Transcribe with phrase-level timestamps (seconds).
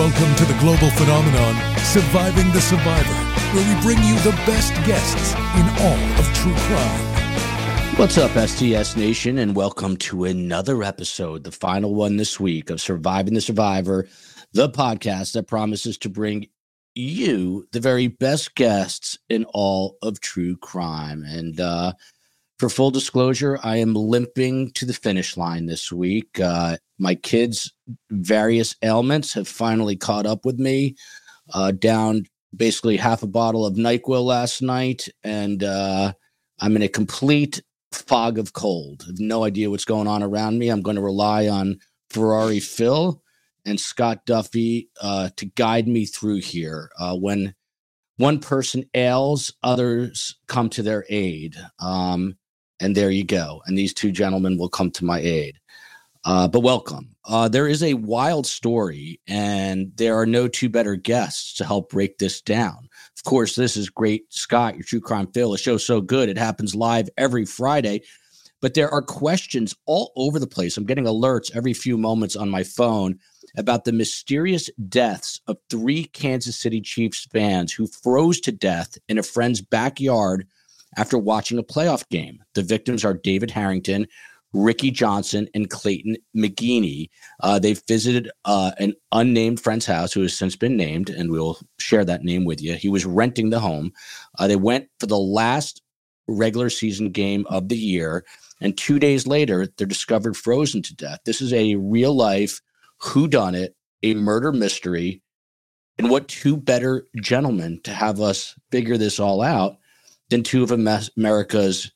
[0.00, 3.12] Welcome to the global phenomenon, Surviving the Survivor,
[3.52, 7.96] where we bring you the best guests in all of true crime.
[7.96, 12.80] What's up, STS Nation, and welcome to another episode, the final one this week of
[12.80, 14.08] Surviving the Survivor,
[14.54, 16.46] the podcast that promises to bring
[16.94, 21.24] you the very best guests in all of true crime.
[21.24, 21.92] And uh,
[22.60, 26.38] for full disclosure, I am limping to the finish line this week.
[26.38, 27.72] Uh, my kids'
[28.10, 30.94] various ailments have finally caught up with me.
[31.54, 36.12] Uh, down basically half a bottle of NyQuil last night, and uh,
[36.60, 39.04] I'm in a complete fog of cold.
[39.04, 40.68] I have no idea what's going on around me.
[40.68, 41.78] I'm going to rely on
[42.10, 43.22] Ferrari Fil
[43.64, 46.90] and Scott Duffey uh, to guide me through here.
[46.98, 47.54] Uh, when
[48.18, 51.56] one person ails, others come to their aid.
[51.78, 52.36] Um,
[52.80, 53.62] and there you go.
[53.66, 55.58] And these two gentlemen will come to my aid.
[56.24, 57.14] Uh, but welcome.
[57.24, 61.90] Uh, there is a wild story, and there are no two better guests to help
[61.90, 62.88] break this down.
[63.16, 65.52] Of course, this is great, Scott, your true crime Fil.
[65.52, 66.28] The show's so good.
[66.28, 68.02] It happens live every Friday,
[68.60, 70.76] but there are questions all over the place.
[70.76, 73.18] I'm getting alerts every few moments on my phone
[73.56, 79.18] about the mysterious deaths of three Kansas City Chiefs fans who froze to death in
[79.18, 80.46] a friend's backyard
[80.96, 82.42] after watching a playoff game.
[82.54, 84.06] The victims are David Harrington,
[84.52, 87.08] Ricky Johnson, and Clayton McGeeney.
[87.40, 91.58] Uh, they've visited uh, an unnamed friend's house who has since been named, and we'll
[91.78, 92.74] share that name with you.
[92.74, 93.92] He was renting the home.
[94.38, 95.82] Uh, they went for the last
[96.26, 98.24] regular season game of the year,
[98.60, 101.20] and two days later, they're discovered frozen to death.
[101.24, 102.60] This is a real life
[102.98, 105.22] who done it, a murder mystery.
[105.98, 109.76] And what two better gentlemen to have us figure this all out
[110.30, 111.90] than two of America's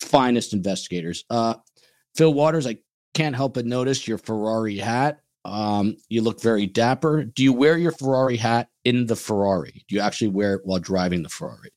[0.00, 1.24] finest investigators.
[1.30, 1.54] Uh,
[2.14, 2.78] Fil Waters, I
[3.14, 5.20] can't help but notice your Ferrari hat.
[5.44, 7.24] Um, you look very dapper.
[7.24, 9.84] Do you wear your Ferrari hat in the Ferrari?
[9.88, 11.70] Do you actually wear it while driving the Ferrari?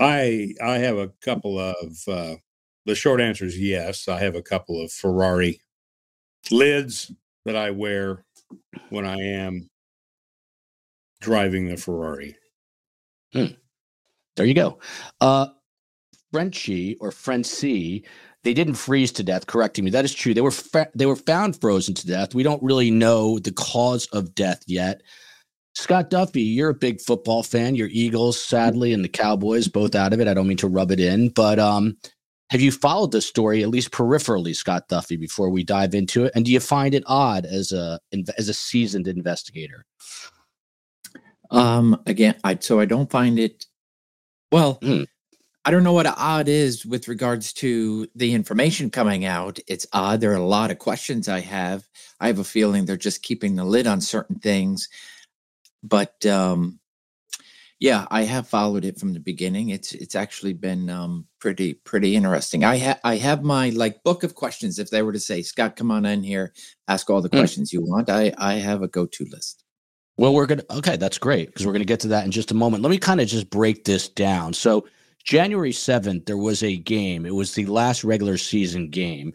[0.00, 2.08] I I have a couple of.
[2.08, 2.36] Uh,
[2.86, 4.08] the short answer is yes.
[4.08, 5.60] I have a couple of Ferrari
[6.50, 7.12] lids
[7.44, 8.24] that I wear
[8.88, 9.68] when I am
[11.20, 12.36] driving the Ferrari.
[13.32, 13.46] Hmm.
[14.36, 14.78] There you go.
[15.20, 15.48] Uh,
[16.32, 18.04] Frenchie or Frenchie,
[18.44, 19.46] they didn't freeze to death.
[19.46, 20.34] Correcting me, that is true.
[20.34, 22.34] They were fa- they were found frozen to death.
[22.34, 25.02] We don't really know the cause of death yet.
[25.74, 27.74] Scott Duffey, you're a big football fan.
[27.74, 30.28] Your Eagles, sadly, and the Cowboys both out of it.
[30.28, 31.96] I don't mean to rub it in, but um,
[32.50, 36.32] have you followed this story at least peripherally, Scott Duffey, before we dive into it?
[36.34, 37.98] And do you find it odd as a
[38.36, 39.86] as a seasoned investigator?
[41.50, 43.64] Um, again, I so I don't find it
[44.52, 45.06] well, mm.
[45.64, 49.58] I don't know what odd is with regards to the information coming out.
[49.66, 50.20] It's odd.
[50.20, 51.88] There are a lot of questions I have.
[52.20, 54.88] I have a feeling they're just keeping the lid on certain things.
[55.82, 56.80] But um,
[57.78, 59.70] yeah, I have followed it from the beginning.
[59.70, 62.62] It's it's actually been um, pretty pretty interesting.
[62.64, 64.78] I have I have my like book of questions.
[64.78, 66.52] If they were to say, Scott, come on in here,
[66.88, 67.38] ask all the mm.
[67.38, 68.10] questions you want.
[68.10, 69.61] I I have a go to list.
[70.22, 72.30] Well, we're going to, okay, that's great because we're going to get to that in
[72.30, 72.84] just a moment.
[72.84, 74.52] Let me kind of just break this down.
[74.52, 74.86] So,
[75.24, 77.26] January 7th, there was a game.
[77.26, 79.32] It was the last regular season game.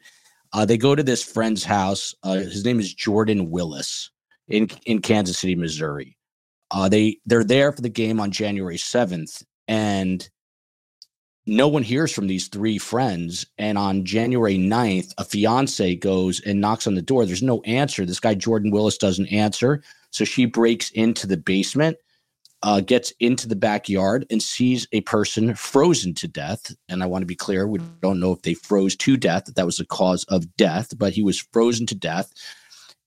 [0.54, 2.16] Uh, they go to this friend's house.
[2.24, 4.12] Uh, his name is Jordan Willis
[4.48, 6.16] in, in Kansas City, Missouri.
[6.72, 10.30] Uh, they, they're there for the game on January 7th, and
[11.48, 13.46] no one hears from these three friends.
[13.58, 17.26] And on January 9th, a fiance goes and knocks on the door.
[17.26, 18.06] There's no answer.
[18.06, 19.82] This guy, Jordan Willis, doesn't answer.
[20.12, 21.98] So she breaks into the basement,
[22.64, 26.76] uh, gets into the backyard, and sees a person frozen to death.
[26.90, 29.56] And I want to be clear we don't know if they froze to death, that
[29.56, 32.34] that was the cause of death, but he was frozen to death.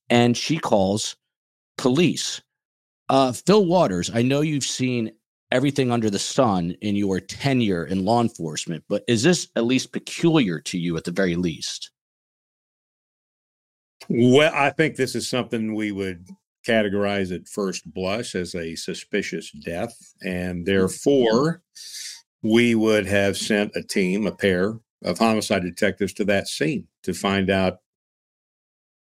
[0.08, 1.14] And she calls
[1.76, 2.40] police.
[3.10, 5.12] Uh, Fil Waters, I know you've seen
[5.52, 9.92] everything under the sun in your tenure in law enforcement, but is this at least
[9.92, 11.90] peculiar to you at the very least?
[14.08, 16.28] Well, I think this is something we would
[16.66, 19.94] categorize at first blush as a suspicious death.
[20.22, 21.62] And therefore,
[22.42, 27.14] we would have sent a team, a pair of homicide detectives to that scene to
[27.14, 27.78] find out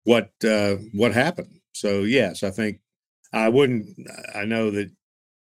[0.03, 1.59] what uh, what happened.
[1.73, 2.79] So yes, I think
[3.33, 3.89] I wouldn't.
[4.33, 4.91] I know that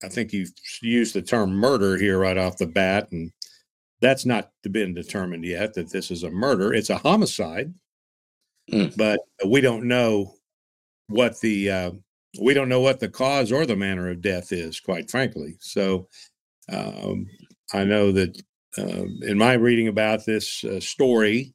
[0.03, 0.51] I think you've
[0.81, 3.31] used the term murder here right off the bat, and
[4.01, 6.73] that's not been determined yet that this is a murder.
[6.73, 7.73] It's a homicide,
[8.71, 8.95] mm.
[8.97, 10.35] but we don't know
[11.07, 11.91] what the uh,
[12.41, 15.55] we don't know what the cause or the manner of death is, quite frankly.
[15.59, 16.07] So
[16.71, 17.27] um,
[17.73, 18.41] I know that
[18.77, 21.53] uh, in my reading about this uh, story,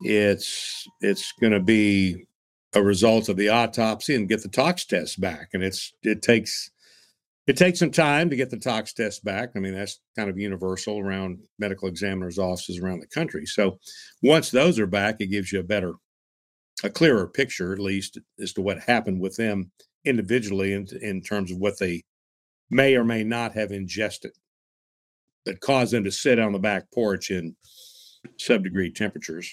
[0.00, 2.26] it's it's going to be
[2.74, 5.50] a result of the autopsy and get the tox test back.
[5.52, 6.70] And it's it takes
[7.50, 9.50] it takes some time to get the tox test back.
[9.56, 13.44] I mean, that's kind of universal around medical examiners' offices around the country.
[13.44, 13.80] So
[14.22, 15.94] once those are back, it gives you a better,
[16.84, 19.72] a clearer picture, at least, as to what happened with them
[20.04, 22.04] individually in, in terms of what they
[22.70, 24.30] may or may not have ingested
[25.44, 27.56] that caused them to sit on the back porch in
[28.38, 29.50] sub-degree temperatures.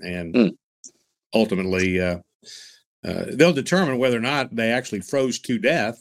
[0.00, 0.50] And mm.
[1.32, 2.18] ultimately, uh,
[3.06, 5.98] uh, they'll determine whether or not they actually froze to death,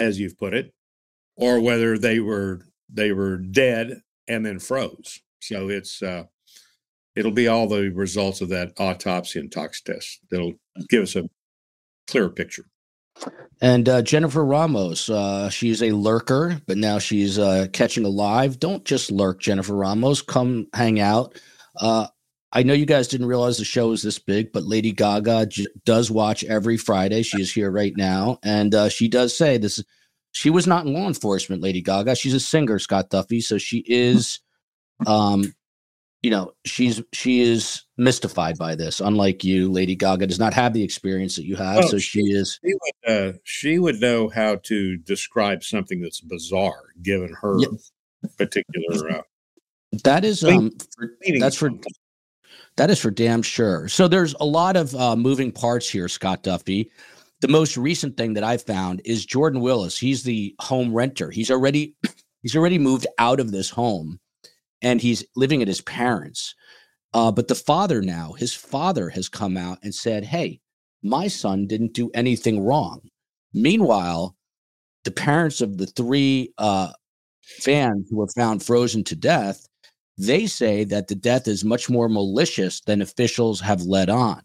[0.00, 0.72] as you've put it,
[1.36, 2.62] or whether they were
[2.92, 5.20] they were dead and then froze.
[5.40, 6.24] So it's uh,
[7.14, 10.54] it'll be all the results of that autopsy and tox test that'll
[10.88, 11.28] give us a
[12.08, 12.64] clearer picture.
[13.60, 18.58] And uh, Jennifer Ramos, uh, she's a lurker, but now she's uh, catching alive.
[18.58, 20.22] Don't just lurk, Jennifer Ramos.
[20.22, 21.38] Come hang out.
[22.52, 25.66] I know you guys didn't realize the show is this big, but Lady Gaga j-
[25.84, 27.22] does watch every Friday.
[27.22, 29.82] She is here right now, and uh, she does say this.
[30.32, 32.16] She was not in law enforcement, Lady Gaga.
[32.16, 33.42] She's a singer, Scott Duffey.
[33.42, 34.40] So she is,
[35.06, 35.54] um,
[36.22, 39.00] you know, she's she is mystified by this.
[39.00, 41.84] Unlike you, Lady Gaga does not have the experience that you have.
[41.84, 42.58] Oh, so she, she is.
[42.64, 47.58] She would, uh, she would know how to describe something that's bizarre, given her
[48.38, 49.10] particular.
[49.10, 49.22] Uh,
[50.04, 51.70] that is um, for, that's for
[52.80, 53.88] that is for damn sure.
[53.88, 56.88] So there's a lot of uh, moving parts here, Scott Duffey.
[57.42, 59.98] The most recent thing that I found is Jordan Willis.
[59.98, 61.30] He's the home renter.
[61.30, 61.94] He's already
[62.42, 64.18] he's already moved out of this home,
[64.80, 66.54] and he's living at his parents.
[67.12, 70.58] Uh, but the father now, his father has come out and said, "Hey,
[71.02, 73.02] my son didn't do anything wrong."
[73.52, 74.34] Meanwhile,
[75.04, 76.92] the parents of the three uh,
[77.42, 79.68] fans who were found frozen to death
[80.18, 84.42] they say that the death is much more malicious than officials have led on.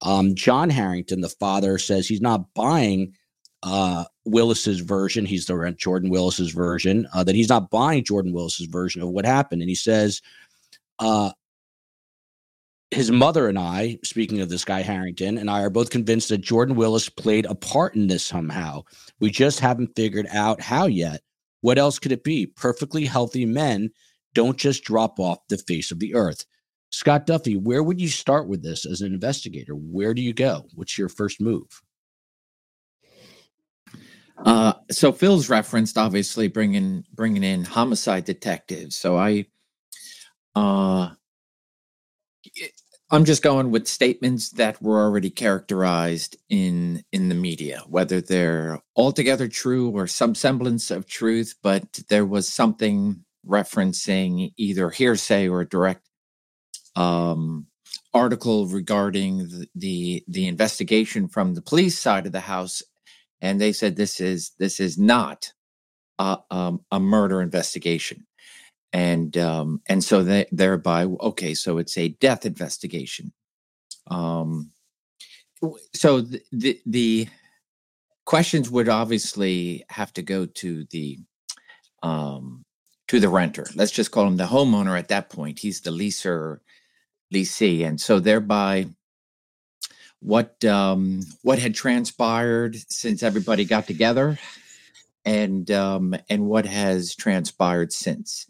[0.00, 3.14] Um, John Harrington, the father, says he's not buying
[3.62, 5.24] uh, Willis's version.
[5.24, 7.06] He's the Jordan Willis's version.
[7.14, 10.20] Uh, that he's not buying Jordan Willis's version of what happened, and he says,
[10.98, 11.30] uh,
[12.90, 16.42] his mother and I, speaking of this guy Harrington, and I are both convinced that
[16.42, 18.82] Jordan Willis played a part in this somehow.
[19.18, 21.22] We just haven't figured out how yet.
[21.62, 22.46] What else could it be?
[22.46, 23.90] Perfectly healthy men
[24.34, 26.44] don't just drop off the face of the earth.
[26.90, 29.74] Scott Duffey, where would you start with this as an investigator?
[29.74, 30.66] Where do you go?
[30.74, 31.82] What's your first move?
[34.44, 38.96] Uh, so Fil's referenced obviously bringing bringing in homicide detectives.
[38.96, 39.46] So I,
[40.54, 41.10] uh,
[43.10, 48.80] I'm just going with statements that were already characterized in in the media, whether they're
[48.96, 51.54] altogether true or some semblance of truth.
[51.62, 56.08] But there was something referencing either hearsay or a direct
[56.96, 57.66] um,
[58.14, 62.82] article regarding the, the, the investigation from the police side of the house,
[63.40, 65.52] and they said this is this is not
[66.18, 68.26] a, um, a murder investigation,
[68.92, 73.32] and um, and so they, thereby okay, so it's a death investigation.
[74.08, 74.70] Um,
[75.94, 77.28] so the, the the
[78.24, 81.18] questions would obviously have to go to the
[82.02, 82.64] um,
[83.08, 83.66] to the renter.
[83.74, 85.58] Let's just call him the homeowner at that point.
[85.58, 86.60] He's the leaser,
[87.32, 88.86] leasee, and so thereby,
[90.20, 94.38] what um, what had transpired since everybody got together,
[95.24, 98.46] and um, and what has transpired since,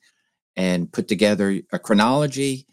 [0.54, 2.66] and put together a chronology,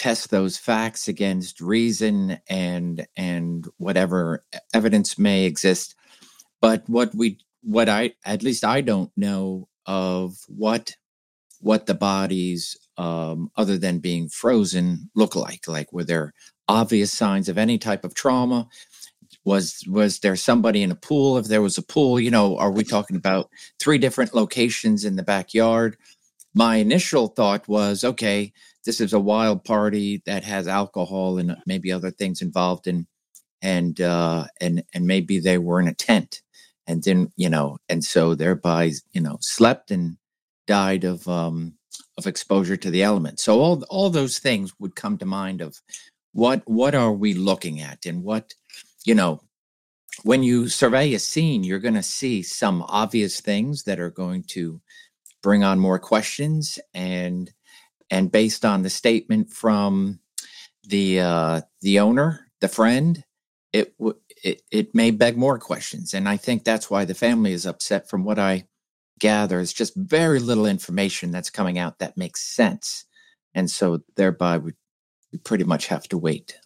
[0.00, 5.94] test those facts against reason and and whatever evidence may exist.
[6.60, 10.96] But what we what I at least I don't know of what
[11.60, 15.68] what the bodies, um, other than being frozen, look like.
[15.68, 16.32] Like, were there
[16.68, 18.68] obvious signs of any type of trauma?
[19.44, 21.38] Was was there somebody in a pool?
[21.38, 23.48] If there was a pool, you know, are we talking about
[23.78, 25.96] three different locations in the backyard?
[26.54, 28.52] My initial thought was, okay,
[28.84, 33.06] this is a wild party that has alcohol and maybe other things involved in
[33.62, 36.42] and uh and and maybe they were in a tent
[36.86, 40.16] and then you know and so thereby you know slept and
[40.66, 41.74] died of um,
[42.18, 43.44] of exposure to the elements.
[43.44, 45.80] So all all those things would come to mind of
[46.32, 48.54] what what are we looking at and what
[49.04, 49.40] you know
[50.22, 54.42] when you survey a scene you're going to see some obvious things that are going
[54.42, 54.80] to
[55.42, 57.52] bring on more questions and
[58.10, 60.20] and based on the statement from
[60.84, 63.24] the uh the owner the friend
[63.72, 63.94] it
[64.42, 68.08] it, it may beg more questions and i think that's why the family is upset
[68.08, 68.64] from what i
[69.20, 73.04] gather just very little information that's coming out that makes sense.
[73.54, 74.72] And so thereby we,
[75.32, 76.58] we pretty much have to wait.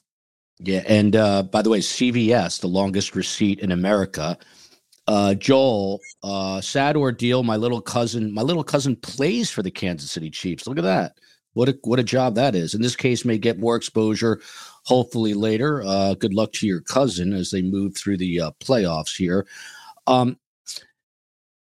[0.60, 4.38] Yeah, and uh, by the way, CVS, the longest receipt in America.
[5.06, 7.42] Uh, Joel, uh, sad ordeal.
[7.42, 10.66] My little cousin, my little cousin plays for the Kansas City Chiefs.
[10.66, 11.18] Look at that.
[11.54, 12.74] What a what a job that is.
[12.74, 14.40] In this case, may get more exposure,
[14.84, 15.82] hopefully later.
[15.84, 19.46] Uh, good luck to your cousin as they move through the uh, playoffs here.
[20.06, 20.38] Um,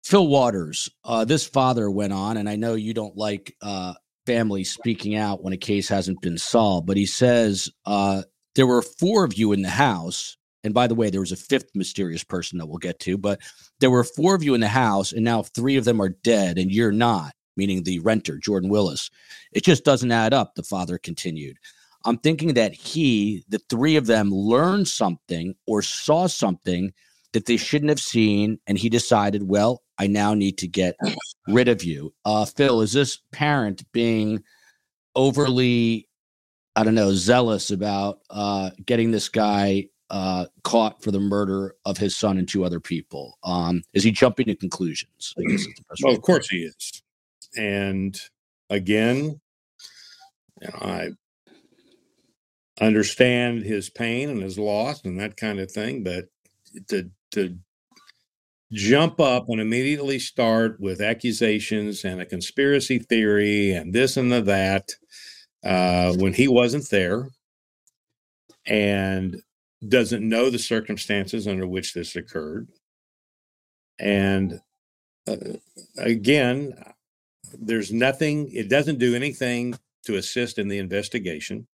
[0.04, 3.94] Fil Waters, uh, this father went on, and I know you don't like uh,
[4.26, 8.24] family speaking out when a case hasn't been solved, but he says uh,
[8.56, 10.38] there were four of you in the house.
[10.66, 13.42] And by the way, there was a fifth mysterious person that we'll get to, but
[13.80, 16.58] there were four of you in the house, and now three of them are dead,
[16.58, 19.10] and you're not, meaning the renter, Jordan Willis.
[19.52, 21.58] It just doesn't add up, the father continued.
[22.06, 26.92] I'm thinking that he, the three of them, learned something or saw something
[27.34, 30.96] that they shouldn't have seen, and he decided, well, I now need to get
[31.48, 32.14] rid of you.
[32.26, 34.44] Uh, Fil, is this parent being
[35.16, 36.08] overly,
[36.76, 41.98] I don't know, zealous about uh, getting this guy uh, caught for the murder of
[41.98, 43.38] his son and two other people?
[43.44, 45.34] Um, is he jumping to conclusions?
[46.04, 47.04] well, of course he is.
[47.58, 48.20] And
[48.70, 49.40] again,
[50.62, 51.10] you know, I
[52.82, 56.26] understand his pain and his loss and that kind of thing, but
[56.88, 57.58] to to
[58.74, 64.42] jump up and immediately start with accusations and a conspiracy theory and this and the
[64.42, 64.96] that
[65.64, 67.30] uh, when he wasn't there
[68.66, 69.42] and
[69.88, 72.68] doesn't know the circumstances under which this occurred.
[74.00, 74.60] And
[75.28, 75.36] uh,
[75.98, 76.74] again,
[77.54, 81.68] there's nothing, it doesn't do anything to assist in the investigation.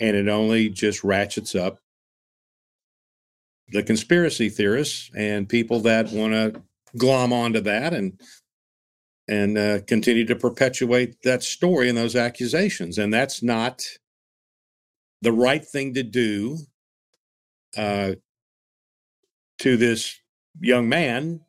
[0.00, 1.78] And it only just ratchets up
[3.68, 6.62] the conspiracy theorists and people that want to
[6.96, 8.20] glom onto that and
[9.26, 12.98] and uh, continue to perpetuate that story and those accusations.
[12.98, 13.82] And that's not
[15.22, 16.58] the right thing to do
[17.74, 18.12] uh,
[19.60, 20.20] to this
[20.60, 21.40] young man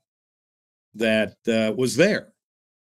[0.93, 2.31] that uh, was there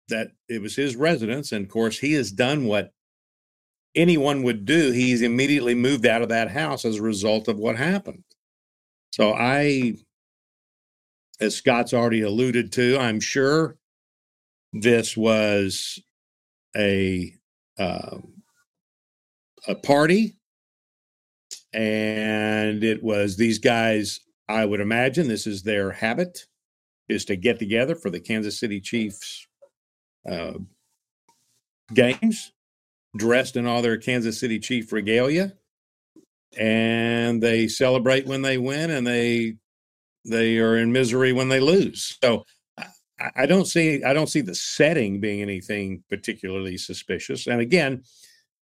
[0.09, 1.51] that it was his residence.
[1.51, 2.93] And of course he has done what
[3.95, 4.91] anyone would do.
[4.91, 8.23] He's immediately moved out of that house as a result of what happened
[9.11, 9.95] so I,
[11.39, 13.77] as Scott's already alluded to, I'm sure
[14.73, 15.99] this was
[16.75, 17.33] a
[17.79, 18.17] uh,
[19.67, 20.37] a party,
[21.73, 24.19] and it was these guys.
[24.49, 26.45] I would imagine this is their habit,
[27.09, 29.45] is to get together for the Kansas City Chiefs
[30.29, 30.53] uh,
[31.93, 32.53] games,
[33.17, 35.53] dressed in all their Kansas City Chief regalia
[36.57, 39.55] and they celebrate when they win and they
[40.25, 42.17] they are in misery when they lose.
[42.21, 42.45] So
[42.77, 47.47] I, I don't see I don't see the setting being anything particularly suspicious.
[47.47, 48.03] And again,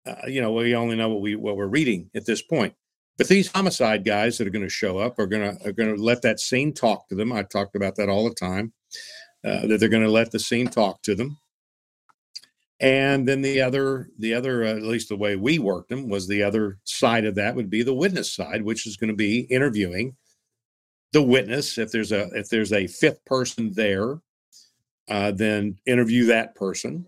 [0.05, 2.74] uh, you know, we only know what we what we're reading at this point.
[3.17, 5.95] But these homicide guys that are going to show up are going to are going
[5.95, 7.31] to let that scene talk to them.
[7.31, 8.74] I talked about that all the time.
[9.43, 11.38] Uh, that they're going to let the scene talk to them
[12.81, 16.27] and then the other the other uh, at least the way we worked them was
[16.27, 19.41] the other side of that would be the witness side which is going to be
[19.41, 20.15] interviewing
[21.13, 21.77] the witness.
[21.77, 24.19] If there's a if there's a fifth person there
[25.07, 27.05] uh, then interview that person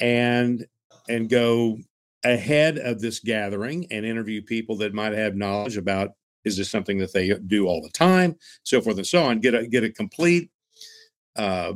[0.00, 0.66] and
[1.08, 1.78] and go
[2.24, 6.12] ahead of this gathering and interview people that might have knowledge about
[6.44, 8.36] is this something that they do all the time?
[8.62, 9.40] So forth and so on.
[9.40, 10.50] Get a get a complete
[11.36, 11.74] uh,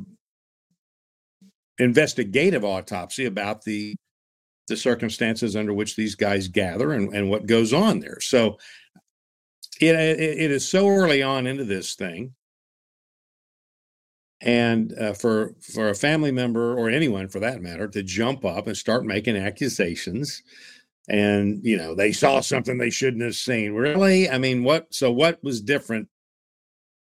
[1.83, 3.97] investigative autopsy about the
[4.69, 8.19] the circumstances under which these guys gather and, and what goes on there.
[8.21, 8.59] So
[9.81, 12.35] it, it, it is so early on into this thing.
[14.41, 18.67] And uh, for for a family member or anyone for that matter to jump up
[18.67, 20.43] and start making accusations,
[21.09, 23.73] and you know they saw something they shouldn't have seen.
[23.73, 24.93] Really, I mean, what?
[24.93, 26.09] So what was different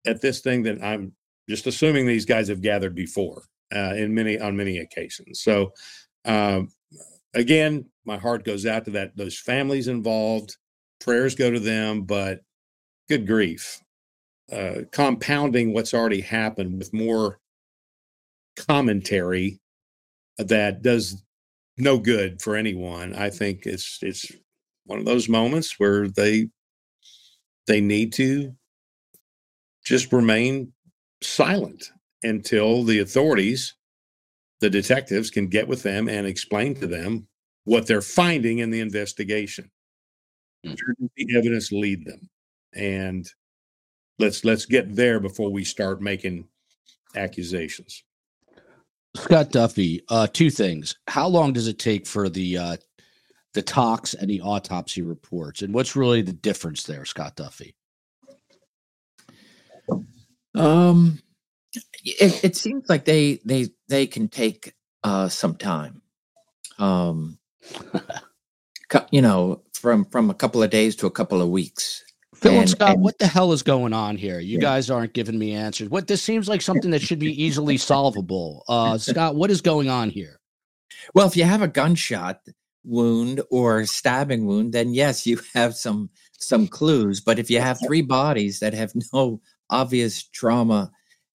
[0.06, 1.14] at this thing that I'm
[1.48, 3.42] just assuming these guys have gathered before?
[3.74, 5.40] Uh, in many on many occasions.
[5.40, 5.72] So
[6.24, 6.68] um,
[7.34, 10.56] again, my heart goes out to that those families involved.
[11.00, 12.40] Prayers go to them, but
[13.08, 13.80] good grief,
[14.50, 17.38] uh, compounding what's already happened with more
[18.56, 19.60] commentary
[20.38, 21.22] that does
[21.76, 23.14] no good for anyone.
[23.14, 24.30] I think it's it's
[24.84, 26.48] one of those moments where they
[27.66, 28.54] they need to
[29.84, 30.72] just remain
[31.22, 31.90] silent
[32.26, 33.74] until the authorities,
[34.60, 37.26] the detectives, can get with them and explain to them
[37.64, 39.70] what they're finding in the investigation.
[40.64, 41.06] Mm-hmm.
[41.16, 42.28] The evidence lead them,
[42.74, 43.26] and
[44.18, 46.48] let's let's get there before we start making
[47.14, 48.02] accusations.
[49.16, 50.96] Scott Duffey, uh, two things.
[51.06, 52.76] How long does it take for the uh,
[53.54, 57.74] the tox and the autopsy reports, and what's really the difference there, Scott Duffey?
[60.54, 61.20] Um,
[62.04, 66.02] it, it seems like they they they can take uh some time.
[66.78, 67.38] Um,
[69.10, 72.02] you know, from from a couple of days to a couple of weeks.
[72.34, 74.40] Fil and, and Scott, and, what the hell is going on here?
[74.40, 74.60] You yeah.
[74.60, 75.88] guys aren't giving me answers.
[75.88, 78.62] What this seems like something that should be easily solvable.
[78.68, 80.38] Uh, Scott, what is going on here?
[81.14, 82.40] Well, if you have a gunshot
[82.84, 87.20] wound or stabbing wound, then yes, you have some some clues.
[87.20, 89.40] But if you have three bodies that have no
[89.70, 90.90] obvious trauma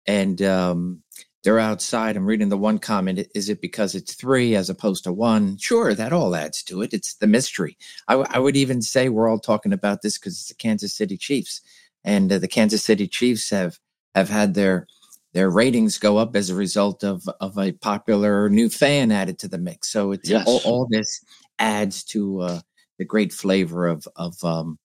[0.10, 1.04] and um,
[1.44, 2.18] they're outside.
[2.18, 3.28] I'm reading the one comment.
[3.36, 5.56] Is it because it's three as opposed to one?
[5.58, 6.96] Sure, that all adds to it.
[6.96, 7.78] It's the mystery.
[8.08, 10.96] I, w- I would even say we're all talking about this because it's the Kansas
[10.96, 11.62] City Chiefs,
[12.04, 13.78] and uh, the Kansas City Chiefs have
[14.16, 14.88] have had their
[15.34, 19.48] their ratings go up as a result of of a popular new fan added to
[19.48, 19.92] the mix.
[19.92, 20.48] So it's yes.
[20.48, 21.24] all, all, this
[21.60, 22.62] adds to uh,
[22.98, 24.80] the great flavor of of um,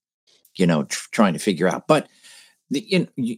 [0.54, 1.86] you know tr- trying to figure out.
[1.88, 2.08] But
[2.70, 3.36] the, you know,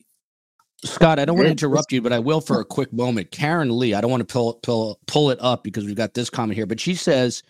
[0.87, 3.31] Scott, I don't want to interrupt you, but I will for a quick moment.
[3.31, 6.31] Karen Lee, I don't want to pull pull pull it up because we've got this
[6.31, 7.43] comment here, but she says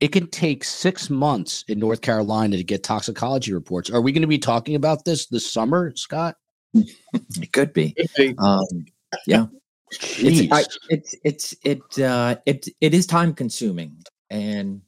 [0.00, 3.90] it can take six months in North Carolina to get toxicology reports.
[3.90, 6.36] Are we going to be talking about this this summer, Scott?
[6.74, 7.94] it could be.
[8.38, 8.86] Um,
[9.26, 9.46] yeah,
[9.90, 13.96] it's, I, it's it's it uh, it it is time consuming,
[14.30, 14.82] and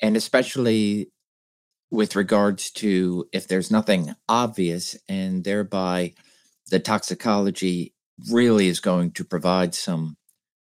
[0.00, 1.10] and especially
[1.90, 6.14] with regards to if there's nothing obvious, and thereby
[6.70, 7.94] the toxicology
[8.30, 10.16] really is going to provide some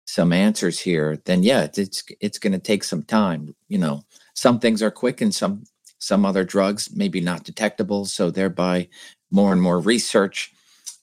[0.04, 3.54] some answers here, then yeah, it's it's going to take some time.
[3.68, 5.64] You know, some things are quick, and some
[5.98, 8.04] some other drugs maybe not detectable.
[8.04, 8.88] So thereby,
[9.30, 10.52] more and more research.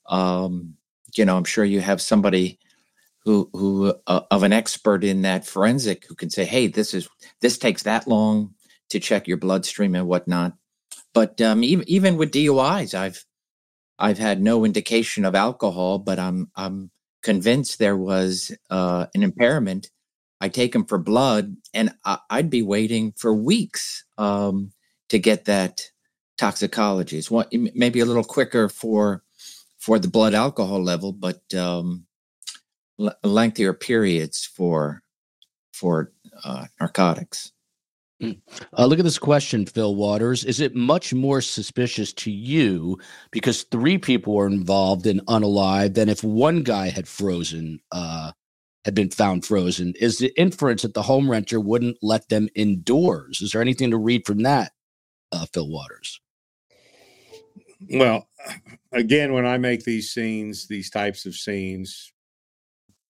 [0.08, 0.76] Um,
[1.16, 2.60] you know, I'm sure you have somebody
[3.26, 7.10] who who uh, of an expert in that forensic who can say, "Hey, this is
[7.42, 8.54] this takes that long
[8.90, 10.54] to check your bloodstream and whatnot."
[11.14, 13.26] But um, even even with DUIs, I've
[14.00, 16.90] I've had no indication of alcohol, but I'm I'm
[17.22, 19.92] convinced there was uh, an impairment.
[20.42, 24.72] I take them for blood, and I, would be waiting for weeks um,
[25.10, 25.84] to get that
[26.38, 27.18] toxicology.
[27.18, 29.24] It's one, maybe a little quicker for
[29.80, 32.06] for the blood alcohol level, but um,
[33.00, 35.04] l- lengthier periods for
[35.74, 37.52] for uh, narcotics.
[38.22, 40.44] Uh, look at this question, Fil Waters.
[40.44, 42.98] Is it much more suspicious to you
[43.32, 48.32] because three people were involved in unalive than if one guy had frozen, uh,
[48.84, 49.94] had been found frozen?
[50.00, 53.42] Is the inference that the home renter wouldn't let them indoors?
[53.42, 54.74] Is there anything to read from that,
[55.32, 56.20] uh, Fil Waters?
[57.90, 58.28] Well,
[58.92, 62.12] again, when I make these scenes, these types of scenes,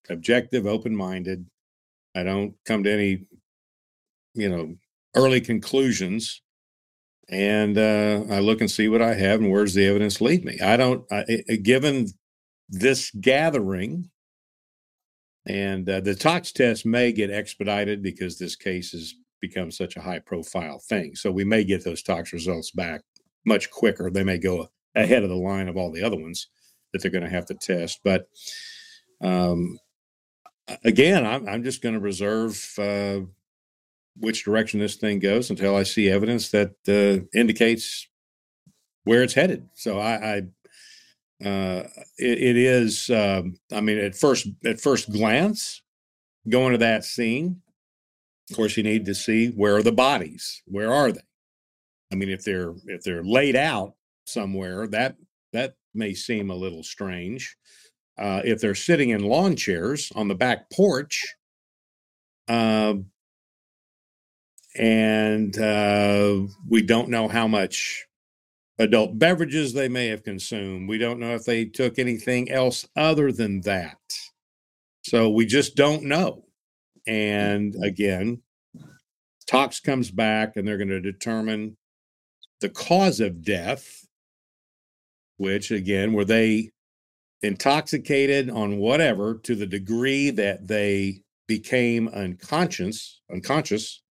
[0.07, 1.47] objective, open minded,
[2.15, 3.25] I don't come to any,
[4.35, 4.75] you know,
[5.15, 6.41] early conclusions
[7.29, 10.59] and uh, I look and see what I have and where's the evidence lead me.
[10.59, 11.23] I don't, I,
[11.61, 12.07] given
[12.69, 14.09] this gathering,
[15.45, 20.01] and uh, the tox test may get expedited because this case has become such a
[20.01, 21.15] high profile thing.
[21.15, 23.01] So we may get those tox results back
[23.45, 24.09] much quicker.
[24.09, 26.47] They may go ahead of the line of all the other ones
[26.91, 28.01] that they're going to have to test.
[28.03, 28.27] But
[29.21, 29.79] um,
[30.83, 33.21] again, I'm, I'm just going to reserve uh,
[34.19, 38.07] which direction this thing goes until I see evidence that uh, indicates
[39.03, 39.67] where it's headed.
[39.73, 40.37] So I, I
[41.45, 43.09] uh, it, it is.
[43.09, 45.81] Um, I mean, at first, at first glance,
[46.47, 47.61] going to that scene,
[48.49, 50.61] of course, you need to see where are the bodies.
[50.65, 51.21] Where are they?
[52.11, 53.93] I mean, if they're if they're laid out
[54.25, 55.15] somewhere, that
[55.53, 57.55] that may seem a little strange.
[58.17, 61.25] Uh, if they're sitting in lawn chairs on the back porch,
[62.49, 62.95] uh,
[64.79, 68.05] and uh, we don't know how much
[68.79, 70.87] adult beverages they may have consumed.
[70.87, 73.97] We don't know if they took anything else other than that.
[75.03, 76.45] So we just don't know.
[77.05, 78.41] And again,
[79.47, 81.75] tox comes back and they're going to determine
[82.61, 84.07] the cause of death,
[85.37, 86.71] which again, were they
[87.41, 94.01] intoxicated on whatever to the degree that they became unconscious, unconscious,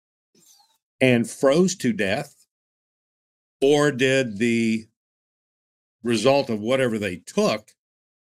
[1.01, 2.35] and froze to death?
[3.61, 4.87] Or did the
[6.03, 7.71] result of whatever they took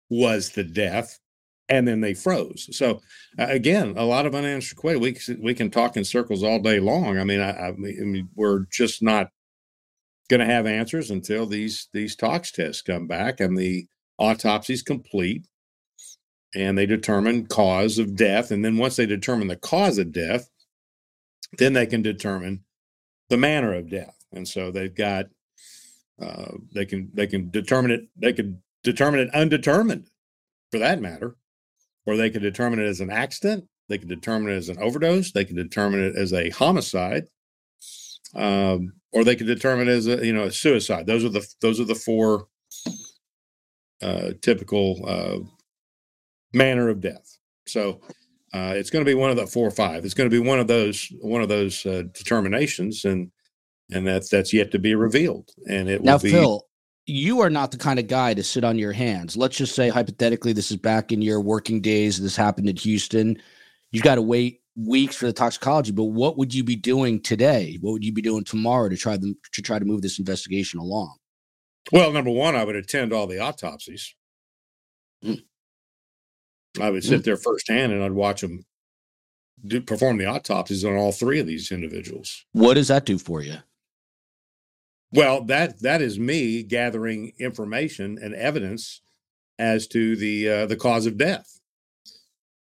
[0.10, 1.19] was the death
[1.67, 2.75] and then they froze?
[2.75, 3.01] So,
[3.38, 5.27] again, a lot of unanswered questions.
[5.27, 7.19] We, we can talk in circles all day long.
[7.19, 9.29] I mean, I, I mean we're just not
[10.29, 13.88] going to have answers until these these tox tests come back and the
[14.19, 15.45] autopsies complete
[16.55, 20.49] and they determine cause of death and then once they determine the cause of death
[21.57, 22.63] then they can determine
[23.29, 25.25] the manner of death, and so they've got
[26.21, 30.09] uh, they can they can determine it they can determine it undetermined,
[30.71, 31.35] for that matter,
[32.05, 33.65] or they could determine it as an accident.
[33.88, 35.31] They could determine it as an overdose.
[35.31, 37.27] They could determine it as a homicide,
[38.35, 41.07] um, or they could determine it as a you know a suicide.
[41.07, 42.47] Those are the those are the four
[44.01, 45.39] uh, typical uh,
[46.53, 47.38] manner of death.
[47.65, 48.01] So
[48.53, 50.05] uh, it's going to be one of the four or five.
[50.05, 53.31] It's going to be one of those one of those uh, determinations, and
[53.91, 55.51] and that's that's yet to be revealed.
[55.67, 56.31] And it now, will be.
[56.31, 56.65] Fil,
[57.05, 59.38] you are not the kind of guy to sit on your hands.
[59.38, 62.21] Let's just say hypothetically, this is back in your working days.
[62.21, 63.41] This happened in Houston.
[63.91, 65.91] You've got to wait weeks for the toxicology.
[65.91, 67.77] But what would you be doing today?
[67.81, 70.79] What would you be doing tomorrow to try them to try to move this investigation
[70.79, 71.15] along?
[71.91, 74.13] Well, number one, I would attend all the autopsies.
[75.23, 75.43] Mm.
[76.79, 78.65] I would sit there firsthand and I'd watch them
[79.65, 82.45] do, perform the autopsies on all three of these individuals.
[82.51, 83.58] What does that do for you?
[85.12, 89.01] Well, that that is me gathering information and evidence
[89.58, 91.60] as to the uh, the cause of death.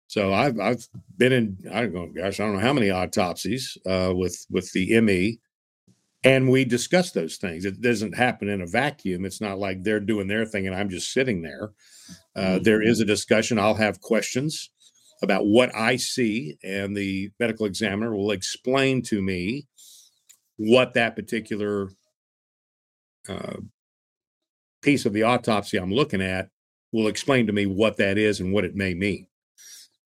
[0.07, 0.87] So I've I've
[1.17, 4.71] been in I don't know gosh I don't know how many autopsies uh, with with
[4.73, 5.41] the ME,
[6.25, 7.65] and we discuss those things.
[7.65, 9.25] It doesn't happen in a vacuum.
[9.25, 11.73] It's not like they're doing their thing and I'm just sitting there.
[12.35, 13.59] Uh, there is a discussion.
[13.59, 14.71] I'll have questions
[15.23, 19.67] about what I see, and the medical examiner will explain to me
[20.57, 21.91] what that particular
[23.29, 23.57] uh,
[24.83, 26.49] piece of the autopsy I'm looking at
[26.93, 29.27] will explain to me what that is and what it may mean.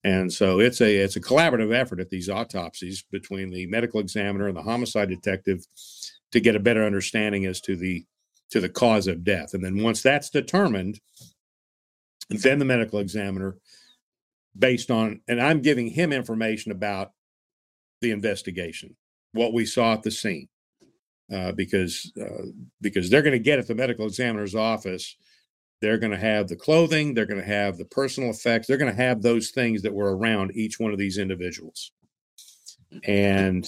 [0.04, 4.46] And so it's a it's a collaborative effort at these autopsies between the medical examiner
[4.46, 5.64] and the homicide detective
[6.32, 8.04] to get a better understanding as to the
[8.50, 9.54] to the cause of death.
[9.54, 11.00] And then once that's determined,
[12.30, 13.56] then the medical examiner,
[14.56, 17.12] based on and I'm giving him information about
[18.00, 18.96] the investigation,
[19.32, 20.48] what we saw at the scene,
[21.32, 22.46] uh, because uh,
[22.80, 25.16] because they're going to get at the medical examiner's office.
[25.80, 27.14] They're going to have the clothing.
[27.14, 28.66] They're going to have the personal effects.
[28.66, 31.92] They're going to have those things that were around each one of these individuals.
[33.04, 33.66] And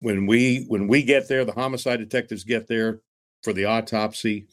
[0.00, 3.00] when we when we get there, the homicide detectives get there
[3.42, 4.46] for the autopsy.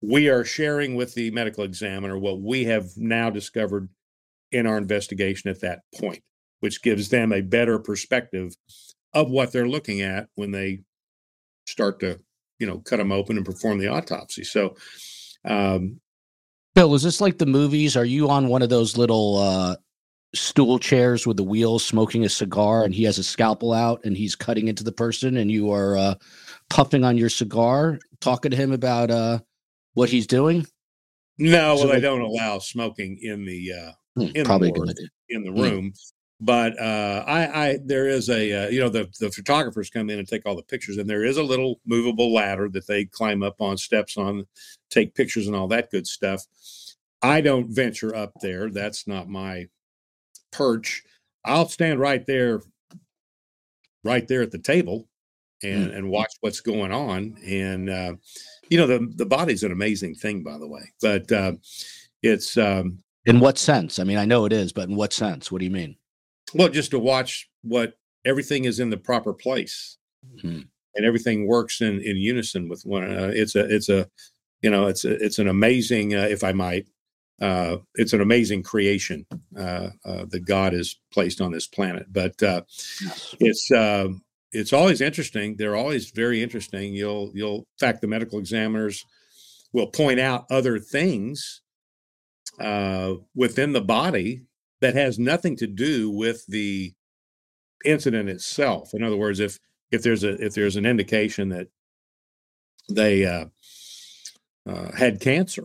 [0.00, 3.88] We are sharing with the medical examiner what we have now discovered
[4.52, 6.22] in our investigation at that point,
[6.60, 8.54] which gives them a better perspective
[9.12, 10.80] of what they're looking at when they
[11.66, 12.20] start to
[12.58, 14.74] you know cut them open and perform the autopsy so
[15.44, 16.00] um
[16.74, 17.96] Bill, is this like the movies?
[17.96, 19.76] Are you on one of those little uh,
[20.34, 24.16] stool chairs with the wheels, smoking a cigar, and he has a scalpel out and
[24.16, 26.14] he's cutting into the person, and you are uh,
[26.70, 29.40] puffing on your cigar, talking to him about uh,
[29.94, 30.66] what he's doing?
[31.38, 34.94] no So well they don't allow smoking in the uh Hmm, In the probably idea.
[35.30, 35.60] in the Mm.
[35.60, 35.92] room
[36.40, 40.18] but uh i i there is a uh, you know the the photographers come in
[40.18, 43.42] and take all the pictures and there is a little movable ladder that they climb
[43.42, 44.46] up on steps on
[44.88, 46.44] take pictures and all that good stuff
[47.22, 49.66] i don't venture up there that's not my
[50.52, 51.02] perch
[51.44, 52.60] i'll stand right there
[54.04, 55.08] right there at the table
[55.64, 58.14] and and watch what's going on and uh
[58.70, 61.52] you know the the body's an amazing thing by the way but uh
[62.22, 63.98] it's um In what sense?
[63.98, 65.52] I mean, I know it is, but in what sense?
[65.52, 65.96] What do you mean?
[66.54, 69.96] Well, just to watch what everything is in the proper place
[70.40, 70.60] Hmm.
[70.94, 73.04] and everything works in in unison with one.
[73.04, 74.08] Uh, it's a it's a
[74.62, 76.86] you know it's a, it's an amazing uh, if I might
[77.40, 79.24] uh, it's an amazing creation
[79.56, 82.06] uh, uh, that God has placed on this planet.
[82.12, 82.62] But uh,
[83.38, 84.08] it's uh,
[84.52, 85.56] it's always interesting.
[85.56, 86.94] They're always very interesting.
[86.94, 89.04] You'll you'll in fact the medical examiners
[89.72, 91.60] will point out other things
[92.58, 94.42] uh, within the body
[94.80, 96.94] that has nothing to do with the
[97.84, 98.94] incident itself.
[98.94, 99.58] In other words, if
[99.90, 101.68] if there's a if there's an indication that
[102.88, 103.46] they uh,
[104.68, 105.64] uh, had cancer,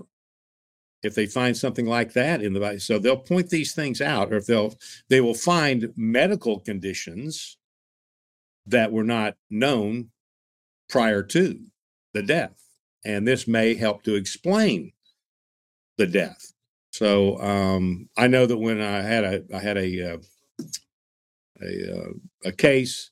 [1.02, 4.32] if they find something like that in the body, so they'll point these things out,
[4.32, 4.76] or if they'll
[5.10, 7.58] they will find medical conditions
[8.66, 10.10] that were not known
[10.90, 11.60] prior to
[12.14, 12.64] the death,
[13.04, 14.94] and this may help to explain
[15.98, 16.53] the death.
[16.94, 20.18] So um, I know that when I had a I had a uh,
[21.62, 22.10] a uh,
[22.46, 23.10] a case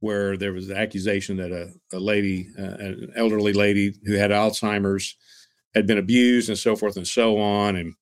[0.00, 4.30] where there was an accusation that a, a lady, uh, an elderly lady who had
[4.32, 5.14] Alzheimer's,
[5.74, 7.94] had been abused and so forth and so on, and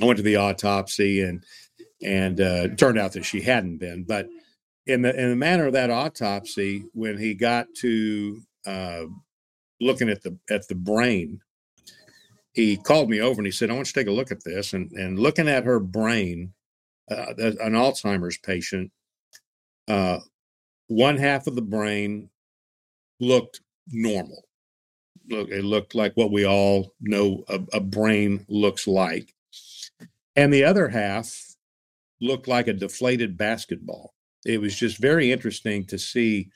[0.00, 1.42] I went to the autopsy and
[2.00, 4.28] and uh, turned out that she hadn't been, but
[4.86, 9.06] in the in the manner of that autopsy, when he got to uh,
[9.80, 11.40] looking at the at the brain,
[12.54, 14.44] he called me over and he said, "I want you to take a look at
[14.44, 16.54] this." And and looking at her brain,
[17.10, 18.90] uh, an Alzheimer's patient,
[19.88, 20.20] uh,
[20.86, 22.30] one half of the brain
[23.20, 24.44] looked normal.
[25.28, 29.34] Look, it looked like what we all know a, a brain looks like.
[30.36, 31.56] And the other half
[32.20, 34.14] looked like a deflated basketball.
[34.44, 36.50] It was just very interesting to see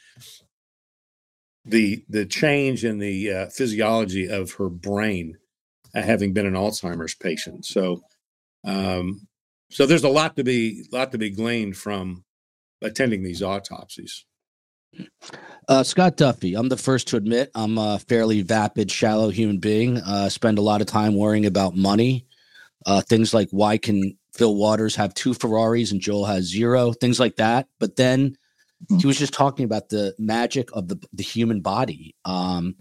[1.65, 5.39] the the change in the uh, physiology of her brain,
[5.95, 7.65] having been an Alzheimer's patient.
[7.65, 8.03] So,
[8.65, 9.27] um,
[9.71, 12.25] so there's a lot to be lot to be gleaned from
[12.83, 14.25] attending these autopsies.
[15.69, 19.99] Uh, Scott Duffey, I'm the first to admit I'm a fairly vapid, shallow human being.
[19.99, 22.27] Uh, spend a lot of time worrying about money,
[22.87, 27.21] uh, things like why can Fil Waters have two Ferraris and Joel has zero, things
[27.21, 27.69] like that.
[27.79, 28.37] But then
[28.99, 32.15] he was just talking about the magic of the the human body.
[32.25, 32.77] Um,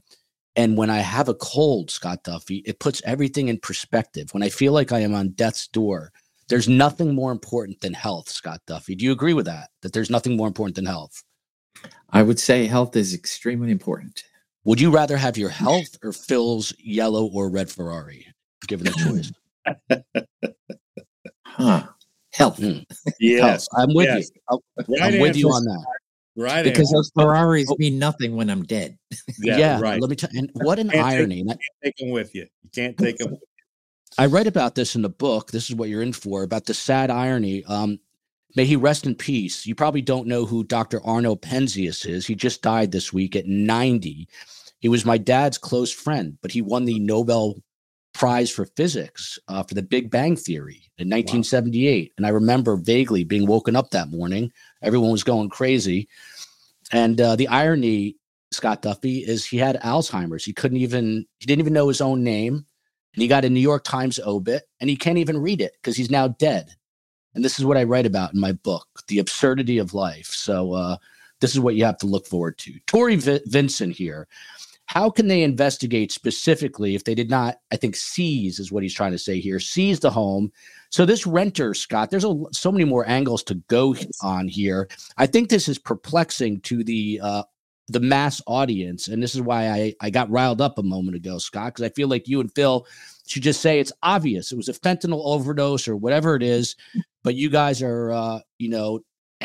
[0.58, 4.34] and when I have a cold, Scott Duffey, it puts everything in perspective.
[4.34, 6.12] When I feel like I am on death's door,
[6.50, 8.98] there's nothing more important than health, Scott Duffey.
[8.98, 9.70] Do you agree with that?
[9.84, 11.24] That there's nothing more important than health?
[12.10, 14.24] I would say health is extremely important.
[14.63, 18.26] Would you rather have your health or Fil's yellow or red Ferrari,
[18.67, 19.32] given the choice?
[21.46, 21.84] huh.
[22.34, 22.58] Health.
[22.60, 22.84] Mm.
[23.20, 23.41] Yes.
[23.41, 23.67] Health.
[23.89, 24.32] I'm with yes.
[24.34, 24.60] you.
[24.89, 25.86] Right I'm with you on that.
[26.38, 26.63] Right.
[26.63, 28.97] Because those Ferraris mean nothing when I'm dead.
[29.39, 29.58] Yeah.
[29.58, 30.00] yeah right.
[30.02, 30.39] Let me tell you.
[30.39, 31.43] And what an irony.
[31.43, 32.47] Take, you can't take them with you.
[32.63, 33.38] You can't take them.
[34.17, 35.52] I write about this in the book.
[35.52, 37.63] This is what you're in for about the sad irony.
[37.65, 38.00] Um,
[38.56, 39.65] may he rest in peace.
[39.65, 41.06] You probably don't know who Dr.
[41.06, 42.26] Arno Penzias is.
[42.26, 44.28] He just died this week at 90.
[44.80, 47.56] He was my dad's close friend, but he won the Nobel
[48.18, 52.10] Prize for Physics uh, for the Big Bang Theory in 1978.
[52.10, 52.14] Wow.
[52.18, 54.52] And I remember vaguely being woken up that morning.
[54.82, 56.10] Everyone was going crazy.
[56.92, 58.16] And uh, the irony,
[58.52, 60.44] Scott Duffey, is he had Alzheimer's.
[60.44, 62.66] He couldn't even, he didn't even know his own name.
[63.14, 65.96] And he got a New York Times obit and he can't even read it because
[65.96, 66.72] he's now dead.
[67.36, 70.28] And this is what I write about in my book, The Absurdity of Life.
[70.28, 70.98] So uh,
[71.40, 72.80] this is what you have to look forward to.
[72.88, 74.28] Tori v- Vincent here.
[74.88, 78.93] How can they investigate specifically if they did not, I think, seize is what he's
[78.93, 80.52] trying to say here, seize the home?
[80.89, 84.88] So this renter, Scott, there's a, so many more angles to go on here.
[85.17, 87.43] I think this is perplexing to the uh,
[87.89, 91.38] the mass audience, and this is why I I got riled up a moment ago,
[91.38, 92.88] Scott, because I feel like you and Fil
[93.28, 96.78] should just say it's obvious it was a fentanyl overdose or whatever it is,
[97.23, 99.02] but you guys are uh, you know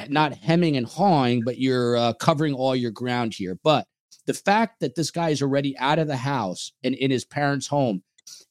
[0.09, 3.59] not hemming and hawing, but you're uh, covering all your ground here.
[3.64, 3.87] But
[4.27, 7.67] the fact that this guy is already out of the house and in his parents'
[7.67, 8.03] home,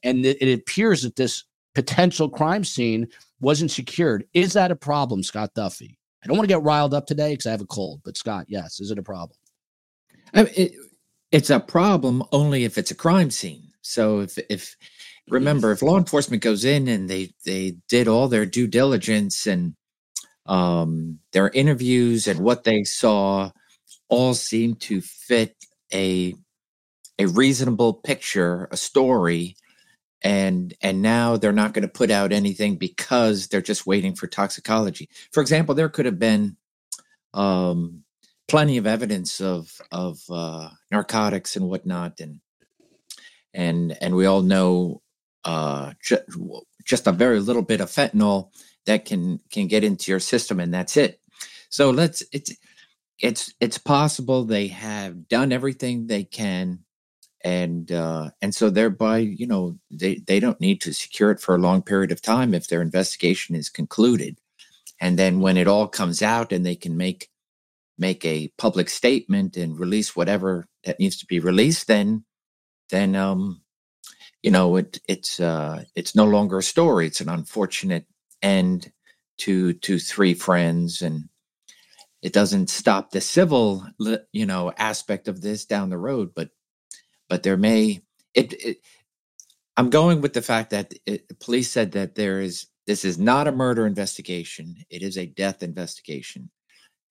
[0.04, 3.08] and it, it appears that this potential crime scene
[3.40, 5.98] wasn't secured, is that a problem, Scott Duffey?
[6.24, 8.46] I don't want to get riled up today because I have a cold, but Scott,
[8.48, 9.38] yes, is it a problem?
[10.34, 10.72] I mean, it,
[11.32, 13.70] it's a problem only if it's a crime scene.
[13.82, 14.76] So if if
[15.30, 19.76] remember if law enforcement goes in and they they did all their due diligence and
[20.46, 23.52] um, their interviews and what they saw
[24.12, 25.56] all seem to fit
[25.92, 26.36] a
[27.18, 29.56] a reasonable picture, a story,
[30.22, 34.28] and and now they're not going to put out anything because they're just waiting for
[34.28, 35.10] toxicology.
[35.32, 36.58] For example, there could have been
[37.34, 38.04] um,
[38.48, 42.42] plenty of evidence of of uh, narcotics and whatnot, and
[43.54, 45.02] and and we all know
[45.46, 48.50] uh, ju- just a very little bit of fentanyl
[48.86, 51.20] that can can get into your system, and that's it.
[51.70, 52.52] So let's it's
[53.22, 56.80] it's it's possible they have done everything they can
[57.44, 61.56] and uh, and so thereby you know they they don't need to secure it for
[61.56, 64.40] a long period of time if their investigation is concluded.
[65.00, 67.30] And then when it all comes out and they can make
[67.98, 72.24] make a public statement and release whatever that needs to be released then
[72.90, 73.62] then um
[74.44, 77.08] you know it it's uh it's no longer a story.
[77.08, 78.06] It's an unfortunate
[78.42, 78.92] end
[79.40, 81.30] to to three friends and
[82.22, 83.86] it doesn't stop the civil
[84.32, 86.50] you know aspect of this down the road but
[87.30, 88.02] but there may
[88.34, 88.78] it, it
[89.78, 93.48] i'm going with the fact that it, police said that there is this is not
[93.48, 96.50] a murder investigation it is a death investigation.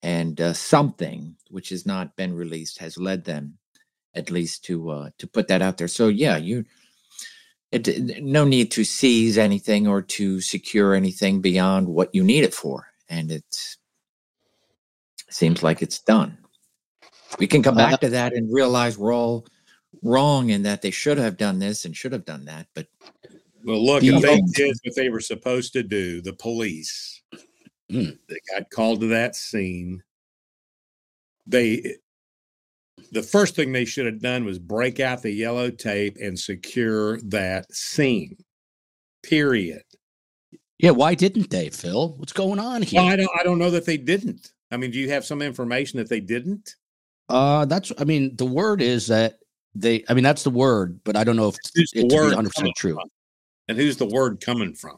[0.03, 3.57] And uh, something which has not been released has led them
[4.15, 5.87] at least to uh, to put that out there.
[5.87, 6.65] So yeah you
[7.71, 12.53] it, no need to seize anything or to secure anything beyond what you need it
[12.53, 12.87] for.
[13.09, 13.77] And it's
[15.33, 16.37] seems like it's done.
[17.39, 19.45] We can come back uh, to that and realize we're all
[20.03, 22.67] wrong and that they should have done this and should have done that.
[22.73, 22.87] But
[23.63, 27.21] well, look, if they did what they were supposed to do, the police
[27.91, 28.17] mm.
[28.27, 30.03] that got called to that scene,
[31.47, 31.95] they
[33.11, 37.19] the first thing they should have done was break out the yellow tape and secure
[37.21, 38.37] that scene.
[39.23, 39.83] Period.
[40.79, 42.15] Yeah, why didn't they, Fil?
[42.17, 43.01] What's going on here?
[43.01, 44.51] Well, I don't I don't know that they didn't.
[44.71, 46.75] I mean, do you have some information that they didn't?
[47.29, 47.91] Uh, that's.
[47.97, 49.39] I mean, the word is that
[49.75, 50.03] they.
[50.09, 52.75] I mean, that's the word, but I don't know if Who's it's word 100 percent
[52.77, 52.93] true.
[52.93, 53.09] from?
[53.67, 54.97] And who's the word coming from?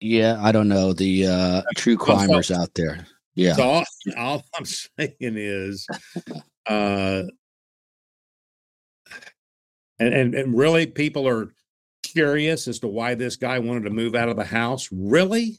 [0.00, 3.06] Yeah, I don't know the uh true crimers out there.
[3.34, 3.84] Yeah, So all,
[4.16, 5.86] all I'm saying is,
[6.66, 7.22] uh,
[9.98, 11.52] and, and and really, people are
[12.02, 14.88] curious as to why this guy wanted to move out of the house.
[14.92, 15.58] Really?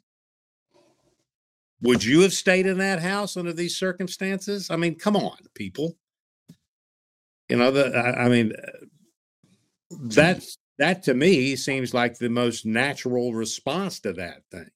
[1.81, 4.69] Would you have stayed in that house under these circumstances?
[4.71, 5.97] I mean, come on, people.
[7.49, 8.85] You know, the I, I mean, uh,
[9.91, 14.69] that's that to me seems like the most natural response to that thing.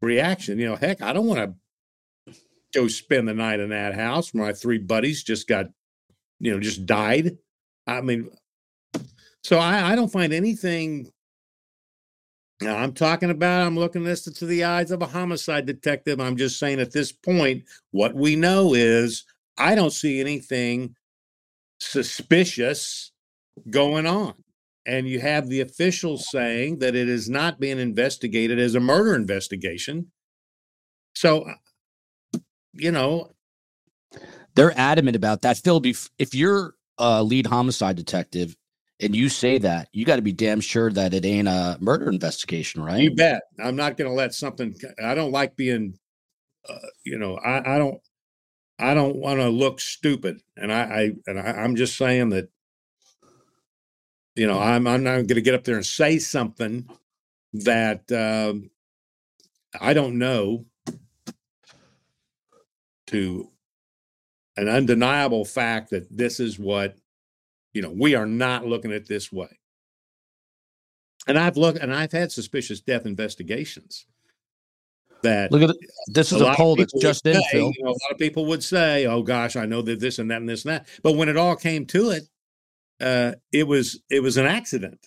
[0.00, 1.56] Reaction, you know, heck, I don't want
[2.26, 2.34] to
[2.74, 4.34] go spend the night in that house.
[4.34, 5.66] My three buddies just got,
[6.40, 7.38] you know, just died.
[7.86, 8.30] I mean,
[9.44, 11.11] so I, I don't find anything.
[12.62, 16.20] Now I'm talking about, I'm looking this to the eyes of a homicide detective.
[16.20, 19.24] I'm just saying at this point, what we know is
[19.58, 20.94] I don't see anything
[21.80, 23.10] suspicious
[23.68, 24.34] going on.
[24.86, 29.14] And you have the officials saying that it is not being investigated as a murder
[29.14, 30.10] investigation.
[31.14, 32.38] So, uh,
[32.72, 33.32] you know,
[34.54, 35.58] they're adamant about that.
[35.58, 35.82] Fil,
[36.18, 38.56] if you're a lead homicide detective
[39.02, 42.08] and you say that, you got to be damn sure that it ain't a murder
[42.08, 43.02] investigation, right?
[43.02, 43.42] You bet.
[43.62, 44.74] I'm not going to let something.
[45.02, 45.98] I don't like being,
[46.68, 48.00] uh, you know, I, I don't,
[48.78, 52.48] I don't want to look stupid, and I, I and I, I'm just saying that,
[54.34, 56.88] you know, I'm I'm not going to get up there and say something
[57.52, 58.70] that um,
[59.80, 60.64] I don't know
[63.08, 63.50] to
[64.56, 66.96] an undeniable fact that this is what,
[67.72, 69.58] you know, we are not looking at this way.
[71.26, 74.06] And I've looked and I've had suspicious death investigations
[75.22, 75.76] that Look at it.
[76.08, 77.72] This is a, of poll that's just in, say, Fil.
[77.76, 80.30] You know, a lot of people would say, "Oh gosh, I know that this and
[80.30, 82.24] that and this and that," but when it all came to it,
[83.00, 85.06] uh, it was it was an accident.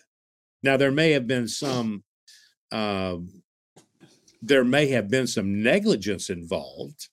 [0.63, 2.04] Now there may have been some,
[2.71, 3.43] um,
[4.41, 7.10] there may have been some negligence involved,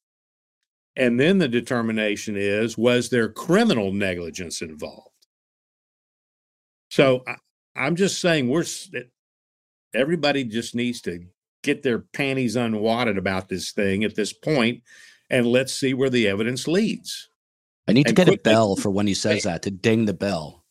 [0.96, 5.11] and then the determination is was there criminal negligence involved.
[6.92, 7.36] So I,
[7.74, 8.66] I'm just saying we're
[9.94, 11.24] everybody just needs to
[11.62, 14.82] get their panties unwadded about this thing at this point
[15.30, 17.30] and let's see where the evidence leads.
[17.88, 20.12] I need to and get a bell for when he says that to ding the
[20.12, 20.66] bell.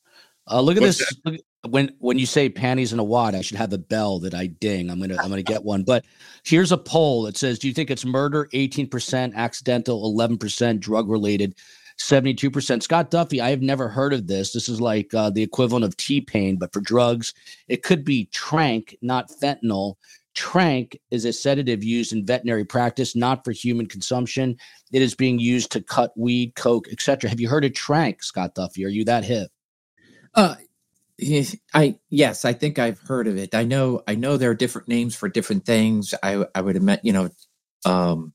[0.48, 1.04] Uh, look at this.
[1.26, 4.36] Look, when when you say panties in a wad, I should have a bell that
[4.36, 4.92] I ding.
[4.92, 5.82] I'm gonna I'm gonna get one.
[5.82, 6.06] But
[6.44, 8.48] here's a poll that says, "Do you think it's murder?
[8.54, 11.56] 18%, accidental, 11%, drug related,
[11.98, 14.54] 72%." Scott Duffey, I have never heard of this.
[14.54, 17.34] This is like uh, the equivalent of T pain, but for drugs.
[17.68, 19.96] It could be tranq, not fentanyl.
[20.36, 24.58] Tranq is a sedative used in veterinary practice, not for human consumption.
[24.94, 27.30] It is being used to cut weed, coke, etc.
[27.30, 28.86] Have you heard of tranq, Scott Duffey?
[28.86, 29.52] Are you that hip?
[30.34, 30.56] Uh,
[31.74, 33.54] I yes, I think I've heard of it.
[33.54, 36.14] I know I know there are different names for different things.
[36.24, 37.30] I I would admit, you know,
[37.86, 38.34] um,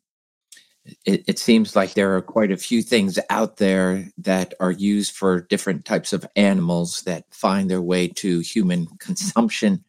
[1.05, 5.15] it, it seems like there are quite a few things out there that are used
[5.15, 9.85] for different types of animals that find their way to human consumption.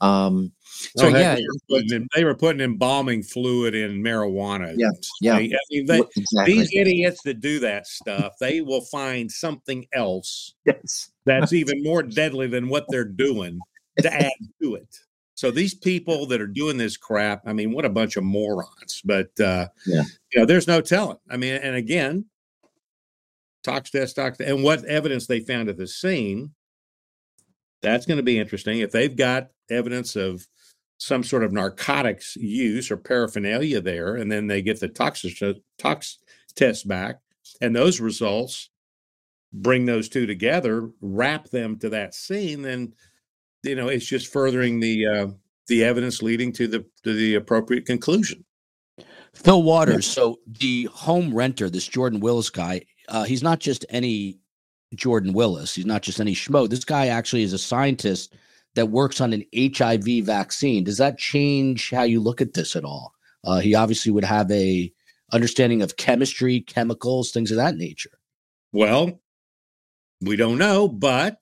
[0.00, 0.52] Um,
[0.96, 4.74] so heck, yeah, they were, in, they were putting embalming fluid in marijuana.
[4.76, 5.34] Yeah, yeah.
[5.36, 6.54] I mean, they, exactly.
[6.54, 11.10] these idiots that do that stuff, they will find something else Yes.
[11.24, 13.60] that's even more deadly than what they're doing
[13.98, 14.98] to add to it.
[15.34, 19.00] So these people that are doing this crap, I mean, what a bunch of morons.
[19.04, 20.02] But uh, Yeah.
[20.32, 21.18] you know, there's no telling.
[21.30, 22.26] I mean, and again,
[23.64, 26.52] tox test, tox, and what evidence they found at the scene.
[27.80, 28.78] That's going to be interesting.
[28.78, 30.46] If they've got evidence of
[30.98, 35.32] some sort of narcotics use or paraphernalia there, and then they get the toxic
[35.78, 36.18] tox
[36.54, 37.16] test back,
[37.60, 38.70] and those results
[39.52, 42.94] bring those two together, wrap them to that scene, then
[43.62, 45.26] you know it's just furthering the uh,
[45.68, 48.44] the evidence leading to the to the appropriate conclusion.
[49.34, 50.06] Fil Waters.
[50.06, 54.38] So the home renter, this Jordan Willis guy, uh, he's not just any
[54.94, 55.74] Jordan Willis.
[55.74, 56.68] He's not just any schmo.
[56.68, 58.34] This guy actually is a scientist
[58.74, 60.84] that works on an HIV vaccine.
[60.84, 63.14] Does that change how you look at this at all?
[63.44, 64.92] Uh, he obviously would have a
[65.32, 68.10] understanding of chemistry, chemicals, things of that nature.
[68.72, 69.20] Well,
[70.20, 71.38] we don't know, but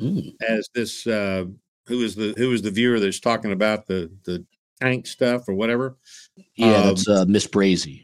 [0.00, 0.34] Mm.
[0.48, 1.44] as this uh,
[1.86, 4.44] who is the who is the viewer that's talking about the the
[4.80, 5.96] tank stuff or whatever,
[6.56, 8.02] Yeah, Um, that's uh, Miss Brazy.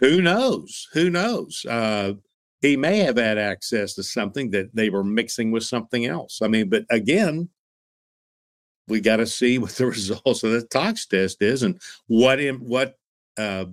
[0.00, 0.88] who knows?
[0.92, 1.64] Who knows?
[1.64, 2.14] Uh,
[2.60, 6.42] he may have had access to something that they were mixing with something else.
[6.42, 7.48] I mean, but again,
[8.88, 12.56] we got to see what the results of the tox test is and what in,
[12.56, 12.96] what
[13.38, 13.66] uh,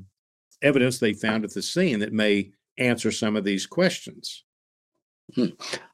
[0.61, 4.43] evidence they found at the scene that may answer some of these questions.
[5.35, 5.47] Hmm.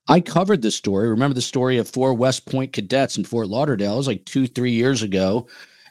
[0.08, 1.10] I covered this story.
[1.10, 3.94] Remember the story of four West Point cadets in Fort Lauderdale?
[3.94, 5.48] It was like two, three years ago.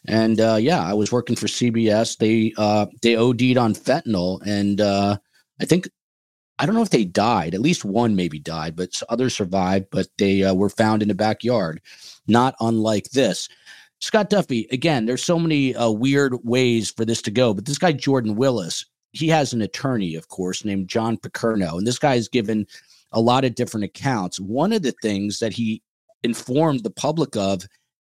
[0.07, 2.19] And uh, yeah, I was working for CBS.
[2.19, 5.17] They uh, they OD'd on fentanyl, and uh,
[5.61, 5.89] I think
[6.59, 7.55] I don't know if they died.
[7.55, 9.87] At least one maybe died, but others survived.
[9.91, 11.81] But they uh, were found in the backyard,
[12.27, 13.49] not unlike this.
[14.01, 17.79] Scott Duffey, again, there's so many uh, weird ways for this to go, but this
[17.79, 22.17] guy Jordan Willis, he has an attorney, of course, named John Picerno, and this guy
[22.17, 22.67] has given
[23.13, 24.41] a lot of different accounts.
[24.41, 25.83] One of the things that he
[26.23, 27.67] informed the public of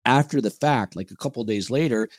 [0.05, 2.09] after the fact, like a couple days later,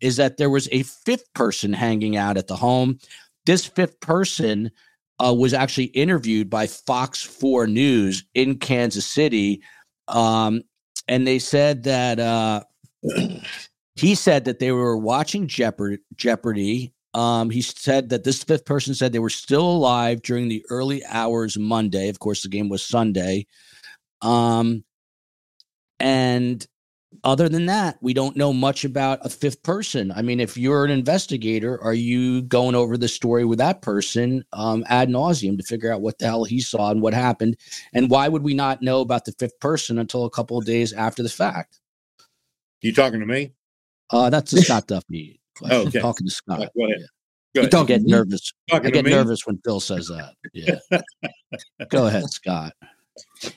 [0.00, 2.98] is that there was a fifth person hanging out at the home.
[3.46, 4.70] This fifth person
[5.18, 9.62] uh, was actually interviewed by Fox 4 News in Kansas City.
[10.08, 10.62] Um,
[11.08, 12.62] and they said that uh,
[13.96, 15.98] he said that they were watching Jeopardy.
[16.14, 16.94] Jeopardy.
[17.12, 21.04] Um, he said that this fifth person said they were still alive during the early
[21.06, 22.08] hours Monday.
[22.08, 23.46] Of course, the game was Sunday.
[24.22, 24.84] Um,
[25.98, 26.64] and
[27.24, 30.12] other than that, we don't know much about a fifth person.
[30.12, 34.44] I mean, if you're an investigator, are you going over the story with that person
[34.52, 37.56] um, ad nauseum to figure out what the hell he saw and what happened?
[37.92, 40.92] And why would we not know about the fifth person until a couple of days
[40.92, 41.80] after the fact?
[42.80, 43.52] You talking to me?
[44.10, 45.78] Uh, that's a Scott Duffey question.
[45.84, 46.00] Oh, okay.
[46.00, 46.68] Talking to Scott.
[46.76, 46.98] Go ahead.
[47.54, 47.62] Yeah.
[47.62, 47.74] Go ahead.
[47.74, 48.52] I get nervous.
[48.68, 50.34] Talking I get nervous when Fil says that.
[50.52, 50.78] Yeah.
[51.88, 52.72] Go ahead, Scott.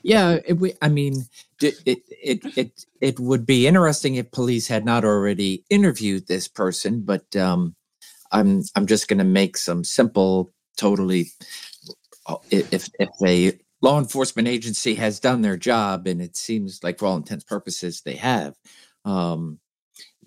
[0.02, 1.26] Yeah, it, we- I mean,
[1.62, 6.48] it, it it it it would be interesting if police had not already interviewed this
[6.48, 7.76] person, but um,
[8.32, 11.28] I'm I'm just going to make some simple, totally.
[12.26, 17.00] uh, If if a law enforcement agency has done their job, and it seems like
[17.00, 18.56] for all intents purposes they have,
[19.06, 19.60] um,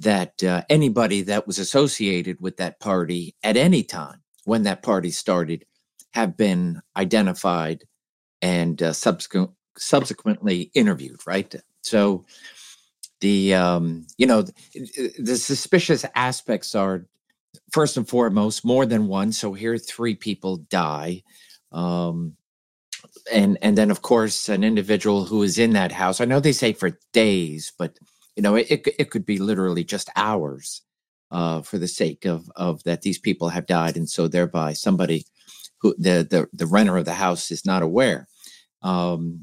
[0.01, 5.11] that uh, anybody that was associated with that party at any time when that party
[5.11, 5.65] started
[6.13, 7.85] have been identified
[8.43, 11.55] and uh, subsequent, subsequently interviewed, right?
[11.83, 12.25] So
[13.21, 17.07] the um, you know the, the suspicious aspects are
[17.73, 19.33] first and foremost more than one.
[19.33, 21.23] So here, three people die,
[21.73, 22.37] um,
[23.33, 26.21] and and then of course an individual who is in that house.
[26.21, 27.99] I know they say for days, but
[28.37, 30.83] you know it it, it could be literally just hours
[31.31, 35.27] uh, for the sake of of that these people have died, and so thereby somebody
[35.81, 38.29] who the the the renter of the house is not aware.
[38.83, 39.43] Um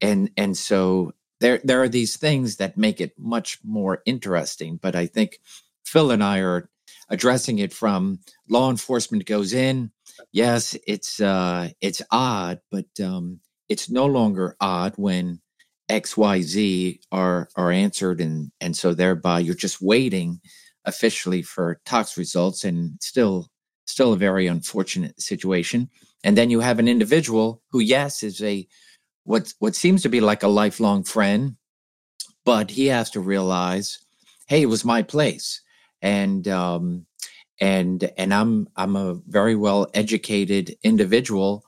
[0.00, 4.94] and and so there there are these things that make it much more interesting but
[4.96, 5.38] i think
[5.84, 6.68] fil and i are
[7.10, 9.90] addressing it from law enforcement goes in.
[10.32, 15.40] Yes it's uh it's odd but um it's no longer odd when
[15.88, 20.40] xyz are are answered and and so thereby you're just waiting
[20.84, 23.48] officially for tox results and still
[23.86, 25.88] still a very unfortunate situation.
[26.24, 28.66] And then you have an individual who yes is a
[29.24, 31.56] what what seems to be like a lifelong friend
[32.44, 33.98] but he has to realize
[34.48, 35.60] hey it was my place.
[36.02, 37.06] And um
[37.58, 41.64] and and i'm i'm a very well educated individual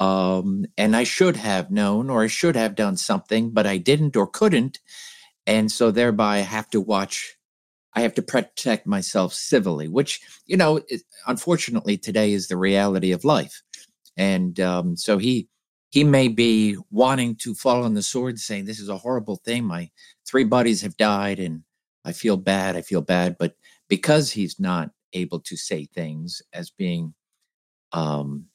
[0.00, 4.16] um and i should have known or i should have done something but i didn't
[4.16, 4.80] or couldn't.
[5.46, 7.36] And so thereby i have to watch
[7.94, 10.80] i have to protect myself civilly which you know
[11.26, 13.62] unfortunately today is the reality of life.
[14.16, 15.48] And um so he
[15.90, 19.64] he may be wanting to fall on the sword saying this is a horrible thing.
[19.64, 19.90] My
[20.26, 21.62] three buddies have died and
[22.04, 23.36] i feel bad i feel bad.
[23.38, 23.54] But
[23.88, 27.14] because he's not able to say things as being
[27.92, 28.46] um,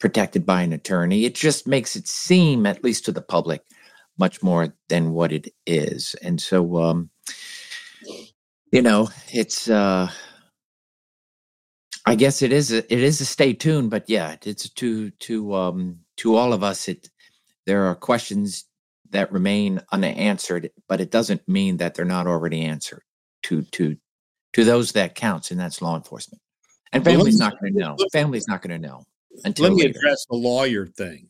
[0.00, 1.24] protected by an attorney.
[1.24, 3.62] It just makes it seem at least to the public
[4.18, 6.16] much more than what it is.
[6.22, 7.10] And so um,
[8.72, 10.08] you know it's uh
[12.06, 15.54] i guess it is a, it is a stay tuned but yeah it's to to
[15.54, 17.10] um to all of us it
[17.66, 18.66] there are questions
[19.10, 23.02] that remain unanswered but it doesn't mean that they're not already answered
[23.42, 23.96] to to
[24.52, 26.40] to those that counts and that's law enforcement.
[26.92, 27.96] And family's not going to know.
[28.12, 29.04] family's not going to know
[29.44, 29.98] until Let me later.
[29.98, 31.28] address the lawyer thing.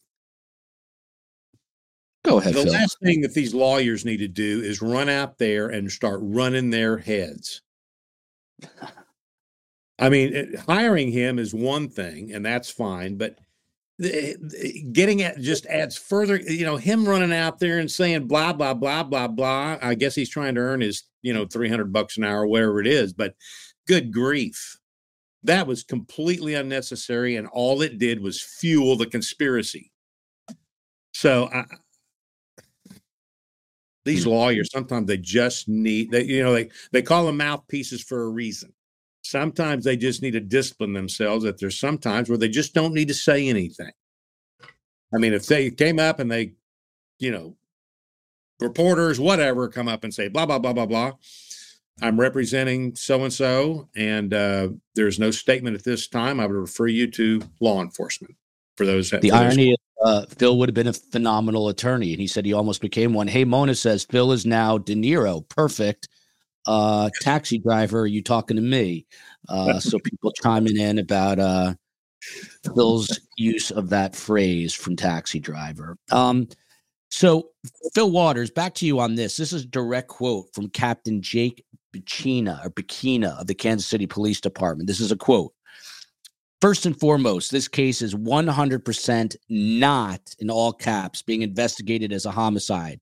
[2.24, 2.72] Go ahead, the Fil.
[2.72, 6.68] last thing that these lawyers need to do is run out there and start running
[6.70, 7.62] their heads.
[9.98, 13.38] I mean, it- hiring him is one thing, and that's fine, but
[13.98, 16.36] the- the- getting it just adds further.
[16.36, 19.78] You know, him running out there and saying blah blah blah blah blah.
[19.80, 22.80] I guess he's trying to earn his you know three hundred bucks an hour, whatever
[22.80, 23.12] it is.
[23.12, 23.34] But
[23.86, 24.78] good grief,
[25.44, 29.90] that was completely unnecessary, and all it did was fuel the conspiracy.
[31.12, 31.64] So I,
[34.04, 34.30] these hmm.
[34.30, 38.28] lawyers sometimes they just need they you know they they call them mouthpieces for a
[38.28, 38.72] reason
[39.22, 41.44] Sometimes they just need to discipline themselves.
[41.44, 43.92] That there's sometimes where they just don't need to say anything.
[45.12, 46.54] I mean, if they came up and they,
[47.18, 47.56] you know,
[48.60, 51.12] reporters, whatever, come up and say blah blah blah blah blah.
[52.02, 56.40] I'm representing so and so, and uh, there's no statement at this time.
[56.40, 58.34] I would refer you to law enforcement
[58.76, 59.10] for those.
[59.10, 62.26] The for those- irony is, uh, Fil would have been a phenomenal attorney, and he
[62.26, 63.28] said he almost became one.
[63.28, 65.46] Hey, Mona says Fil is now De Niro.
[65.48, 66.08] Perfect.
[66.66, 69.06] Uh, taxi driver, are you talking to me?
[69.48, 71.74] Uh, so people chiming in about uh,
[72.74, 75.96] Fil's use of that phrase from taxi driver.
[76.10, 76.48] Um,
[77.10, 77.48] so
[77.94, 79.36] Fil Waters, back to you on this.
[79.36, 81.64] This is a direct quote from Captain Jake
[81.94, 84.86] Becchina or Becchina of the Kansas City Police Department.
[84.86, 85.52] This is a quote.
[86.60, 92.30] First and foremost, this case is 100% not, in all caps, being investigated as a
[92.30, 93.00] homicide.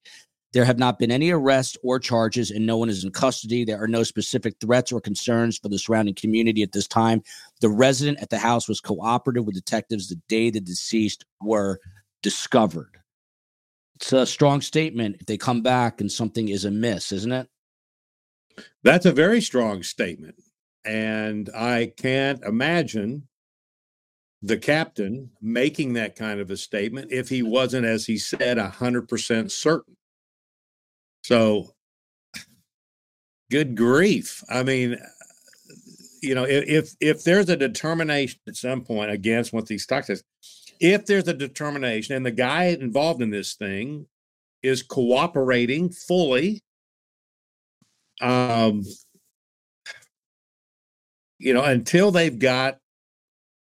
[0.53, 3.65] There have not been any arrests or charges, and no one is in custody.
[3.65, 7.23] There are no specific threats or concerns for the surrounding community at this time.
[7.61, 11.81] The resident at the house was cooperative with detectives the day the deceased were
[12.23, 12.97] discovered.
[13.97, 17.49] It's a strong statement if they come back and something is amiss, isn't it?
[18.83, 20.37] That's a very strong statement.
[20.85, 23.29] And I can't imagine
[24.43, 29.51] the captain making that kind of a statement if he wasn't, as he said, 100%
[29.51, 29.97] certain.
[31.25, 31.75] So,
[33.51, 34.43] good grief.
[34.49, 34.97] I mean,
[36.23, 40.23] you know, if if, there's a determination at some point against what these stocks is,
[40.81, 44.07] if there's a determination and the guy involved in this thing
[44.63, 46.63] is cooperating fully
[48.21, 48.83] um
[51.39, 52.79] you know until they've got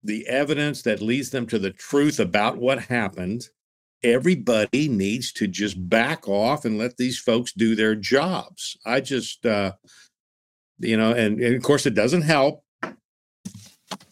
[0.04, 3.48] the evidence that leads them to the truth about what happened
[4.02, 9.46] everybody needs to just back off and let these folks do their jobs i just
[9.46, 9.72] uh
[10.80, 12.64] you know and, and of course it doesn't help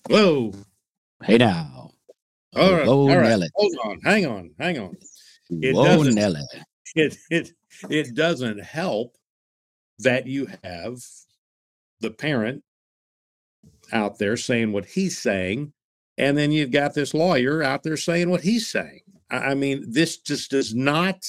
[0.09, 0.53] whoa
[1.23, 1.91] Hey now.
[2.57, 3.49] all right Whoa, all right Nelly.
[3.55, 4.97] hold on hang on hang on
[5.51, 6.41] It Whoa, Nelly.
[6.95, 7.53] it it
[7.91, 9.17] it doesn't help
[10.03, 10.99] that you have
[12.01, 12.63] the parent
[13.93, 15.73] out there saying what he's saying
[16.19, 19.01] and then you've got this lawyer out there saying what he's saying.
[19.31, 21.25] I, mean this just does not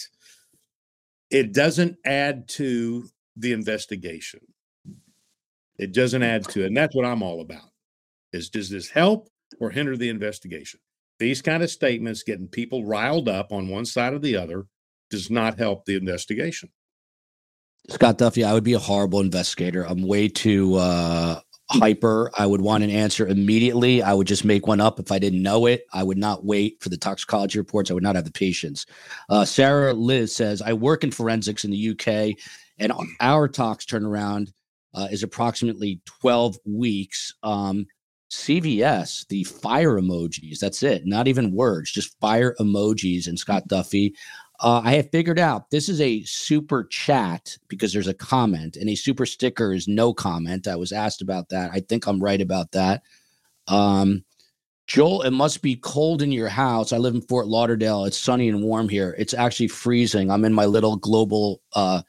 [1.30, 3.08] it doesn't add to
[3.38, 4.42] the investigation.
[5.78, 7.70] It doesn't add to it and that's what i'm all about
[8.34, 10.80] is does this help or hinder the investigation?
[11.20, 14.66] These kind of statements getting people riled up on one side or the other
[15.10, 16.70] does not help the investigation.
[17.90, 19.84] Scott Duffey, I would be a horrible investigator.
[19.84, 22.32] I'm way too uh, hyper.
[22.38, 24.02] I would want an answer immediately.
[24.04, 25.86] I would just make one up if I didn't know it.
[25.94, 27.90] I would not wait for the toxicology reports.
[27.90, 28.86] I would not have the patience.
[29.30, 32.38] Uh, Sarah Liz says, I work in forensics in the UK,
[32.78, 34.52] and our tox turnaround
[34.94, 37.34] uh, is approximately 12 weeks.
[37.44, 37.88] Um,
[38.32, 41.06] CVS, the fire emojis, that's it.
[41.06, 43.28] Not even words, just fire emojis.
[43.28, 44.14] And Scott Duffey,
[44.62, 48.90] uh, I have figured out this is a super chat because there's a comment, and
[48.90, 50.68] a super sticker is no comment.
[50.68, 51.72] I was asked about that.
[51.74, 53.02] I think I'm right about that.
[53.68, 54.24] Um,
[54.88, 56.94] Joel, it must be cold in your house.
[56.94, 58.06] I live in Fort Lauderdale.
[58.06, 59.16] It's sunny and warm here.
[59.18, 60.30] It's actually freezing.
[60.30, 62.02] I'm in my little global uh,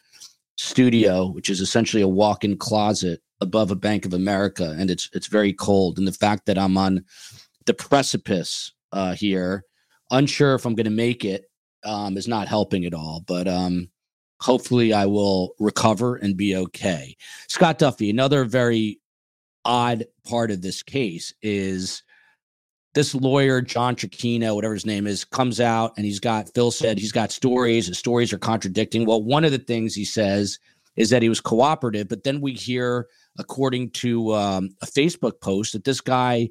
[0.57, 5.26] studio, which is essentially a walk-in closet above a Bank of America, and it's it's
[5.26, 5.96] very cold.
[5.96, 7.05] And the fact that I'm on
[7.66, 9.64] the precipice uh, here,
[10.11, 11.44] unsure if I'm going to make it,
[11.85, 13.22] um, is not helping at all.
[13.26, 13.89] But um,
[14.41, 17.16] hopefully, I will recover and be okay.
[17.49, 19.01] Scott Duffey, another very
[19.64, 22.03] odd part of this case is
[22.95, 26.99] this lawyer, John Trachino, whatever his name is, comes out and he's got, Fil said
[26.99, 27.87] he's got stories.
[27.87, 29.07] His stories are contradicting.
[29.07, 30.59] Well, one of the things he says
[30.97, 33.07] is that he was cooperative, but then we hear,
[33.39, 36.51] according to um, a Facebook post, that this guy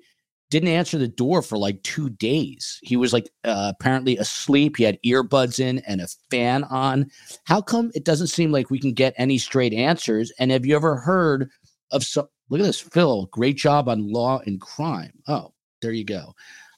[0.51, 2.79] didn't answer the door for like two days.
[2.83, 4.77] He was like uh, apparently asleep.
[4.77, 7.09] He had earbuds in and a fan on.
[7.45, 10.31] How come it doesn't seem like we can get any straight answers?
[10.37, 11.49] And have you ever heard
[11.91, 12.27] of some?
[12.49, 13.27] Look at this, Fil.
[13.27, 15.13] Great job on law and crime.
[15.27, 16.33] Oh, there you go.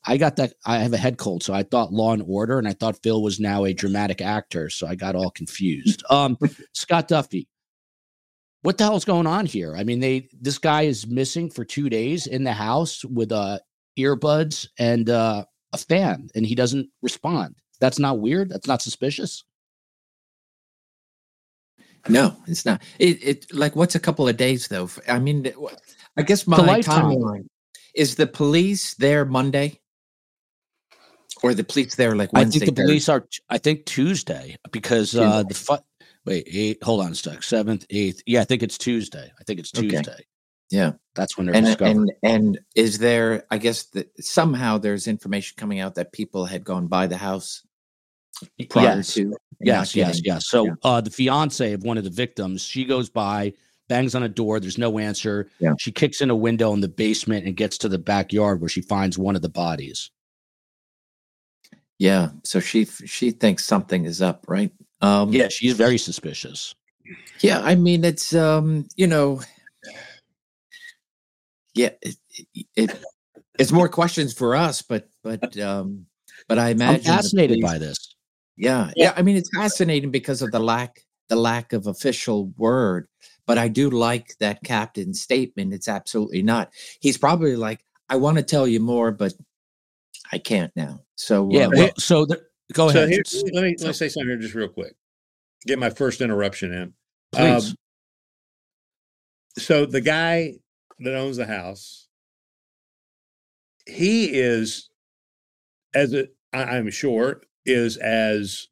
[0.05, 0.53] I got that.
[0.65, 3.23] I have a head cold, so I thought Law and Order, and I thought Fil
[3.23, 6.03] was now a dramatic actor, so I got all confused.
[6.09, 6.37] Um,
[6.73, 7.47] Scott Duffey,
[8.63, 9.75] what the hell's going on here?
[9.75, 13.59] I mean, they this guy is missing for two days in the house with uh
[13.97, 17.55] earbuds and uh, a fan, and he doesn't respond.
[17.79, 18.49] That's not weird.
[18.49, 19.43] That's not suspicious.
[22.09, 22.81] No, it's not.
[22.99, 24.89] It, it like what's a couple of days though?
[25.07, 25.51] I mean,
[26.17, 27.47] I guess my timeline
[27.95, 29.79] is the police there Monday,
[31.41, 32.59] or the police there like I Wednesday.
[32.59, 32.91] think the Thursday?
[32.91, 33.27] police are.
[33.49, 35.77] I think Tuesday because uh, the fu-
[36.25, 36.83] wait eight.
[36.83, 37.43] Hold on a sec.
[37.43, 38.21] Seventh, eighth.
[38.25, 39.31] Yeah, I think it's Tuesday.
[39.39, 39.89] I think it's Okay.
[39.89, 40.25] Tuesday.
[40.71, 41.91] Yeah, that's when they're and, discovered.
[41.91, 43.45] And and is there?
[43.51, 47.61] I guess that somehow there's information coming out that people had gone by the house
[48.69, 49.13] prior yes.
[49.13, 49.35] to.
[49.61, 50.47] Yes, yes, yes.
[50.47, 50.73] So yeah.
[50.83, 53.53] uh, the fiance of one of the victims, she goes by,
[53.87, 54.59] bangs on a door.
[54.59, 55.49] There's no answer.
[55.59, 55.73] Yeah.
[55.79, 58.81] She kicks in a window in the basement and gets to the backyard where she
[58.81, 60.09] finds one of the bodies.
[61.99, 62.29] Yeah.
[62.43, 64.71] So she she thinks something is up, right?
[65.03, 66.73] Um, yeah, she's very suspicious.
[67.41, 69.41] Yeah, I mean it's um, you know,
[71.75, 72.15] yeah, it,
[72.75, 72.99] it,
[73.59, 76.05] it's more questions for us, but but um,
[76.47, 78.15] but I imagine I'm fascinated by this.
[78.55, 79.13] Yeah, yeah.
[79.15, 83.07] I mean, it's fascinating because of the lack the lack of official word.
[83.45, 85.73] But I do like that captain's statement.
[85.73, 86.71] It's absolutely not.
[87.01, 89.33] He's probably like, I want to tell you more, but
[90.31, 91.01] I can't now.
[91.15, 91.67] So yeah.
[91.67, 92.41] Uh, well, so the,
[92.71, 93.09] go so ahead.
[93.09, 94.95] Here, let me let me say something here just real quick.
[95.65, 96.93] Get my first interruption in.
[97.31, 97.69] Please.
[97.71, 97.75] Um,
[99.57, 100.55] so the guy
[100.99, 102.07] that owns the house,
[103.85, 104.89] he is,
[105.93, 108.67] as a, I'm sure, is as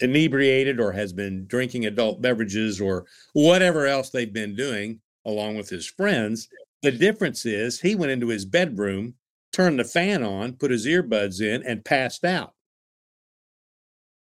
[0.00, 5.68] inebriated or has been drinking adult beverages or whatever else they've been doing along with
[5.68, 6.48] his friends.
[6.82, 9.14] The difference is he went into his bedroom,
[9.52, 12.54] turned the fan on, put his earbuds in, and passed out.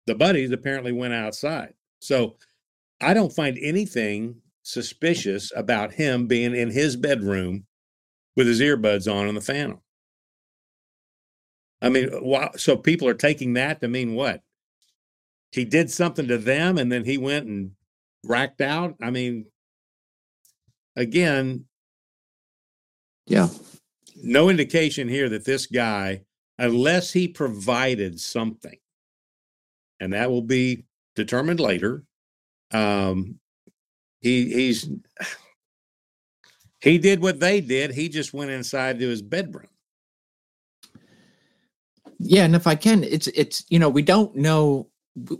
[0.06, 1.74] The buddies apparently went outside.
[2.00, 2.36] So
[3.00, 7.66] I don't find anything suspicious about him being in his bedroom
[8.36, 9.80] with his earbuds on and the fan on.
[11.82, 12.10] I mean,
[12.56, 14.40] so people are taking that to mean what?
[15.52, 17.72] He did something to them and then he went and
[18.24, 18.96] racked out.
[19.02, 19.46] I mean,
[20.96, 21.66] again,
[23.26, 23.48] yeah,
[24.16, 26.22] no indication here that this guy,
[26.58, 28.78] unless he provided something,
[30.00, 30.84] and that will be
[31.14, 32.04] determined later.
[32.72, 33.38] Um,
[34.20, 34.88] he he's
[36.80, 37.92] he did what they did.
[37.92, 39.68] He just went inside to his bedroom.
[42.18, 44.88] Yeah, and if I can, it's it's you know we don't know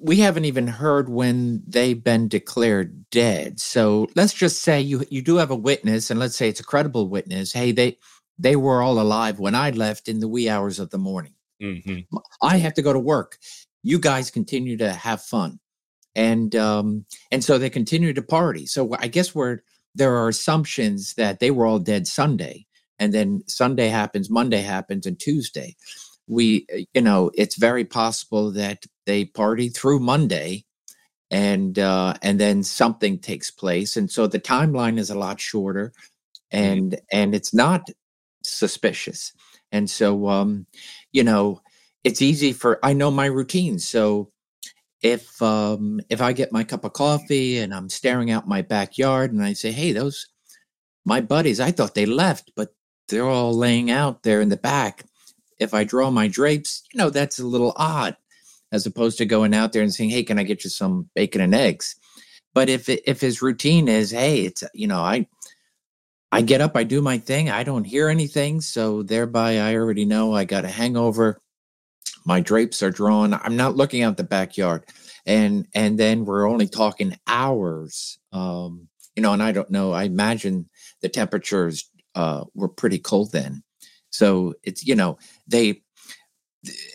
[0.01, 3.59] we haven't even heard when they've been declared dead.
[3.59, 6.65] So let's just say you you do have a witness, and let's say it's a
[6.65, 7.53] credible witness.
[7.53, 7.99] Hey, they
[8.39, 11.35] they were all alive when I left in the wee hours of the morning.
[11.63, 12.17] Mm-hmm.
[12.43, 13.39] I have to go to work.
[13.85, 15.61] You guys continue to have fun,
[16.17, 18.67] and um, and so they continue to party.
[18.67, 19.61] So I guess we're
[19.95, 22.67] there are assumptions that they were all dead Sunday,
[22.99, 25.77] and then Sunday happens, Monday happens, and Tuesday
[26.27, 30.65] we uh, you know it's very possible that they party through monday
[31.31, 35.93] and uh and then something takes place and so the timeline is a lot shorter
[36.53, 36.73] Mm-hmm.
[36.73, 37.89] and and it's not
[38.45, 39.33] suspicious
[39.73, 40.67] and so um
[41.13, 41.61] you know
[42.05, 44.31] it's easy for i know my routine so
[45.03, 49.33] if um if i get my cup of coffee and i'm staring out my backyard
[49.33, 50.27] and i say hey those
[51.05, 52.75] my buddies i thought they left but
[53.09, 55.05] they're all laying out there in the back
[55.59, 58.17] if I draw my drapes, you know, that's a little odd
[58.73, 61.41] as opposed to going out there and saying, Hey, can I get you some bacon
[61.41, 61.97] and eggs?
[62.55, 65.27] But if, if his routine is, Hey, it's, you know, I,
[66.33, 67.51] I get up, I do my thing.
[67.51, 68.61] I don't hear anything.
[68.61, 71.41] So thereby I already know I got a hangover.
[72.25, 73.35] My drapes are drawn.
[73.35, 74.85] I'm not looking out the backyard.
[75.27, 78.19] And, and then we're only talking hours.
[78.33, 79.93] Um, you know, and I don't know.
[79.93, 80.69] I imagine
[81.03, 83.63] the temperatures uh, were pretty cold then.
[84.11, 85.83] So it's, you know, they,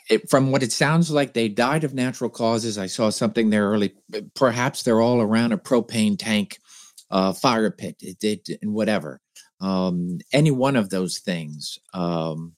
[0.10, 2.78] it, from what it sounds like, they died of natural causes.
[2.78, 3.94] I saw something there early.
[4.36, 6.58] Perhaps they're all around a propane tank,
[7.12, 9.22] uh, fire pit, it did, and whatever.
[9.62, 12.56] Um, any one of those things um,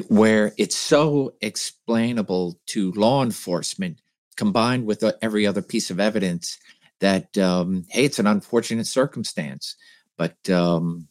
[0.00, 4.00] where it's so explainable to law enforcement
[4.36, 6.58] combined with uh, every other piece of evidence
[7.00, 9.76] that, um, hey, it's an unfortunate circumstance.
[10.16, 11.08] But, um,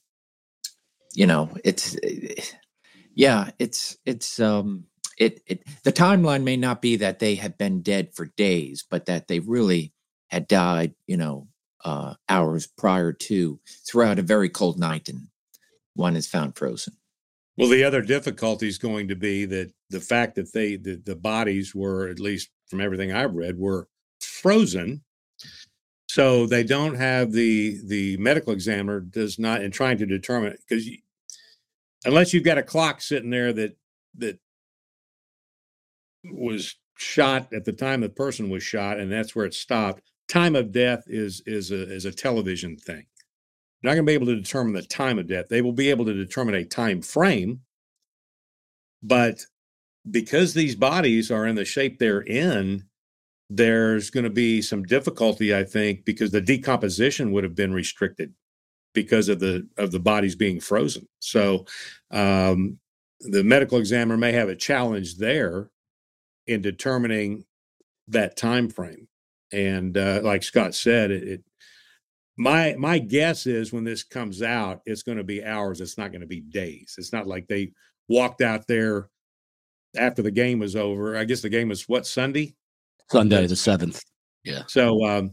[1.14, 1.98] you know, it's
[3.16, 4.86] yeah, it's it's um
[5.18, 9.06] it it the timeline may not be that they had been dead for days, but
[9.08, 9.94] that they really
[10.28, 11.48] had died, you know,
[11.84, 15.28] uh hours prior to throughout a very cold night and
[15.96, 16.94] one is found frozen.
[17.62, 21.16] Well, the other difficulty is going to be that the fact that they the, the
[21.16, 23.88] bodies were, at least from everything I've read, were
[24.20, 25.04] frozen.
[26.10, 30.90] So they don't have the the medical examiner does not in trying to determine because
[32.04, 33.78] unless you've got a clock sitting there that
[34.18, 34.40] that
[36.32, 40.56] was shot at the time the person was shot and that's where it stopped time
[40.56, 43.06] of death is is a is a television thing
[43.84, 45.90] They're not going to be able to determine the time of death they will be
[45.90, 47.62] able to determine a time frame
[49.04, 49.42] but
[50.12, 52.84] because these bodies are in the shape they're in
[53.50, 58.34] there's going to be some difficulty, I think, because the decomposition would have been restricted.
[58.96, 61.08] because of the of the bodies being frozen.
[61.22, 61.68] So
[62.12, 62.80] um,
[63.22, 65.72] the medical examiner may have a challenge there
[66.48, 67.46] in determining
[68.10, 69.10] that time frame.
[69.54, 71.46] And uh, like Scott said, it, it
[72.38, 75.82] my my guess is when this comes out, it's going to be hours.
[75.82, 76.96] It's not going to be days.
[76.98, 77.74] It's not like they
[78.08, 79.10] walked out there
[79.98, 81.18] after the game was over.
[81.18, 82.56] I guess the game was what Sunday.
[83.10, 84.02] Sunday the seventh.
[84.44, 84.64] Yeah.
[84.68, 85.32] So um,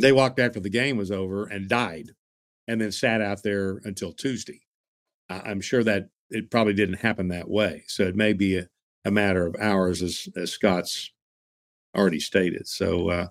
[0.00, 2.10] they walked after the game was over and died,
[2.68, 4.60] and then sat out there until Tuesday.
[5.28, 7.84] I'm sure that it probably didn't happen that way.
[7.88, 8.68] So it may be a,
[9.04, 11.10] a matter of hours, as as Scott's
[11.96, 12.66] already stated.
[12.66, 13.26] So uh,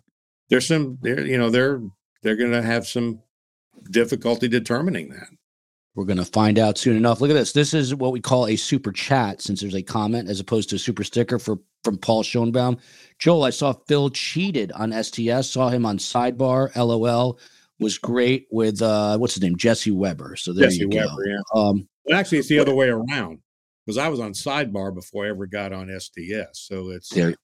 [0.50, 1.82] there's some there, you know, they're
[2.24, 3.20] they're going to have some
[3.92, 5.28] difficulty determining that.
[5.96, 7.22] We're going to find out soon enough.
[7.22, 7.52] Look at this.
[7.52, 10.78] This is what we call a super chat since there's a comment as opposed to
[10.78, 12.80] a super sticker for from Paul Schoenbaum.
[13.20, 16.76] Joel, I saw Fil cheated on STS, saw him on sidebar.
[16.76, 17.38] LOL
[17.80, 19.56] was great with uh what's his name?
[19.58, 20.36] Jesse Weber.
[20.36, 21.18] So there Jesse you Weber, go.
[21.26, 21.38] yeah.
[21.54, 23.40] Um Well, actually, it's the other way around
[23.86, 26.54] because I was on sidebar before I ever got on STS.
[26.54, 27.36] So it's there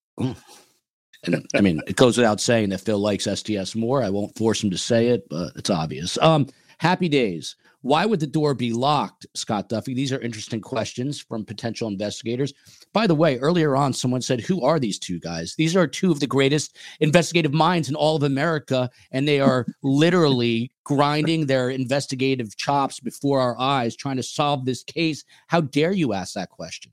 [1.24, 4.04] and I mean, it goes without saying that Fil likes STS more.
[4.04, 6.18] I won't force him to say it, but it's obvious.
[6.20, 6.48] Um,
[6.78, 7.56] happy days.
[7.82, 9.96] Why would the door be locked, Scott Duffey?
[9.96, 12.54] These are interesting questions from potential investigators.
[12.92, 15.56] By the way, earlier on, someone said, Who are these two guys?
[15.56, 19.66] These are two of the greatest investigative minds in all of America, and they are
[19.82, 25.24] literally grinding their investigative chops before our eyes, trying to solve this case.
[25.48, 26.92] How dare you ask that question?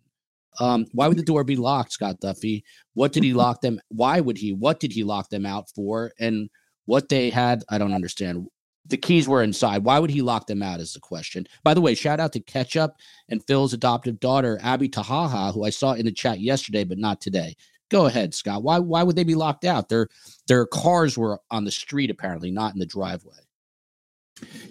[0.61, 2.63] Um, why would the door be locked, Scott Duffey?
[2.95, 3.81] What did he lock them?
[3.89, 4.53] Why would he?
[4.53, 6.13] What did he lock them out for?
[6.19, 6.51] And
[6.87, 8.47] what they had, I don't understand.
[8.89, 9.83] The keys were inside.
[9.83, 10.79] Why would he lock them out?
[10.79, 11.47] Is the question.
[11.65, 12.95] By the way, shout out to Ketchup
[13.29, 17.21] and Fil's adoptive daughter, Abby Tahaha, who I saw in the chat yesterday, but not
[17.21, 17.57] today.
[17.89, 18.63] Go ahead, Scott.
[18.63, 19.89] Why why would they be locked out?
[19.89, 20.09] Their
[20.47, 23.35] their cars were on the street, apparently, not in the driveway.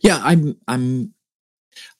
[0.01, 1.13] Yeah, I'm I'm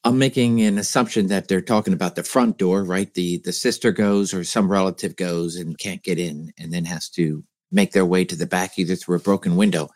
[0.04, 3.14] I'm making an assumption that they're talking about the front door, right?
[3.14, 7.10] The the sister goes or some relative goes and can't get in and then has
[7.12, 9.90] to make their way to the back either through a broken window.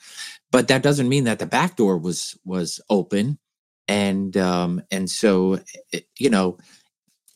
[0.51, 3.39] But that doesn't mean that the back door was was open
[3.87, 5.59] and um and so
[5.91, 6.57] it, you know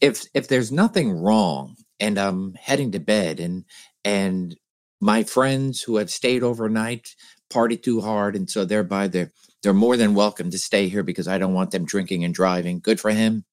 [0.01, 3.65] if if there's nothing wrong and I'm heading to bed and
[4.05, 4.55] and
[5.01, 7.15] my friends who have stayed overnight
[7.49, 9.31] party too hard and so thereby they're
[9.63, 12.79] they're more than welcome to stay here because I don't want them drinking and driving.
[12.79, 13.45] Good for him.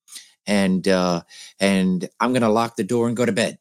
[0.47, 1.23] And uh,
[1.61, 3.59] and I'm gonna lock the door and go to bed.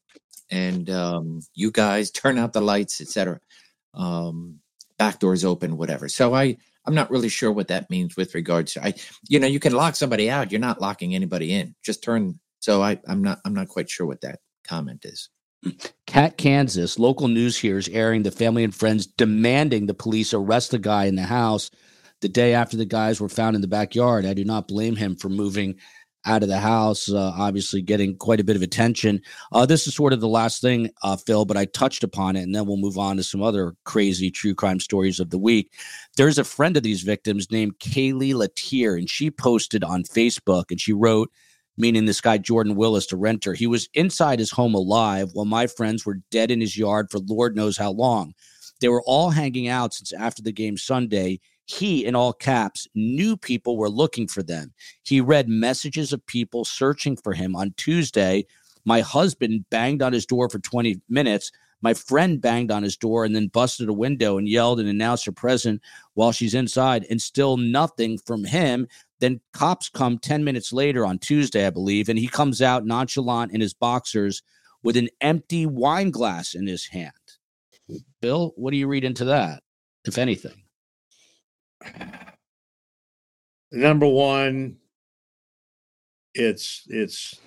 [0.52, 3.40] And um, you guys turn out the lights, etc.
[3.94, 4.60] Um,
[4.98, 6.10] back doors open, whatever.
[6.10, 8.96] So I I'm not really sure what that means with regards to I
[9.28, 10.52] you know you can lock somebody out.
[10.52, 11.76] You're not locking anybody in.
[11.84, 12.40] Just turn.
[12.60, 15.30] So I I'm not I'm not quite sure what that comment is.
[16.08, 20.72] Cat, Kansas, local news here is airing the family and friends demanding the police arrest
[20.72, 21.70] the guy in the house
[22.22, 24.26] the day after the guys were found in the backyard.
[24.26, 25.76] I do not blame him for moving
[26.26, 29.22] out of the house, uh, obviously getting quite a bit of attention.
[29.52, 32.42] Uh, this is sort of the last thing, uh, Fil, but I touched upon it,
[32.44, 35.72] and then we'll move on to some other crazy true crime stories of the week.
[36.18, 40.80] There's a friend of these victims named Kaylee Latier, and she posted on Facebook, and
[40.80, 41.32] she wrote,
[41.78, 45.66] meaning this guy Jordan Willis, the renter, he was inside his home alive while my
[45.66, 48.34] friends were dead in his yard for Lord knows how long.
[48.82, 51.40] They were all hanging out since after the game Sunday
[51.70, 54.74] he, in all caps, knew people were looking for them.
[55.04, 58.48] He read messages of people searching for him on Tuesday.
[58.86, 61.52] My husband banged on his door for 20 minutes.
[61.82, 65.28] My friend banged on his door and then busted a window and yelled and announced
[65.28, 65.80] her presence
[66.16, 68.88] while she's inside, and still nothing from him.
[69.20, 73.52] Then cops come 10 minutes later on Tuesday, I believe, and he comes out nonchalant
[73.52, 74.42] in his boxers
[74.82, 77.14] with an empty wine glass in his hand.
[78.24, 79.62] Fil, what do you read into that,
[80.06, 80.64] if anything?
[83.72, 84.78] Number one
[86.34, 87.40] it's it's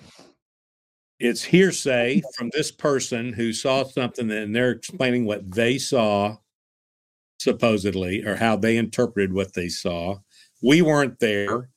[1.19, 6.35] it's hearsay from this person who saw something and they're explaining what they saw
[7.39, 10.17] supposedly or how they interpreted what they saw.
[10.61, 11.69] We weren't there.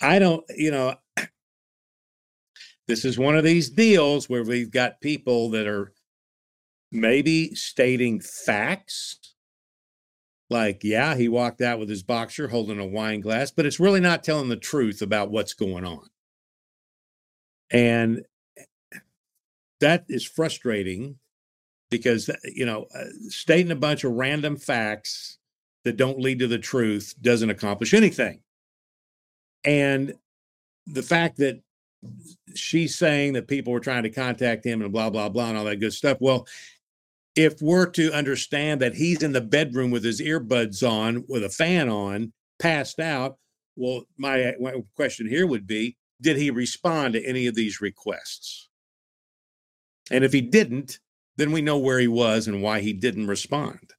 [0.00, 0.94] I don't you know
[2.88, 5.92] this is one of these deals where we've got people that are
[6.90, 9.27] maybe stating facts
[10.50, 14.00] like, yeah, he walked out with his boxer holding a wine glass, but it's really
[14.00, 16.08] not telling the truth about what's going on.
[17.70, 18.24] And
[19.80, 21.18] that is frustrating
[21.90, 25.38] because, you know, uh, stating a bunch of random facts
[25.84, 28.40] that don't lead to the truth doesn't accomplish anything.
[29.64, 30.14] And
[30.86, 31.60] the fact that
[32.54, 35.64] she's saying that people were trying to contact him and blah, blah, blah, and all
[35.64, 36.18] that good stuff.
[36.20, 36.46] Well,
[37.38, 41.48] if we're to understand that he's in the bedroom with his earbuds on, with a
[41.48, 43.36] fan on, passed out,
[43.76, 48.68] well, my, my question here would be did he respond to any of these requests?
[50.10, 50.98] And if he didn't,
[51.36, 53.94] then we know where he was and why he didn't respond.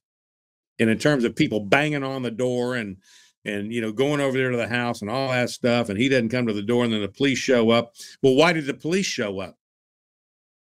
[0.78, 2.98] And in terms of people banging on the door and
[3.46, 6.10] and you know going over there to the house and all that stuff, and he
[6.10, 7.94] doesn't come to the door, and then the police show up.
[8.22, 9.56] Well, why did the police show up?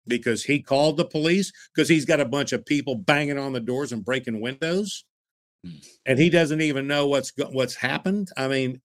[0.06, 3.60] Because he called the police because he's got a bunch of people banging on the
[3.60, 5.04] doors and breaking windows,
[5.64, 5.76] hmm.
[6.06, 8.28] and he doesn't even know what's what's happened.
[8.36, 8.80] I mean,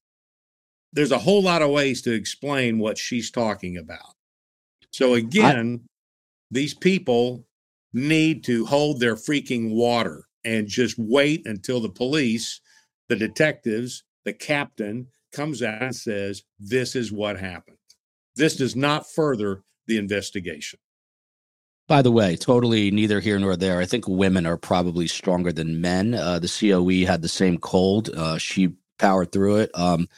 [0.94, 4.14] there's a whole lot of ways to explain what she's talking about.
[4.92, 5.88] So again, I,
[6.52, 7.46] these people
[7.94, 12.62] need to hold their freaking water and just wait until the police,
[13.10, 17.78] the detectives, the captain comes out and says, This is what happened.
[18.36, 20.80] This does not further the investigation.
[21.88, 23.80] By the way, totally neither here nor there.
[23.80, 26.14] I think women are probably stronger than men.
[26.14, 28.10] Uh, the COE had the same cold.
[28.10, 29.72] Uh, she powered through it.
[29.74, 30.10] Um,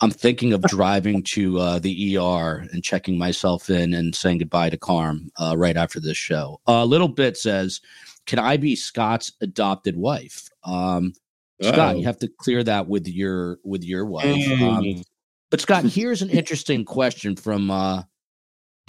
[0.00, 4.70] I'm thinking of driving to uh, the ER and checking myself in and saying goodbye
[4.70, 6.60] to Carm uh, right after this show.
[6.68, 7.80] A uh, little bit says,
[8.26, 11.14] "Can I be Scott's adopted wife?" Um,
[11.60, 14.24] Scott, you have to clear that with your with your wife.
[14.24, 14.62] Mm.
[14.62, 15.04] Um,
[15.50, 18.04] but Scott, here's an interesting question from uh,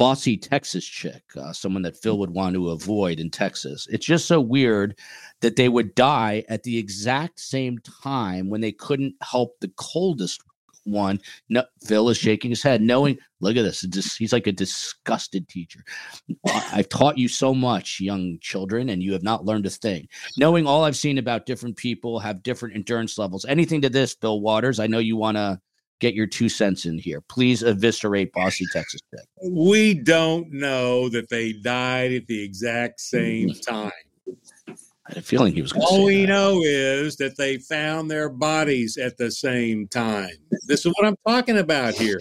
[0.01, 3.87] bossy Texas chick, uh, someone that Fil would want to avoid in Texas.
[3.91, 4.97] It's just so weird
[5.41, 10.41] that they would die at the exact same time when they couldn't help the coldest
[10.85, 11.19] one.
[11.49, 14.15] No, Fil is shaking his head, knowing, look at this.
[14.17, 15.81] He's like a disgusted teacher.
[16.47, 20.07] I've taught you so much, young children, and you have not learned a thing.
[20.35, 23.45] Knowing all I've seen about different people have different endurance levels.
[23.45, 24.79] Anything to this, Fil Waters?
[24.79, 25.61] I know you want to
[26.01, 27.21] get your two cents in here.
[27.21, 29.25] Please eviscerate Bossy Texas Tech.
[29.49, 33.91] We don't know that they died at the exact same time.
[34.67, 36.27] I had a feeling he was going to All we that.
[36.27, 40.35] know is that they found their bodies at the same time.
[40.67, 42.19] This is what I'm talking about here.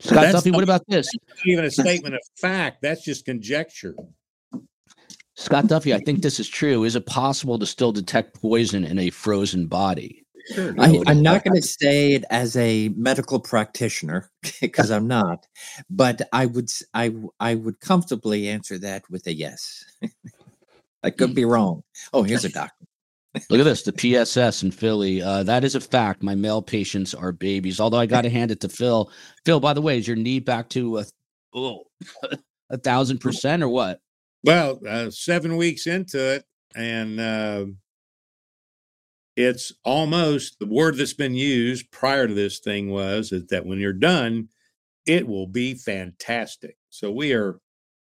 [0.00, 1.08] Scott Duffey, what about this?
[1.44, 2.82] even a statement of fact.
[2.82, 3.94] That's just conjecture.
[5.38, 6.82] Scott Duffey, I think this is true.
[6.82, 10.26] Is it possible to still detect poison in a frozen body?
[10.52, 14.30] Sure, I, am not going to say it as a medical practitioner
[14.60, 15.46] because I'm not,
[15.88, 19.84] but I would I I would comfortably answer that with a yes.
[21.04, 21.84] I could be wrong.
[22.12, 22.86] Oh, here's a doctor.
[23.48, 25.22] Look at this, the PSS in Philly.
[25.22, 26.24] Uh, that is a fact.
[26.24, 27.78] My male patients are babies.
[27.78, 29.12] Although I got to hand it to Fil.
[29.44, 31.04] Fil, by the way, is your knee back to a
[31.54, 31.84] oh,
[32.70, 34.00] a thousand percent or what?
[34.44, 37.66] Well, uh, seven weeks into it, and uh,
[39.36, 43.78] it's almost the word that's been used prior to this thing was is that when
[43.78, 44.48] you're done,
[45.06, 46.76] it will be fantastic.
[46.90, 47.60] So we are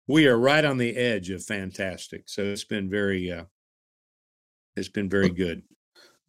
[0.09, 2.25] we are right on the edge of fantastic.
[2.27, 3.45] So it's been very uh
[4.77, 5.63] it's been very good.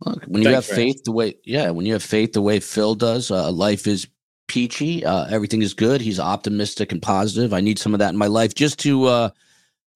[0.06, 2.96] Look, when you have faith the way yeah, when you have faith the way Fil
[2.96, 4.08] does, uh, life is
[4.48, 5.04] peachy.
[5.04, 6.02] Uh, everything is good.
[6.02, 7.54] He's optimistic and positive.
[7.54, 9.30] I need some of that in my life just to uh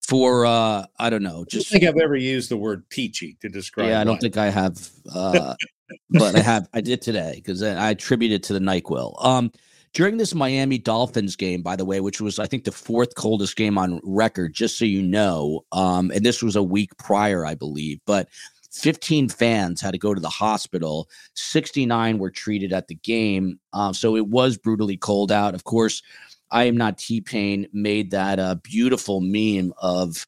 [0.06, 1.44] for uh I don't know.
[1.44, 3.88] Just I don't think I've ever used the word peachy to describe.
[3.88, 5.54] Yeah, I don't think I have, uh,
[6.10, 6.68] but I have.
[6.72, 9.24] I did today because I attributed to the Nyquil.
[9.24, 9.50] Um,
[9.94, 13.56] during this Miami Dolphins game, by the way, which was I think the fourth coldest
[13.56, 15.64] game on record, just so you know.
[15.72, 18.28] Um, and this was a week prior, I believe, but.
[18.72, 21.08] 15 fans had to go to the hospital.
[21.32, 23.58] 69 were treated at the game.
[23.72, 25.54] Um, so it was brutally cold out.
[25.54, 26.02] Of course,
[26.50, 30.26] I am not T Pain made that uh, beautiful meme of,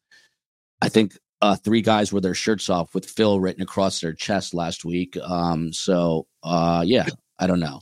[0.81, 4.55] I think, uh, three guys with their shirts off with Fil written across their chest
[4.55, 5.17] last week.
[5.23, 7.07] Um, so, uh, yeah,
[7.39, 7.81] I don't know.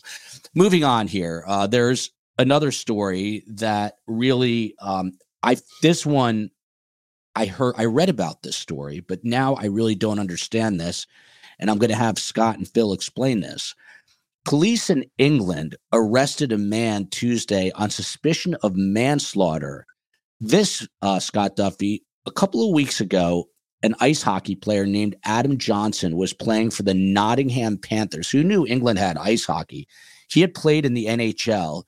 [0.55, 5.13] Moving on here, uh, there's another story that really, um,
[5.43, 6.51] I this one,
[7.35, 11.07] I heard, I read about this story, but now I really don't understand this,
[11.59, 13.75] and I'm going to have Scott and Fil explain this.
[14.47, 19.87] Police in England arrested a man Tuesday on suspicion of manslaughter.
[20.39, 23.49] This, uh, Scott Duffey, a couple of weeks ago,
[23.83, 28.31] an ice hockey player named Adam Johnson was playing for the Nottingham Panthers.
[28.31, 29.89] Who knew England had ice hockey?
[30.31, 31.83] He had played in the NHL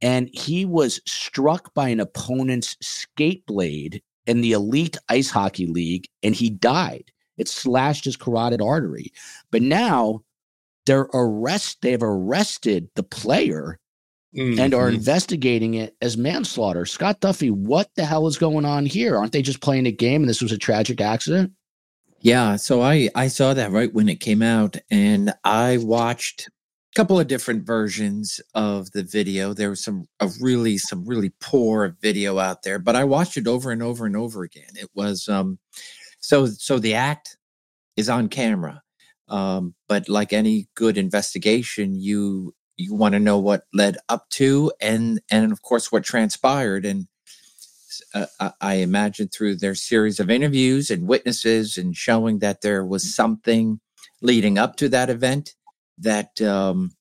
[0.00, 6.06] and he was struck by an opponent's skate blade in the elite ice hockey league
[6.22, 7.10] and he died.
[7.38, 9.12] It slashed his carotid artery.
[9.50, 10.22] But now
[10.88, 13.78] they're arrest they've arrested the player
[14.34, 14.58] mm-hmm.
[14.58, 14.96] and are mm-hmm.
[14.96, 16.86] investigating it as manslaughter.
[16.86, 19.16] Scott Duffey, what the hell is going on here?
[19.16, 21.52] Aren't they just playing a game and this was a tragic accident?
[22.20, 26.96] Yeah, so I I saw that right when it came out and I watched a
[26.96, 29.52] couple of different versions of the video.
[29.52, 33.46] There was some a really some really poor video out there, but I watched it
[33.46, 34.70] over and over and over again.
[34.74, 35.58] It was um
[36.18, 37.36] so so the act
[37.96, 38.82] is on camera
[39.28, 44.72] Um, but like any good investigation, you you want to know what led up to
[44.80, 47.08] and and of course what transpired and
[48.14, 52.84] uh, I, I imagine through their series of interviews and witnesses and showing that there
[52.84, 53.80] was something
[54.22, 55.54] leading up to that event
[55.98, 56.92] that um,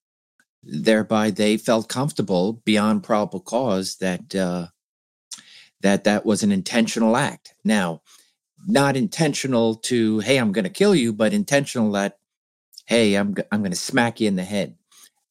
[0.64, 4.68] thereby they felt comfortable beyond probable cause that uh,
[5.82, 7.54] that that was an intentional act.
[7.64, 8.02] Now,
[8.68, 12.20] not intentional to hey I'm going to kill you, but intentional that
[12.86, 14.76] hey I'm I'm going to smack you in the head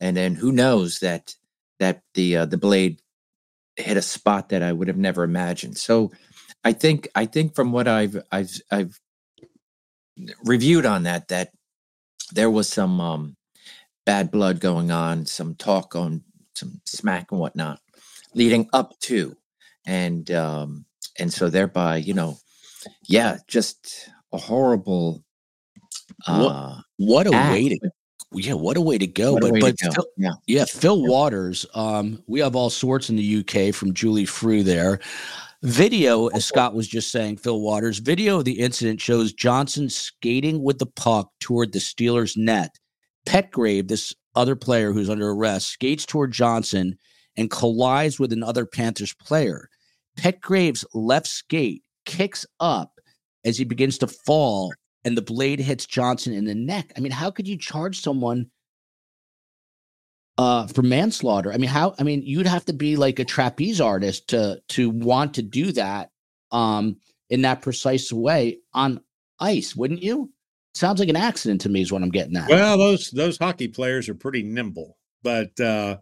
[0.00, 1.34] and then who knows that
[1.78, 3.00] that the uh, the blade
[3.76, 5.78] hit a spot that I would have never imagined.
[5.78, 6.12] So
[6.64, 9.00] I think I think from what I've I've I've
[10.44, 11.50] reviewed on that that
[12.32, 13.36] there was some um,
[14.06, 16.22] bad blood going on, some talk on
[16.54, 17.80] some smack and whatnot
[18.34, 19.36] leading up to,
[19.86, 20.86] and um,
[21.18, 22.38] and so thereby you know,
[23.02, 25.22] yeah, just a horrible.
[26.26, 27.90] Uh, what, what a way to
[28.32, 29.34] yeah, what a way to go.
[29.34, 30.04] What but but go.
[30.16, 30.32] Yeah.
[30.46, 31.64] yeah, Fil Waters.
[31.74, 35.00] Um, we have all sorts in the UK from Julie Frew there.
[35.62, 40.62] Video, as Scott was just saying, Fil Waters, video of the incident shows Johnson skating
[40.62, 42.78] with the puck toward the Steelers' net.
[43.26, 46.98] Petgrave, this other player who's under arrest, skates toward Johnson
[47.36, 49.68] and collides with another Panthers player.
[50.18, 52.92] Petgrave's left skate kicks up
[53.44, 54.72] as he begins to fall
[55.06, 56.92] and the blade hits Johnson in the neck.
[56.96, 58.50] I mean, how could you charge someone
[60.36, 61.52] uh, for manslaughter?
[61.52, 61.94] I mean, how?
[61.98, 65.70] I mean, you'd have to be like a trapeze artist to to want to do
[65.72, 66.10] that
[66.50, 66.96] um,
[67.30, 69.00] in that precise way on
[69.38, 70.32] ice, wouldn't you?
[70.74, 72.50] Sounds like an accident to me, is what I'm getting at.
[72.50, 75.98] Well, those those hockey players are pretty nimble, but uh,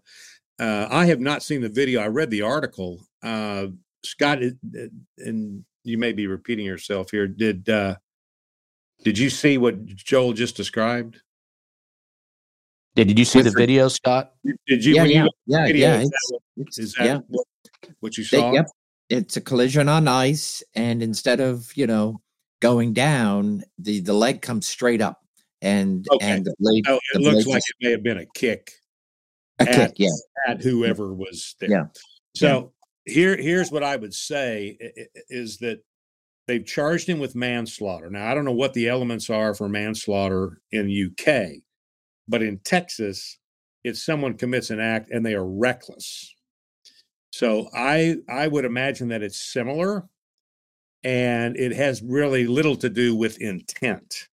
[0.59, 2.01] uh, I have not seen the video.
[2.01, 3.05] I read the article.
[3.23, 3.67] Uh,
[4.03, 4.39] Scott,
[5.19, 7.29] and you may be repeating yourself here.
[7.29, 7.97] Did uh,
[9.05, 11.21] did you see what Joel just described?
[12.95, 14.33] Yeah, did you see the video, Scott?
[14.67, 14.95] Did you?
[14.95, 16.01] Yeah, yeah, you yeah, video, yeah.
[16.01, 17.19] Is that, what, is that yeah.
[17.27, 17.47] what,
[18.01, 18.51] what, you saw?
[18.51, 18.67] They, yep.
[19.11, 22.21] It's a collision on ice, and instead of you know
[22.61, 25.21] going down, the the leg comes straight up,
[25.61, 26.31] and okay.
[26.31, 26.85] and the blade.
[26.89, 28.71] Oh, it the looks like it may have been a kick.
[29.59, 30.11] A at, kick, yeah,
[30.49, 31.71] at whoever was there.
[31.71, 31.85] Yeah.
[32.37, 32.84] So yeah.
[33.07, 34.79] Here, here's what I would say
[35.29, 35.81] is that
[36.47, 38.11] They've charged him with manslaughter.
[38.11, 41.63] Now, I don't know what the elements are for manslaughter in UK,
[42.29, 43.39] but in Texas,
[43.83, 46.35] it's someone commits an act and they are reckless.
[47.33, 50.05] So I I would imagine that it's similar
[51.03, 54.29] and it has really little to do with intent.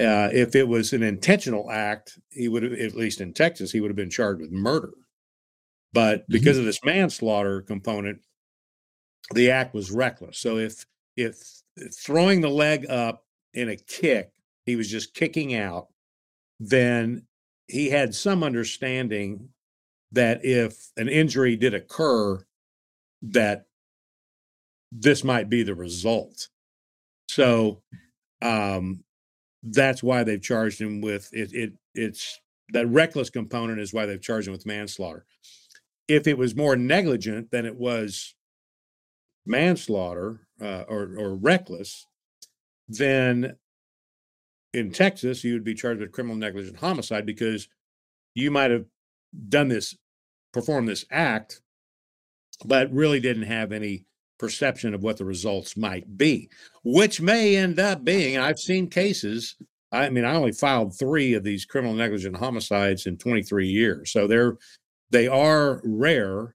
[0.00, 3.80] Uh, if it was an intentional act, he would have, at least in Texas, he
[3.80, 4.90] would have been charged with murder.
[5.94, 6.32] But mm-hmm.
[6.32, 6.60] because mm-hmm.
[6.60, 8.20] of this manslaughter component,
[9.32, 10.38] the act was reckless.
[10.38, 10.84] So if
[11.16, 11.36] if
[11.94, 13.24] throwing the leg up
[13.54, 14.32] in a kick,
[14.66, 15.88] he was just kicking out,
[16.58, 17.26] then
[17.68, 19.48] he had some understanding
[20.12, 22.44] that if an injury did occur,
[23.22, 23.66] that
[24.92, 26.48] this might be the result.
[27.28, 27.82] So
[28.42, 29.04] um,
[29.62, 31.52] that's why they've charged him with it.
[31.52, 32.40] It it's
[32.70, 35.24] that reckless component is why they've charged him with manslaughter.
[36.08, 38.34] If it was more negligent than it was
[39.46, 42.06] manslaughter uh, or, or reckless,
[42.88, 43.56] then
[44.72, 47.68] in Texas, you would be charged with criminal negligent homicide because
[48.34, 48.84] you might have
[49.48, 49.96] done this,
[50.52, 51.62] performed this act,
[52.64, 54.04] but really didn't have any
[54.38, 56.50] perception of what the results might be,
[56.82, 58.36] which may end up being.
[58.36, 59.56] I've seen cases.
[59.92, 64.26] I mean, I only filed three of these criminal negligent homicides in 23 years, so
[64.26, 64.56] they're
[65.10, 66.54] they are rare,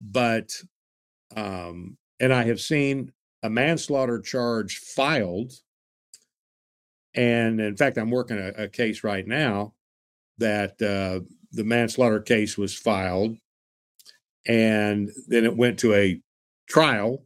[0.00, 0.50] but
[1.34, 3.12] um, and I have seen
[3.42, 5.52] a manslaughter charge filed.
[7.14, 9.74] And in fact, I'm working a, a case right now
[10.38, 13.36] that uh, the manslaughter case was filed.
[14.46, 16.20] And then it went to a
[16.68, 17.24] trial,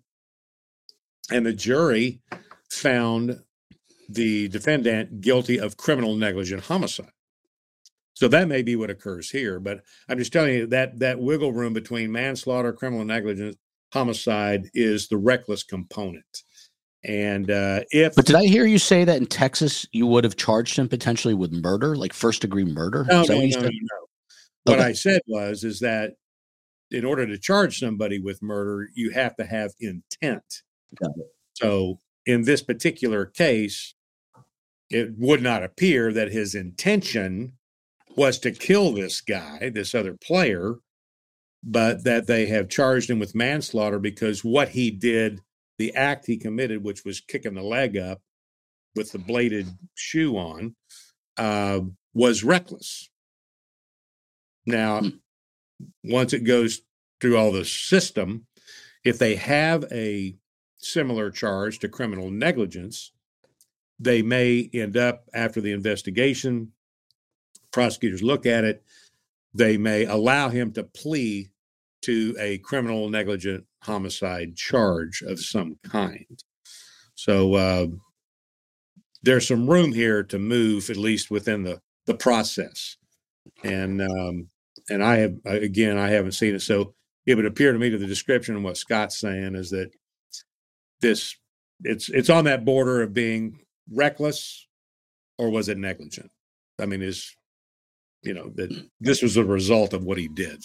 [1.31, 2.23] and the jury
[2.71, 3.41] found
[4.09, 7.13] the defendant guilty of criminal negligent homicide.
[8.21, 11.55] So that may be what occurs here, but I'm just telling you that that wiggle
[11.55, 13.57] room between manslaughter, criminal negligence,
[13.95, 16.43] homicide is the reckless component.
[17.03, 20.37] And uh, if but did I hear you say that in Texas you would have
[20.37, 23.07] charged him potentially with murder, like first degree murder?
[23.09, 23.71] No, no, no, no, no.
[24.65, 24.89] What okay.
[24.89, 26.13] I said was is that
[26.91, 30.45] in order to charge somebody with murder, you have to have intent.
[31.55, 33.95] So in this particular case,
[34.91, 37.55] it would not appear that his intention
[38.17, 40.77] was to kill this guy, this other player,
[41.63, 45.41] but that they have charged him with manslaughter because what he did,
[45.79, 48.21] the act he committed, which was kicking the leg up,
[48.97, 50.75] with the bladed shoe on
[51.37, 51.81] uh,
[52.13, 53.09] was reckless.
[54.67, 55.09] Now, Hmm.
[56.05, 56.83] once it goes
[57.21, 58.47] through all the system,
[59.05, 60.37] if they have a
[60.79, 63.13] similar charge to criminal negligence,
[63.99, 66.73] they may end up after the investigation,
[67.73, 68.83] prosecutors look at it,
[69.55, 71.51] they may allow him to plea
[72.03, 76.43] to a criminal negligent homicide charge of some kind.
[77.15, 77.87] So uh,
[79.23, 82.97] there's some room here to move, at least within the the process.
[83.63, 84.49] And um,
[84.89, 86.95] and I have again, I haven't seen it, so
[87.27, 89.91] it would appear to me to the description of what Scott's saying is that
[91.01, 91.37] this
[91.83, 93.61] it's it's on that border of being
[93.93, 94.67] reckless
[95.39, 96.31] or was it negligent?
[96.79, 97.35] I mean, is
[98.23, 100.65] you know that this was a result of what he did.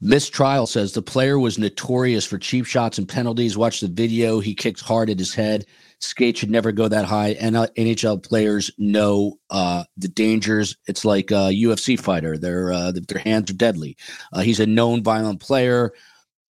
[0.00, 3.58] Mistrial says the player was notorious for cheap shots and penalties.
[3.58, 4.38] Watch the video.
[4.38, 5.66] He kicked hard at his head.
[5.98, 7.30] Skate should never go that high.
[7.40, 10.76] And uh, NHL players know uh, the dangers.
[10.86, 12.38] It's like a UFC fighter.
[12.38, 13.96] Their uh, their hands are deadly.
[14.32, 15.92] Uh, he's a known violent player.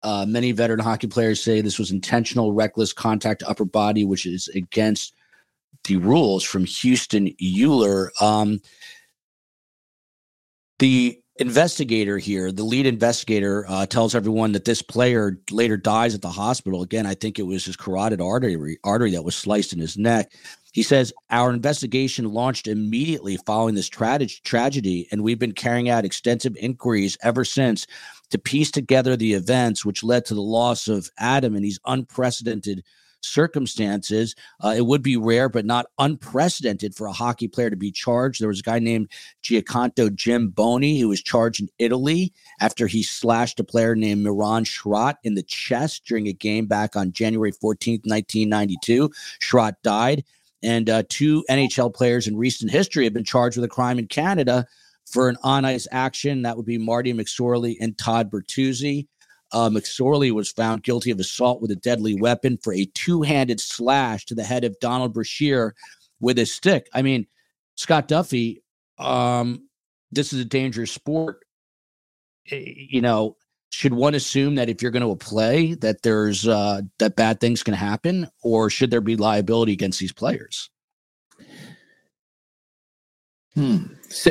[0.03, 4.49] Uh, many veteran hockey players say this was intentional, reckless contact upper body, which is
[4.49, 5.15] against
[5.85, 8.13] the rules from Houston Euler.
[8.21, 8.61] Um,
[10.79, 16.23] the investigator here, the lead investigator, uh, tells everyone that this player later dies at
[16.23, 16.83] the hospital.
[16.83, 20.33] Again, I think it was his carotid artery artery that was sliced in his neck.
[20.73, 26.05] He says our investigation launched immediately following this tra- tragedy, and we've been carrying out
[26.05, 27.87] extensive inquiries ever since
[28.31, 32.85] to piece together the events which led to the loss of Adam and these unprecedented
[33.23, 34.35] circumstances.
[34.63, 38.41] Uh, it would be rare, but not unprecedented for a hockey player to be charged.
[38.41, 39.11] There was a guy named
[39.43, 44.65] Giaconto Jim Boni who was charged in Italy after he slashed a player named Miran
[44.65, 49.11] Schrott in the chest during a game back on January 14th, 1992.
[49.41, 50.25] Schrott died.
[50.61, 54.09] And uh, two NHL players in recent history have been charged with a crime in
[54.09, 54.67] Canada
[55.07, 56.43] for an on ice action.
[56.43, 59.07] That would be Marty McSorley and Todd Bertuzzi.
[59.53, 63.61] Uh, McSorley was found guilty of assault with a deadly weapon for a two handed
[63.61, 65.75] slash to the head of Donald Brashear
[66.21, 66.89] with a stick.
[66.93, 67.27] I mean,
[67.77, 68.61] Scott Duffey,
[68.99, 69.69] um,
[70.11, 71.41] this is a dangerous sport.
[72.45, 73.37] You know,
[73.71, 77.63] should one assume that if you're going to play that there's uh, that bad things
[77.63, 80.71] can happen, or should there be liability against these players?
[83.55, 83.85] Hmm.
[84.09, 84.31] So,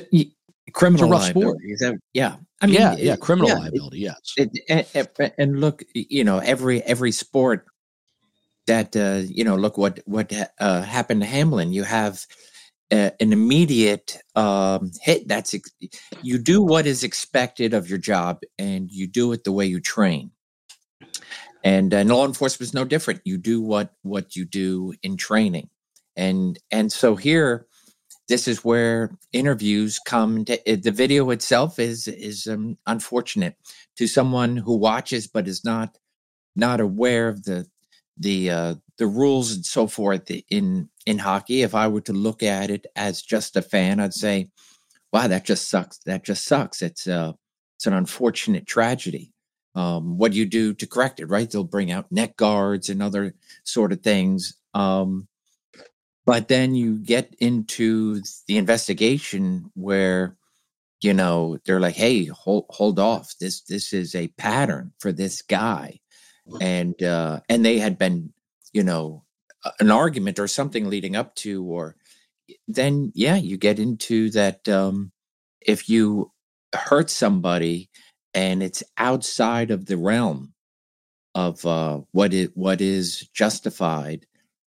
[0.74, 1.46] criminal rough sport.
[1.46, 1.72] liability.
[1.72, 2.36] Is that, yeah.
[2.62, 4.34] I mean, yeah, yeah, criminal yeah, liability, yes.
[4.36, 7.68] It, it, and look, you know, every every sport
[8.66, 11.72] that uh, you know, look what what uh, happened to Hamlin.
[11.72, 12.26] You have
[12.92, 15.28] uh, an immediate um, hit.
[15.28, 15.72] That's ex-
[16.22, 19.80] you do what is expected of your job, and you do it the way you
[19.80, 20.32] train.
[21.64, 23.22] And, and law enforcement is no different.
[23.26, 25.70] You do what what you do in training,
[26.16, 27.68] and and so here
[28.28, 33.56] this is where interviews come to the video itself is is um, unfortunate
[33.98, 35.98] to someone who watches but is not
[36.56, 37.68] not aware of the
[38.18, 41.62] the uh, the rules and so forth in in hockey.
[41.62, 44.50] If i were to look at it as just a fan i'd say
[45.14, 46.82] wow that just sucks that just sucks.
[46.82, 47.34] It's uh
[47.78, 49.32] it's an unfortunate tragedy.
[49.76, 51.50] Um what do you do to correct it right?
[51.50, 54.56] They'll bring out neck guards and other sort of things.
[54.74, 55.28] Um
[56.28, 60.38] but then you get into the investigation where
[61.02, 63.36] you know they're like hey hold hold off.
[63.42, 66.00] This this is a pattern for this guy.
[66.62, 68.34] And uh and they had been
[68.74, 69.26] you know
[69.80, 71.98] an argument or something leading up to or
[72.68, 75.12] then yeah you get into that um
[75.62, 76.32] if you
[76.76, 77.90] hurt somebody
[78.34, 80.54] and it's outside of the realm
[81.36, 84.26] of uh what it what is justified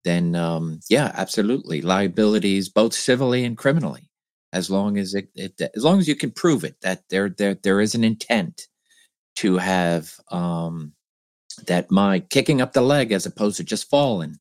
[0.03, 4.09] then um, yeah, absolutely, liabilities both civilly and criminally,
[4.51, 7.55] as long as it, it, as long as you can prove it that there there
[7.55, 8.67] there is an intent
[9.37, 10.93] to have um,
[11.67, 14.37] that my kicking up the leg as opposed to just falling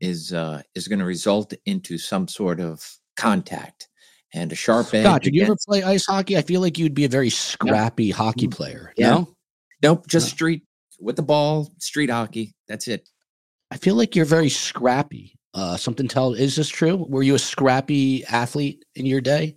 [0.00, 2.84] is uh, is going to result into some sort of
[3.16, 3.88] contact
[4.34, 5.04] and a sharp edge.
[5.04, 6.36] God, did you ever play ice hockey?
[6.36, 8.16] I feel like you'd be a very scrappy no.
[8.16, 8.92] hockey player.
[8.96, 9.10] Yeah.
[9.10, 9.36] No?
[9.82, 10.30] Nope, just no.
[10.30, 10.62] street
[11.00, 12.54] with the ball, street hockey.
[12.68, 13.08] That's it.
[13.72, 15.34] I feel like you're very scrappy.
[15.54, 17.06] Uh, something tell is this true?
[17.08, 19.56] Were you a scrappy athlete in your day?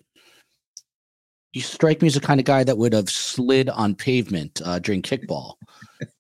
[1.52, 4.80] You strike me as the kind of guy that would have slid on pavement uh,
[4.80, 5.56] during kickball.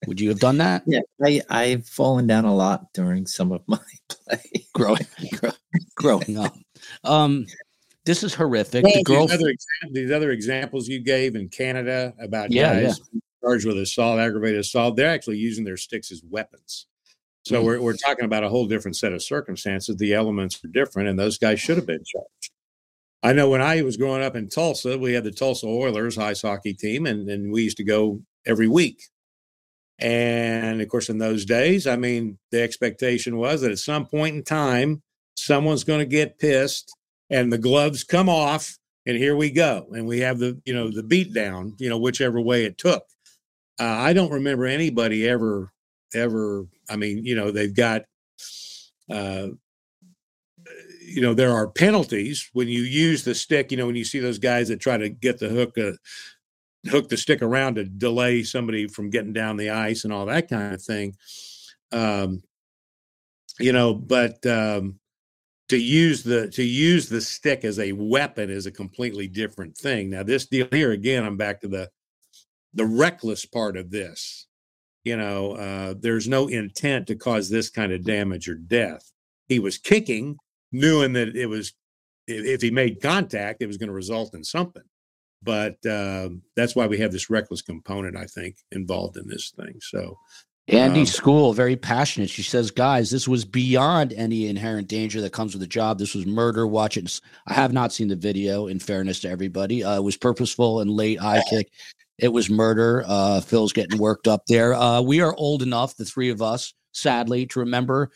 [0.07, 0.83] would you have done that?
[0.85, 4.41] Yeah, I, I've fallen down a lot during some of my play.
[4.73, 5.07] growing,
[5.95, 6.53] growing up.
[7.05, 7.45] Um,
[8.03, 8.83] this is horrific.
[8.83, 9.53] Well, the girl, these other,
[9.91, 13.19] these other examples you gave in Canada about yeah, guys yeah.
[13.41, 16.87] charged with assault, aggravated assault, they're actually using their sticks as weapons.
[17.45, 17.65] So Mm.
[17.65, 19.95] we're we're talking about a whole different set of circumstances.
[19.97, 22.51] The elements are different, and those guys should have been charged.
[23.23, 26.41] I know when I was growing up in Tulsa, we had the Tulsa Oilers ice
[26.43, 29.01] hockey team, and, and we used to go every week.
[29.99, 34.35] And of course, in those days, I mean, the expectation was that at some point
[34.35, 35.01] in time,
[35.35, 36.93] someone's going to get pissed
[37.29, 38.77] and the gloves come off,
[39.07, 39.87] and here we go.
[39.93, 43.03] And we have the, you know, the beat down, you know, whichever way it took.
[43.79, 45.71] Uh, I don't remember anybody ever,
[46.13, 48.03] ever, I mean, you know, they've got,
[49.09, 49.47] uh,
[51.01, 54.19] you know, there are penalties when you use the stick, you know, when you see
[54.19, 55.91] those guys that try to get the hook, uh,
[56.89, 60.49] hook the stick around to delay somebody from getting down the ice and all that
[60.49, 61.15] kind of thing.
[61.91, 62.41] Um,
[63.59, 64.99] you know, but um,
[65.69, 70.09] to use the to use the stick as a weapon is a completely different thing.
[70.09, 71.89] Now, this deal here again, I'm back to the
[72.73, 74.47] the reckless part of this.
[75.05, 79.11] You know, uh, there's no intent to cause this kind of damage or death.
[79.47, 80.37] He was kicking,
[80.71, 81.73] knowing that it was
[82.27, 84.83] if he made contact, it was going to result in something
[85.45, 89.79] but um, that's why we have this reckless component, I think, involved in this thing.
[89.79, 90.17] So,
[90.67, 92.31] Andy Um, School, very passionate.
[92.31, 95.99] She says, guys, this was beyond any inherent danger that comes with the job.
[95.99, 96.65] This was murder.
[96.65, 97.21] Watch it.
[97.47, 99.83] I have not seen the video, in fairness to everybody.
[99.83, 101.69] Uh, it was purposeful and late eye kick.
[102.17, 103.03] It was murder.
[103.05, 104.73] Uh, Fil's getting worked up there.
[104.73, 108.11] Uh, we are old enough, the three of us, sadly, to remember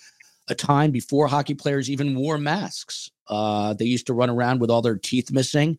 [0.48, 3.10] a time before hockey players even wore masks.
[3.28, 5.78] Uh, they used to run around with all their teeth missing.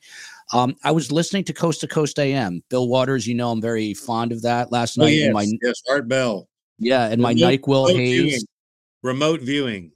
[0.53, 2.63] Um, I was listening to Coast to Coast AM.
[2.71, 5.11] Bill Waters, you know, I'm very fond of that last oh night.
[5.15, 6.49] yes, my, yes, Art Bell,
[6.79, 8.21] yeah, and my Remote- NyQuil remote Haze.
[8.23, 8.41] viewing.
[9.03, 9.93] remote viewing.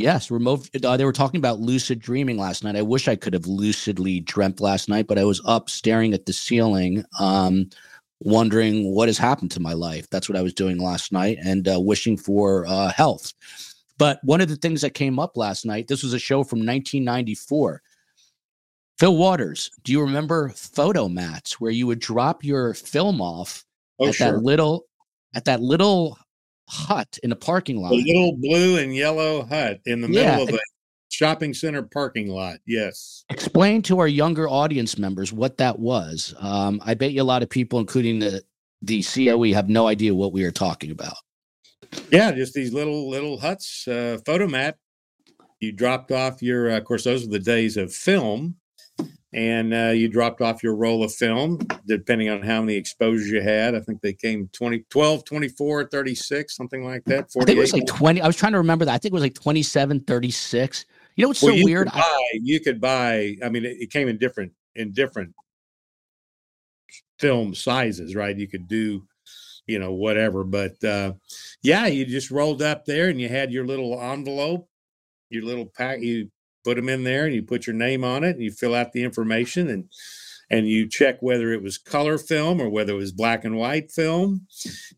[0.00, 0.68] Yes, remote.
[0.82, 2.74] Uh, they were talking about lucid dreaming last night.
[2.74, 6.24] I wish I could have lucidly dreamt last night, but I was up staring at
[6.24, 7.68] the ceiling, um,
[8.20, 10.08] wondering what has happened to my life.
[10.08, 13.34] That's what I was doing last night, and uh, wishing for uh, health.
[13.98, 16.60] But one of the things that came up last night, this was a show from
[16.60, 17.82] 1994.
[18.98, 23.64] Fil Waters, do you remember Fotomats where you would drop your film off
[23.98, 24.32] Oh, at sure.
[24.32, 24.86] that little
[25.34, 26.16] at that little
[26.70, 27.92] hut in a parking lot?
[27.92, 30.58] A little blue and yellow hut in the Yeah, middle of a
[31.08, 32.58] shopping center parking lot.
[32.66, 33.24] Yes.
[33.30, 36.34] explain to our younger audience members what that was.
[36.38, 38.42] Um, I bet you a lot of people, including the
[38.82, 41.16] the COE, have no idea what we are talking about.
[42.10, 44.74] Yeah, just these little little huts, uh, Fotomat.
[45.58, 48.56] You dropped off your, uh, of course, those were the days of film,
[49.32, 53.40] and uh, you dropped off your roll of film, depending on how many exposures you
[53.40, 53.74] had.
[53.74, 57.30] I think they came 20, 12, 24, 36, something like that.
[57.40, 58.20] I think it was like 20.
[58.20, 58.94] I was trying to remember that.
[58.94, 60.84] I think it was like 27, 36.
[61.16, 61.88] You know what's Well, so you weird?
[61.88, 63.36] Could buy, you could buy.
[63.44, 65.34] I mean, it, it came in different in different
[67.18, 68.36] film sizes, right?
[68.36, 69.06] You could do,
[69.66, 70.42] you know, whatever.
[70.42, 71.14] But uh,
[71.62, 74.68] yeah, you just rolled up there and you had your little envelope,
[75.28, 76.00] your little pack.
[76.00, 76.30] You
[76.64, 78.92] put them in there and you put your name on it and you fill out
[78.92, 79.84] the information and
[80.52, 83.92] and you check whether it was color film or whether it was black and white
[83.92, 84.46] film,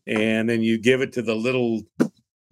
[0.07, 1.81] and then you give it to the little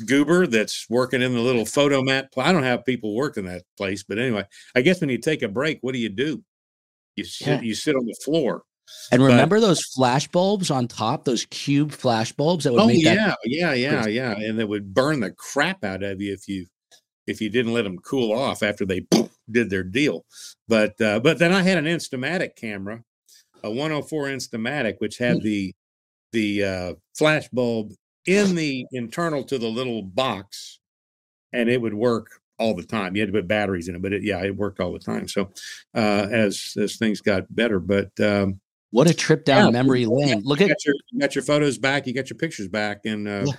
[0.05, 2.31] goober that's working in the little Fotomat.
[2.31, 5.17] pl- I don't have people work in that place, but anyway, I guess when you
[5.17, 6.43] take a break, what do you do?
[7.15, 7.61] You sit, Yeah.
[7.61, 8.63] you sit on the floor.
[9.11, 12.87] and but- remember those flash bulbs on top, those cube flash bulbs that would Oh
[12.87, 13.15] make that
[13.45, 16.67] yeah, yeah, yeah, yeah, and that would burn the crap out of you if you
[17.31, 19.07] if you didn't let them cool off after they
[19.49, 20.25] did their deal.
[20.67, 23.03] But uh, but then I had an Instamatic camera,
[23.63, 25.73] a 104 Instamatic, which had the
[26.31, 27.93] the uh, flash bulb
[28.25, 30.79] in the internal to the little box,
[31.51, 33.15] and it would work all the time.
[33.15, 35.27] You had to put batteries in it, but it, yeah, it worked all the time.
[35.27, 35.49] So
[35.95, 38.59] uh, as as things got better, but um,
[38.91, 40.41] what a trip down Yeah, memory lane.
[40.43, 43.01] Look you at got your you got your photos back, you got your pictures back,
[43.05, 43.53] and uh, Yeah.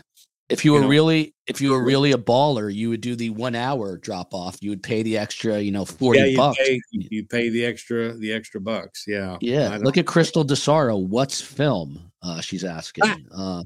[0.53, 0.89] If you you were know.
[0.89, 4.63] really if you were really a baller, you would do the one hour drop off.
[4.63, 6.59] You would pay the extra, you know, 40 yeah, you bucks.
[6.59, 9.05] pay you pay the extra the extra bucks.
[9.07, 11.05] Yeah, Yeah, look at Crystal DeSaro.
[11.05, 12.13] What's film?
[12.23, 13.05] Uh, she's asking.
[13.35, 13.61] Ah.
[13.61, 13.65] Uh,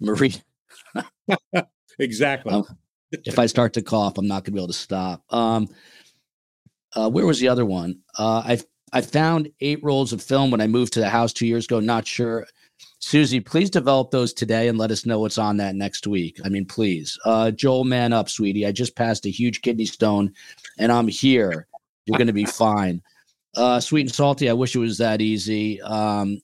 [0.00, 0.34] Marie,
[1.98, 2.52] exactly.
[2.52, 2.64] Um,
[3.10, 5.22] if I start to cough, I'm not going to be able to stop.
[5.30, 5.68] Um,
[6.94, 8.00] uh, where was the other one?
[8.18, 8.60] Uh, I
[8.92, 11.80] I found eight rolls of film when I moved to the house two years ago.
[11.80, 12.46] Not sure.
[13.00, 16.40] Susie, please develop those today and let us know what's on that next week.
[16.44, 17.16] I mean, please.
[17.24, 18.66] Uh, Joel, man up, sweetie.
[18.66, 20.32] I just passed a huge kidney stone
[20.78, 21.68] and I'm here.
[22.06, 23.02] You're going to be fine.
[23.56, 24.50] Uh, sweet and salty.
[24.50, 25.80] I wish it was that easy.
[25.82, 26.40] Um,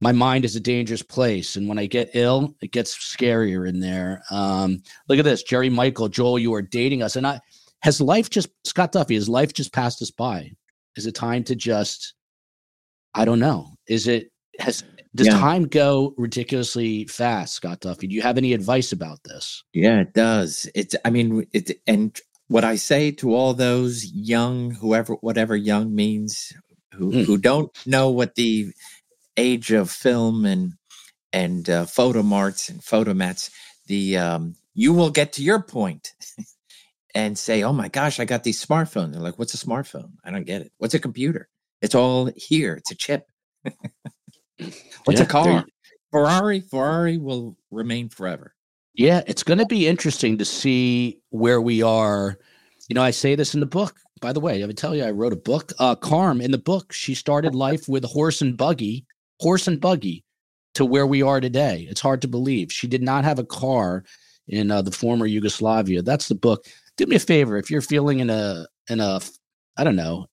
[0.00, 1.56] my mind is a dangerous place.
[1.56, 4.22] And when I get ill, it gets scarier in there.
[4.30, 5.42] Um, look at this.
[5.42, 7.16] Jerry Michael, Joel, you are dating us.
[7.16, 7.40] And I,
[7.80, 10.52] has life just, Scott Duffey, has life just passed us by?
[10.96, 12.14] Is it time to just,
[13.14, 13.68] I don't know.
[13.88, 14.84] Is it, has,
[15.14, 15.38] does Yeah.
[15.38, 18.08] time go ridiculously fast, Scott Duffey?
[18.08, 19.62] Do you have any advice about this?
[19.72, 20.68] Yeah, it does.
[20.74, 22.18] It's I mean it and
[22.48, 26.52] what I say to all those young whoever whatever young means
[26.94, 27.24] who Mm.
[27.26, 28.72] who don't know what the
[29.36, 30.74] age of film and
[31.32, 33.50] and uh, photomarts and Fotomats
[33.86, 36.12] the um you will get to your point
[37.14, 40.12] and say, "Oh my gosh, I got these smartphones." They're like, "What's a smartphone?
[40.24, 40.72] I don't get it.
[40.78, 41.48] What's a computer?
[41.80, 42.74] It's all here.
[42.74, 43.28] It's a chip.
[44.58, 45.64] What's Yeah, a car?
[46.10, 48.54] Ferrari, Ferrari will remain forever."
[48.94, 52.38] Yeah, it's going to be interesting to see where we are.
[52.88, 53.96] You know, I say this in the book.
[54.20, 55.72] By the way, I would tell you, I wrote a book.
[55.78, 59.04] Uh, Carm in the book, she started life with horse and buggy,
[59.40, 60.24] horse and buggy,
[60.74, 61.86] to where we are today.
[61.90, 64.04] It's hard to believe she did not have a car
[64.46, 66.02] in uh, the former Yugoslavia.
[66.02, 66.66] That's the book.
[66.96, 69.20] Do me a favor if you're feeling in a in a
[69.76, 70.26] I don't know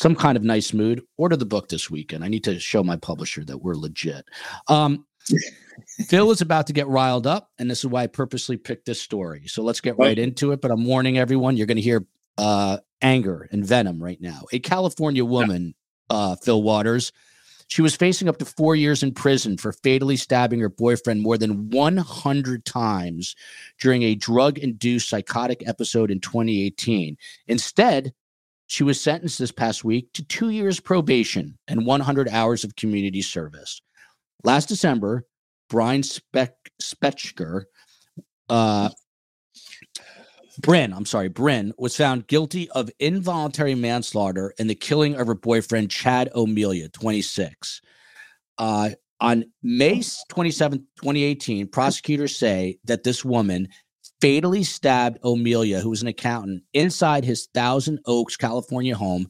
[0.00, 2.24] some kind of nice mood, order the book this weekend.
[2.24, 4.24] I need to show my publisher that we're legit.
[4.66, 5.04] Um,
[6.06, 9.00] Fil is about to get riled up, and this is why I purposely picked this
[9.00, 9.46] story.
[9.46, 10.62] So let's get right into it.
[10.62, 12.06] But I'm warning everyone: you're going to hear
[12.38, 14.44] uh, anger and venom right now.
[14.52, 15.74] A California woman,
[16.08, 17.12] uh, Fil Waters,
[17.70, 21.38] she was facing up to four years in prison for fatally stabbing her boyfriend more
[21.38, 23.36] than 100 times
[23.78, 27.16] during a drug-induced psychotic episode in 2018.
[27.46, 28.12] Instead,
[28.70, 33.20] she was sentenced this past week to two years probation and 100 hours of community
[33.20, 33.82] service.
[34.44, 35.24] Last December,
[35.68, 37.64] Brian Speck, Spetchker,
[38.48, 38.90] uh,
[40.60, 45.34] Bryn, I'm sorry, Bryn was found guilty of involuntary manslaughter in the killing of her
[45.34, 47.80] boyfriend, Chad O'Melia, 26.
[48.56, 48.90] Uh,
[49.20, 53.66] on May 27, 2018, prosecutors say that this woman
[54.20, 59.28] fatally stabbed O'Melia, who was an accountant, inside his Thousand Oaks, California home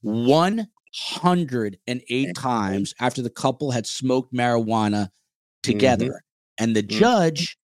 [0.00, 5.08] 108 times after the couple had smoked marijuana
[5.62, 6.22] together.
[6.58, 6.98] And the Mhm.
[6.98, 7.56] judge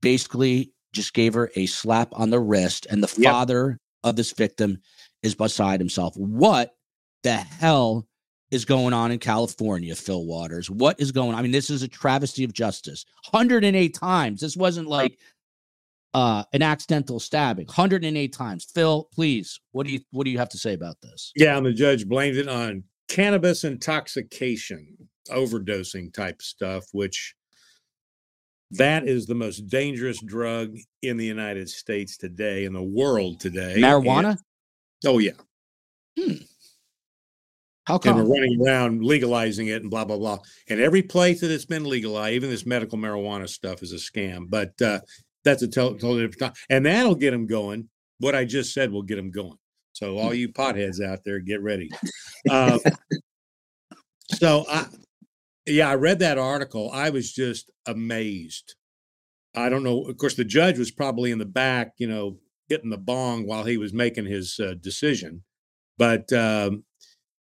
[0.00, 3.32] basically just gave her a slap on the wrist, and the Yep.
[3.32, 4.78] father of this victim
[5.22, 6.14] is beside himself.
[6.16, 6.76] What
[7.22, 8.06] the hell
[8.50, 10.68] is going on in California, Fil Waters?
[10.68, 11.36] What is going on?
[11.36, 13.06] I mean, this is a travesty of justice.
[13.30, 14.42] 108 times.
[14.42, 15.18] This wasn't like
[16.14, 20.48] uh an accidental stabbing 108 times fil please what do you what do you have
[20.48, 24.96] to say about this Yeah, and the judge blamed it on cannabis intoxication,
[25.28, 27.34] overdosing type stuff, which
[28.70, 33.74] that is the most dangerous drug in the United States today, in the world today.
[33.74, 34.38] And- marijuana
[35.04, 35.32] oh yeah,
[36.18, 36.34] hmm.
[37.84, 40.38] how come and we're running around legalizing it and blah blah blah.
[40.68, 44.46] And every place that it's been legalized, even this medical marijuana stuff, is a scam.
[44.48, 45.00] But uh,
[45.44, 47.88] that's a to- totally different time, and that'll get them going.
[48.18, 49.58] What I just said will get them going.
[49.92, 51.90] So all you potheads out there, get ready.
[52.48, 52.78] Uh,
[54.28, 54.86] so I,
[55.66, 56.90] yeah, I read that article.
[56.92, 58.74] I was just amazed.
[59.54, 60.04] I don't know.
[60.04, 62.38] Of course, the judge was probably in the back, you know,
[62.68, 65.42] hitting the bong while he was making his uh, decision.
[65.98, 66.84] But um,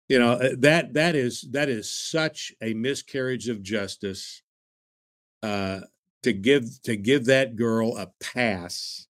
[0.09, 4.43] you know uh, that that is that is such a miscarriage of justice
[5.43, 5.81] uh,
[6.23, 9.07] to give to give that girl a pass,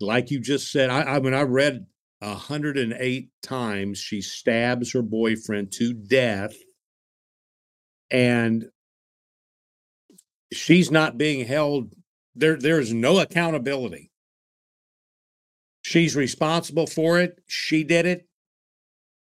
[0.00, 0.90] like you just said.
[0.90, 1.86] I, I mean, I read
[2.20, 6.54] 108 times she stabs her boyfriend to death.
[8.10, 8.66] And
[10.52, 11.92] she's not being held
[12.34, 14.10] there there's no accountability.
[15.82, 17.40] She's responsible for it.
[17.46, 18.26] She did it.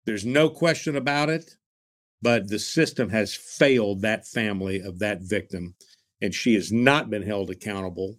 [0.05, 1.57] There's no question about it.
[2.21, 5.75] But the system has failed that family of that victim
[6.21, 8.17] and she has not been held accountable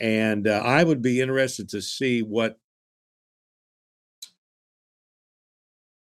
[0.00, 2.58] and uh, i would be interested to see what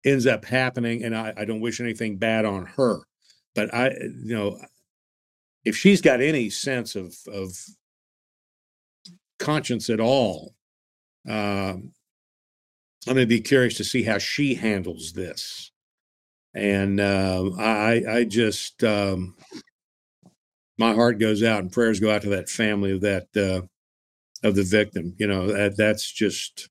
[0.05, 3.01] ends up happening and I, I don't wish anything bad on her
[3.55, 4.59] but i you know
[5.65, 7.53] if she's got any sense of of
[9.39, 10.55] conscience at all
[11.28, 11.93] um
[13.07, 15.70] i'm going to be curious to see how she handles this.
[16.55, 19.37] And uh, i i just um
[20.81, 23.61] my heart goes out and prayers go out to that family of that uh
[24.47, 26.69] of the victim you know that that's just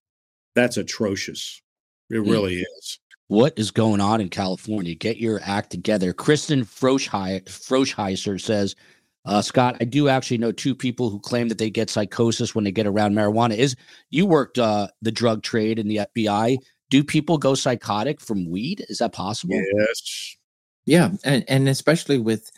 [0.55, 1.61] that's atrocious
[2.09, 2.29] it Hmm.
[2.29, 4.95] really is what is going on in California?
[4.95, 6.13] Get your act together.
[6.13, 8.75] Kristen Froschhei- Froschheiser says,
[9.25, 12.63] uh, Scott, I do actually know two people who claim that they get psychosis when
[12.63, 13.55] they get around marijuana.
[13.55, 13.75] Is
[14.09, 16.57] you worked uh, the drug trade in the FBI?
[16.89, 18.83] Do people go psychotic from weed?
[18.89, 19.61] Is that possible?
[19.77, 20.35] yes
[20.87, 22.49] Yeah, and and especially with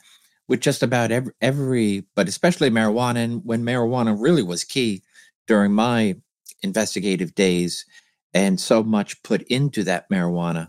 [0.52, 5.02] with just about every every, but especially marijuana, and when marijuana really was key
[5.48, 6.18] during my
[6.62, 7.86] investigative days,
[8.34, 10.68] and so much put into that marijuana.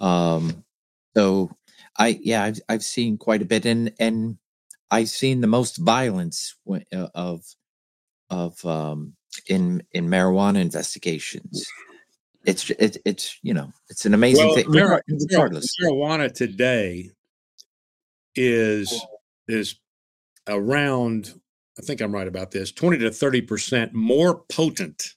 [0.00, 0.64] Um,
[1.14, 1.52] so
[1.96, 4.38] I yeah, I've I've seen quite a bit, and and
[4.90, 7.44] I've seen the most violence uh, of
[8.28, 9.14] of um,
[9.46, 11.64] in in marijuana investigations.
[12.44, 14.68] It's it's it's you know it's an amazing well, thing.
[14.68, 17.10] regardless, marijuana today
[18.34, 18.92] is
[19.48, 19.76] is
[20.48, 21.32] around.
[21.78, 22.72] I think I'm right about this.
[22.72, 25.14] Twenty to thirty percent more potent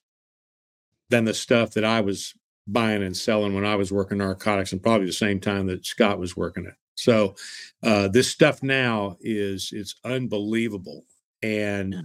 [1.09, 2.33] than the stuff that I was
[2.67, 6.19] buying and selling when I was working narcotics, and probably the same time that Scott
[6.19, 6.73] was working it.
[6.95, 7.35] So
[7.83, 11.05] uh, this stuff now is it's unbelievable,
[11.43, 11.95] and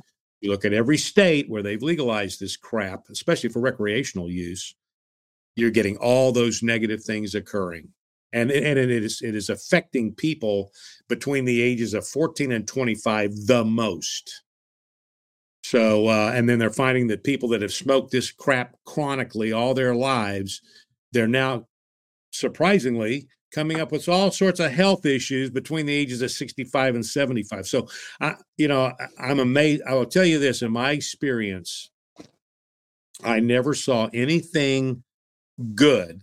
[0.40, 4.74] you look at every state where they've legalized this crap, especially for recreational use.
[5.56, 7.88] You're getting all those negative things occurring,
[8.32, 10.70] and and it is it is affecting people
[11.09, 14.43] between the ages of 14 and 25 the most.
[15.62, 19.74] So, uh, and then they're finding that people that have smoked this crap chronically all
[19.74, 20.62] their lives,
[21.12, 21.66] they're now
[22.32, 27.05] surprisingly coming up with all sorts of health issues between the ages of 65 and
[27.05, 27.66] 75.
[27.66, 27.89] So,
[28.20, 29.82] I, you know, I'm amazed.
[29.86, 31.90] I will tell you this in my experience,
[33.23, 35.02] I never saw anything
[35.74, 36.23] good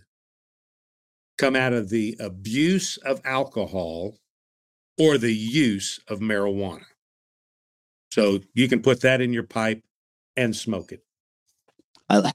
[1.38, 4.18] come out of the abuse of alcohol
[4.98, 6.84] or the use of marijuana.
[8.10, 9.82] So you can put that in your pipe
[10.36, 11.04] and smoke it.
[12.10, 12.32] I,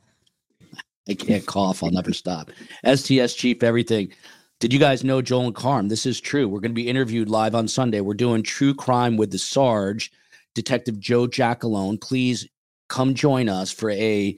[1.10, 1.84] I can't cough.
[1.84, 2.52] I'll never stop.
[2.86, 4.14] STS Chief, everything.
[4.60, 5.90] Did you guys know Joel and Carm?
[5.90, 6.48] This is true.
[6.48, 8.00] We're going to be interviewed live on Sunday.
[8.00, 10.12] We're doing true crime with the Sarge,
[10.56, 12.00] Detective Joe Giacalone.
[12.00, 12.48] Please
[12.88, 14.38] come join us for a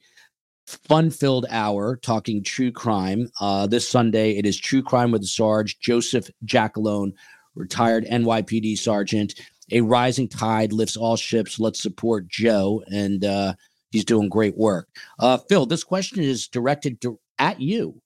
[0.68, 3.30] fun-filled hour talking true crime.
[3.40, 7.14] Uh, this Sunday, it is True Crime with Sarge, Joseph Giacalone,
[7.56, 9.34] retired NYPD sergeant
[9.72, 11.60] a rising tide lifts all ships.
[11.60, 13.54] Let's support Joe, and uh,
[13.92, 14.88] he's doing great work.
[15.20, 18.02] Uh, Fil, this question is directed to, at you,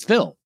[0.00, 0.36] Fil,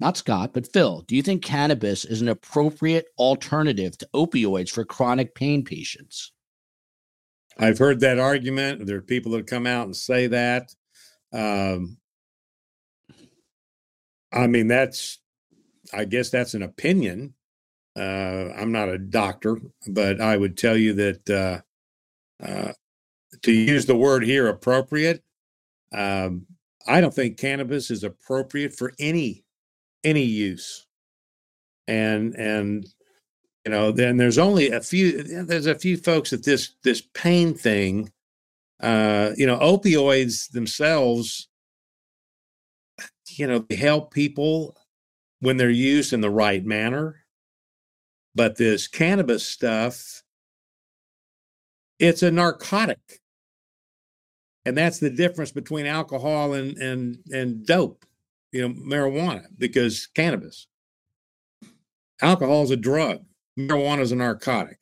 [0.00, 1.02] not Scott, but Fil.
[1.06, 6.32] Do you think cannabis is an appropriate alternative to opioids for chronic pain patients?
[7.60, 8.86] I've heard that argument.
[8.86, 10.72] There are people that come out and say that.
[11.32, 11.98] Um,
[14.32, 15.18] I mean, that's,
[15.92, 17.34] I guess that's an opinion.
[17.96, 22.72] Uh, I'm not a doctor, but I would tell you that uh, uh,
[23.42, 25.22] to use the word here appropriate,
[25.92, 26.46] um,
[26.86, 29.44] I don't think cannabis is appropriate for any
[30.04, 30.86] any use.
[31.88, 32.86] And and
[33.64, 35.22] you know, then there's only a few.
[35.22, 38.10] There's a few folks that this this pain thing.
[38.80, 41.48] Uh, you know, opioids themselves,
[43.28, 44.76] you know, they help people
[45.40, 47.24] when they're used in the right manner
[48.38, 50.22] but this cannabis stuff,
[51.98, 53.20] it's a narcotic.
[54.64, 58.06] And that's the difference between alcohol and and and dope,
[58.52, 60.68] you know, marijuana, because cannabis.
[62.22, 63.24] Alcohol is a drug.
[63.58, 64.78] Marijuana is a narcotic.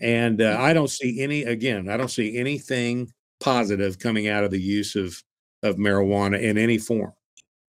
[0.00, 4.50] And uh, I don't see any again, I don't see anything positive coming out of
[4.50, 5.22] the use of
[5.62, 7.12] of marijuana in any form.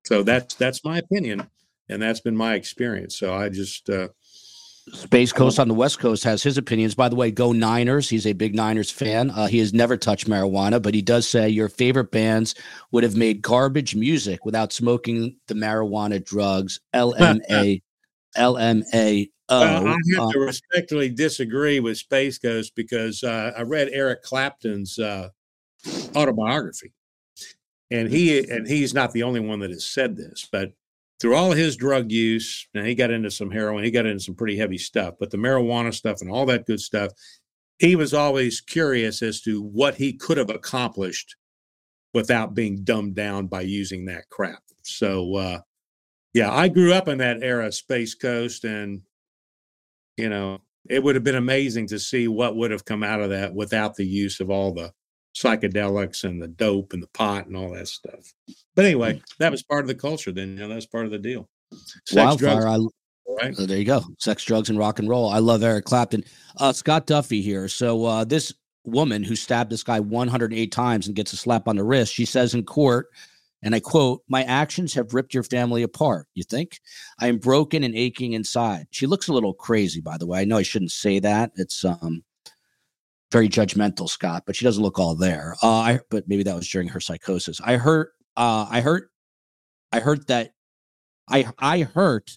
[0.04, 1.50] So that's that's my opinion
[1.90, 3.18] and that's been my experience.
[3.18, 4.10] So I just uh,
[4.94, 6.94] Space Coast on the West Coast has his opinions.
[6.94, 8.08] By the way, go Niners.
[8.08, 9.32] He's a big Niners fan.
[9.32, 12.54] Uh, he has never touched marijuana, but he does say your favorite bands
[12.92, 16.80] would have made garbage music without smoking the marijuana drugs.
[16.94, 17.82] LMA,
[18.38, 19.30] LMA.
[19.48, 24.24] Well, I have to uh, respectfully disagree with Space Coast because uh, I read Eric
[24.24, 25.30] Clapton's uh,
[26.16, 26.94] autobiography,
[27.91, 30.72] and he and he's not the only one that has said this, but
[31.20, 34.36] through all his drug use, and he got into some heroin, he got into some
[34.36, 37.12] pretty heavy stuff, but the marijuana stuff and all that good stuff,
[37.80, 41.36] he was always curious as to what he could have accomplished
[42.14, 44.62] without being dumbed down by using that crap.
[44.84, 45.60] So, uh,
[46.34, 49.02] yeah, I grew up in that era, Space Coast, and
[50.18, 50.60] you know,
[50.90, 53.95] it would have been amazing to see what would have come out of that without
[53.95, 54.91] the use of all the
[55.36, 58.34] psychedelics and the dope and the pot and all that stuff.
[58.76, 60.32] But anyway, that was part of the culture.
[60.32, 61.49] Then you know, that's part of the deal.
[62.06, 62.94] Sex, Wildfire, drugs,
[63.28, 63.60] I, right?
[63.60, 64.03] Uh, there you go.
[64.20, 65.30] Sex, drugs, and rock and roll.
[65.30, 66.24] I love Eric Clapton.
[66.57, 67.68] Uh, Scott Duffey here.
[67.68, 68.53] So uh, this
[68.86, 72.26] woman who stabbed this guy 108 times and gets a slap on the wrist, she
[72.26, 73.07] says in court,
[73.62, 76.28] and I quote, My actions have ripped your family apart.
[76.36, 76.80] You think?
[77.20, 78.88] I am broken and aching inside.
[78.91, 80.41] She looks a little crazy, by the way.
[80.41, 81.52] I know I shouldn't say that.
[81.56, 82.24] It's um
[83.31, 85.56] very judgmental, Scott, but she doesn't look all there.
[85.61, 87.60] Uh, I, but maybe that was during her psychosis.
[87.64, 88.07] I heard,
[88.38, 89.07] uh, I heard,
[89.91, 90.53] I heard that,
[91.30, 92.30] I, I heard,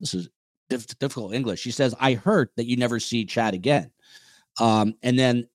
[0.00, 0.28] this is
[0.68, 1.60] diff- difficult English.
[1.60, 3.90] She says, I heard that you never see Chad again.
[4.60, 5.48] Um, and then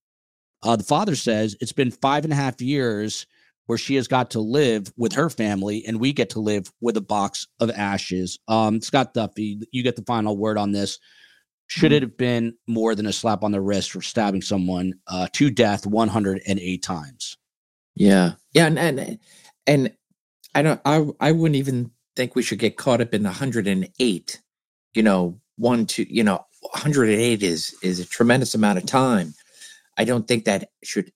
[0.63, 3.27] uh, the father says, it's been five and a half years
[3.67, 6.97] where she has got to live with her family and we get to live with
[6.97, 8.39] a box of ashes.
[8.47, 10.99] Um, Scott Duffey, you get the final word on this.
[11.73, 11.95] Should Mhm.
[11.95, 15.49] it have been more than a slap on the wrist for stabbing someone uh, to
[15.49, 17.37] death 108 times?
[17.95, 19.19] Yeah, yeah, and and
[19.67, 19.93] and
[20.55, 20.81] I don't.
[20.85, 24.41] I I wouldn't even think we should get caught up in the hundred and eight.
[24.93, 28.85] You know, one to you know, hundred and eight is is a tremendous amount of
[28.85, 29.33] time.
[29.97, 31.11] I don't think that should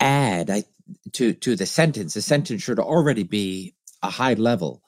[0.00, 0.64] add I
[1.12, 2.14] to to the sentence.
[2.14, 4.82] The sentence should already be a high level,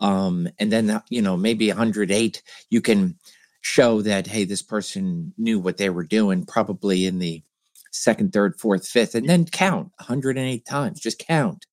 [0.00, 2.42] um, and then you know maybe hundred eight.
[2.70, 3.18] You can
[3.64, 7.42] show that hey, this person knew what they were doing, probably in the
[7.90, 11.00] second, third, fourth, fifth, and then count 108 times.
[11.00, 11.66] Just count,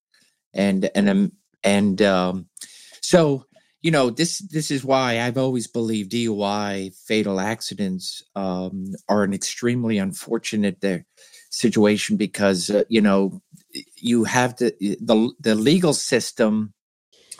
[0.53, 1.31] and and um,
[1.63, 2.47] and um,
[3.01, 3.45] so
[3.81, 9.33] you know this this is why I've always believed DUI fatal accidents um, are an
[9.33, 11.05] extremely unfortunate there
[11.49, 13.41] situation because uh, you know
[13.97, 16.73] you have the the the legal system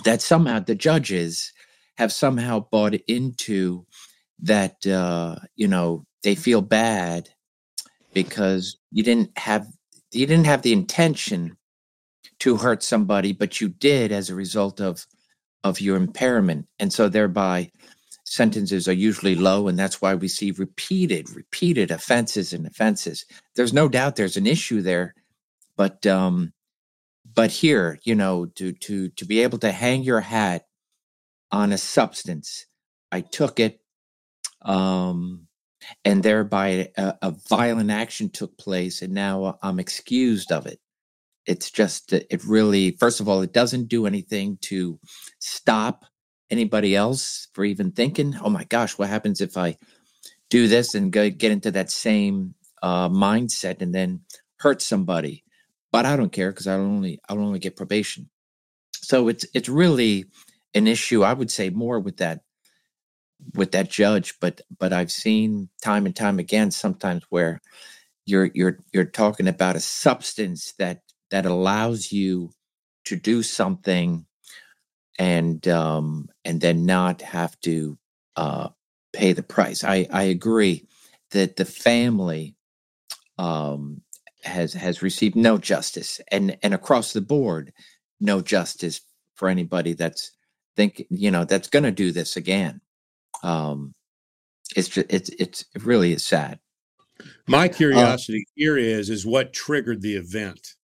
[0.03, 1.53] that somehow the judges
[1.97, 3.85] have somehow bought into
[4.41, 7.30] that uh, you know they feel bad
[8.13, 9.68] because you didn't have
[10.11, 11.57] you didn't have the intention
[12.39, 15.05] to hurt somebody, but you did as a result of
[15.63, 17.72] of your impairment, and so thereby
[18.26, 23.26] sentences are usually low, and that's why we see repeated repeated offenses and offenses.
[23.55, 25.13] There's no doubt there's an issue there,
[25.77, 26.53] but um,
[27.35, 30.65] but here, you know, to to to be able to hang your hat
[31.51, 32.65] on a substance,
[33.11, 33.80] I took it,
[34.63, 35.47] um,
[36.05, 40.79] and thereby a, a violent action took place, and now I'm excused of it.
[41.45, 44.99] It's just it really, first of all, it doesn't do anything to
[45.39, 46.05] stop
[46.49, 49.77] anybody else for even thinking, oh my gosh, what happens if I
[50.49, 54.21] do this and go get into that same uh, mindset and then
[54.59, 55.43] hurt somebody?
[55.91, 58.29] But I don't care because I'll only I'll only get probation.
[58.93, 60.25] So it's it's really
[60.73, 61.23] an issue.
[61.23, 62.41] I would say more with that
[63.55, 67.61] with that judge, but but I've seen time and time again sometimes where
[68.26, 71.01] you're you're you're talking about a substance that
[71.31, 72.51] that allows you
[73.05, 74.26] to do something
[75.19, 77.97] and um and then not have to
[78.38, 78.69] uh
[79.13, 79.84] pay the price.
[79.84, 80.88] I I agree
[81.31, 82.55] that the family
[83.39, 84.01] um
[84.43, 87.73] has has received no justice and and across the board
[88.22, 89.01] no justice
[89.35, 90.31] for anybody that's
[90.77, 92.81] think you know that's going to do this again
[93.43, 93.93] um
[94.76, 96.59] it's just it's it's it really is sad
[97.47, 100.76] My curiosity here is is what triggered the event.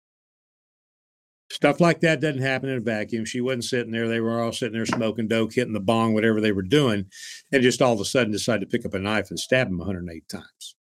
[1.50, 3.24] Stuff like that doesn't happen in a vacuum.
[3.24, 4.08] She wasn't sitting there.
[4.10, 7.06] They were all sitting there smoking dope, hitting the bong, whatever they were doing,
[7.54, 9.78] and just all of a sudden decided to pick up a knife and stab him
[9.78, 10.76] 108 times.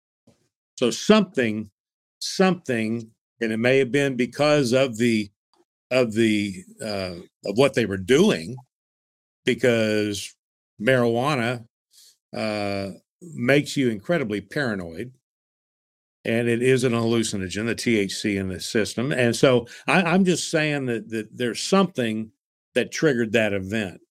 [0.78, 1.72] So something,
[2.20, 5.32] something, and it may have been because of the
[5.90, 8.58] of the uh, of what they were doing,
[9.46, 10.36] because
[10.82, 11.66] marijuana
[12.36, 12.90] uh,
[13.22, 15.14] makes you incredibly paranoid
[16.28, 19.14] and it is an hallucinogen, the THC in the system.
[19.14, 22.32] And so I, I'm just saying that, that there's something
[22.76, 24.02] that triggered that event.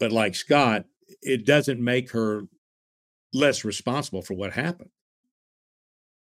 [0.00, 0.86] But like Scott,
[1.20, 2.44] it doesn't make her
[3.34, 4.88] less responsible for what happened.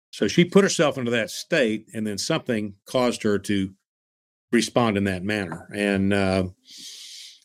[0.10, 3.74] So she put herself into that state, and then something caused her to
[4.52, 5.68] respond in that manner.
[5.76, 6.46] And uh,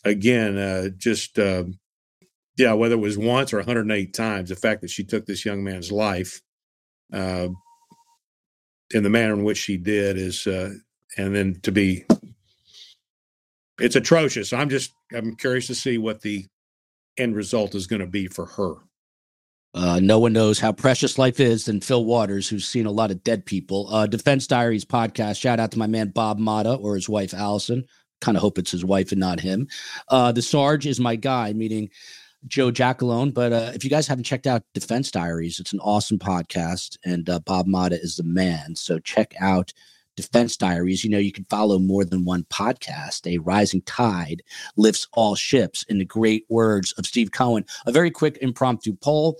[0.04, 1.64] again, uh, just uh,
[2.62, 5.64] yeah, whether it was once or 108 times, the fact that she took this young
[5.64, 6.40] man's life
[7.12, 7.48] uh,
[8.94, 10.70] in the manner in which she did is, uh,
[11.18, 12.04] and then to be,
[13.80, 14.52] it's atrocious.
[14.52, 16.46] I'm just, I'm curious to see what the
[17.18, 18.74] end result is going to be for her.
[19.74, 23.10] Uh, no one knows how precious life is than Fil Waters, who's seen a lot
[23.10, 23.88] of dead people.
[23.92, 25.40] Uh, Defense Diaries podcast.
[25.40, 27.84] Shout out to my man Bob Motta or his wife Allison.
[28.20, 29.66] Kind of hope it's his wife and not him.
[30.08, 31.88] Uh, the Sarge is my guy, meaning
[32.46, 33.32] Joe Giacalone.
[33.32, 37.28] But uh, if you guys haven't checked out Defense Diaries, it's an awesome podcast, and
[37.28, 38.76] uh, Bob Motta is the man.
[38.76, 39.72] So check out
[40.16, 41.04] Defense Diaries.
[41.04, 43.26] You know, you can follow more than one podcast.
[43.26, 44.42] A rising tide
[44.76, 47.64] lifts all ships, in the great words of Steve Cohen.
[47.86, 49.36] A very quick impromptu poll.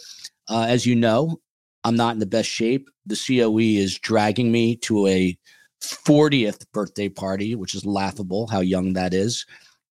[0.49, 1.41] Uh, as you know,
[1.85, 2.89] I'm not in the best shape.
[3.07, 5.37] The COE is dragging me to a
[5.83, 9.45] 40th birthday party, which is laughable how young that is,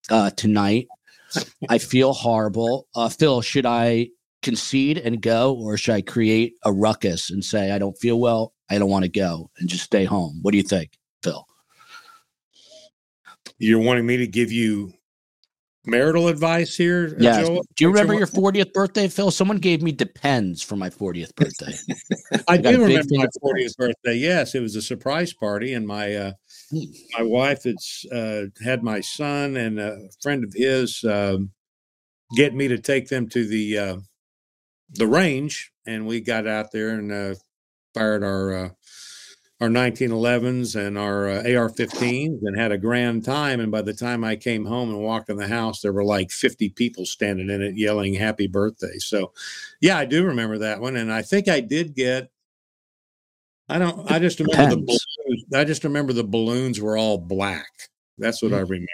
[0.10, 0.88] uh, tonight.
[1.70, 2.88] I feel horrible.
[2.95, 4.10] Uh, Fil, should I
[4.41, 8.53] concede and go, or should I create a ruckus and say, I don't feel well,
[8.70, 10.40] I don't want to go, and just stay home?
[10.41, 10.91] What do you think,
[11.24, 11.45] Fil?
[13.58, 14.94] You're wanting me to give you
[15.86, 17.16] marital advice here?
[17.20, 17.41] uh.
[17.41, 17.64] Joel?
[17.76, 19.32] Do you remember your 40th birthday, Fil?
[19.32, 21.74] Someone gave me Depends for my 40th birthday.
[22.48, 24.16] I a do remember my 40th birthday.
[24.16, 26.32] Yes, it was a surprise party, and my uh,
[26.72, 31.52] my wife has uh, had my son and a friend of his um,
[32.35, 33.98] get me to take them to the uh,
[34.91, 37.35] the range, and we got out there and uh,
[37.93, 38.69] fired our uh,
[39.61, 43.60] our 1911s and our uh, AR-15s and had a grand time.
[43.60, 46.31] And by the time I came home and walked in the house, there were like
[46.31, 49.34] 50 people standing in it yelling "Happy Birthday!" So,
[49.80, 52.31] yeah, I do remember that one, and I think I did get.
[53.72, 54.11] I don't.
[54.11, 55.45] I just remember the balloons.
[55.56, 57.72] I just remember the balloons were all black.
[58.18, 58.57] That's what mm-hmm.
[58.57, 58.88] I remember.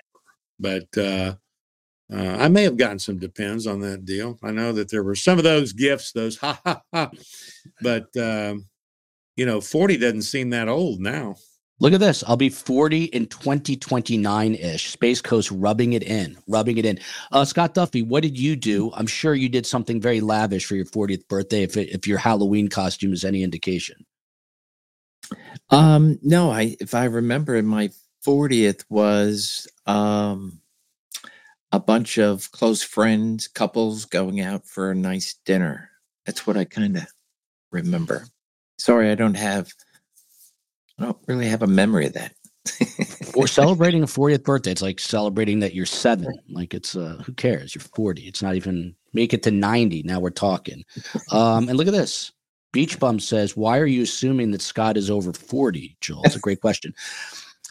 [0.59, 1.35] But uh,
[2.13, 4.37] uh, I may have gotten some depends on that deal.
[4.43, 7.09] I know that there were some of those gifts, those ha ha ha.
[7.81, 8.67] But um,
[9.35, 11.35] you know, 40 doesn't seem that old now.
[11.79, 12.23] Look at this.
[12.25, 14.89] I'll be 40 in 2029 ish.
[14.89, 16.99] Space Coast rubbing it in, rubbing it in.
[17.31, 18.91] Uh, Scott Duffey, what did you do?
[18.95, 22.17] I'm sure you did something very lavish for your 40th birthday, if, it, if your
[22.17, 24.06] Halloween costume is any indication.
[25.69, 27.89] Um, no, I, if I remember, my
[28.25, 30.61] 40th was, um,
[31.71, 35.89] a bunch of close friends, couples going out for a nice dinner.
[36.25, 37.07] That's what I kind of
[37.71, 38.25] remember.
[38.77, 39.69] Sorry, I don't have,
[40.99, 42.33] I don't really have a memory of that.
[43.35, 44.71] or celebrating a 40th birthday.
[44.71, 46.33] It's like celebrating that you're seven.
[46.49, 47.75] Like it's, uh, who cares?
[47.75, 48.23] You're 40.
[48.23, 50.03] It's not even, make it to 90.
[50.03, 50.83] Now we're talking.
[51.31, 52.31] Um, and look at this.
[52.71, 56.23] Beach Bum says, Why are you assuming that Scott is over 40, Joel?
[56.25, 56.93] It's a great question.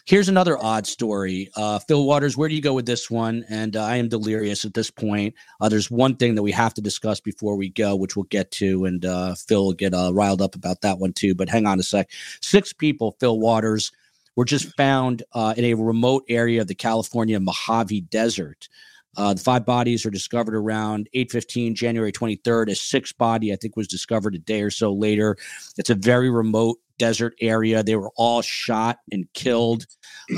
[0.06, 1.50] Here's another odd story.
[1.56, 3.44] Uh, Fil Waters, where do you go with this one?
[3.48, 5.34] And uh, I am delirious at this point.
[5.60, 8.52] Uh, there's one thing that we have to discuss before we go, which we'll get
[8.52, 11.34] to, and uh, Fil will get uh, riled up about that one too.
[11.34, 12.08] But hang on a sec.
[12.40, 13.90] Six people, Fil Waters,
[14.36, 18.68] were just found uh, in a remote area of the California Mojave Desert.
[19.16, 22.70] Uh, the five bodies are discovered around 8:15 January 23rd.
[22.70, 25.36] A sixth body, I think, was discovered a day or so later.
[25.78, 27.82] It's a very remote desert area.
[27.82, 29.86] They were all shot and killed.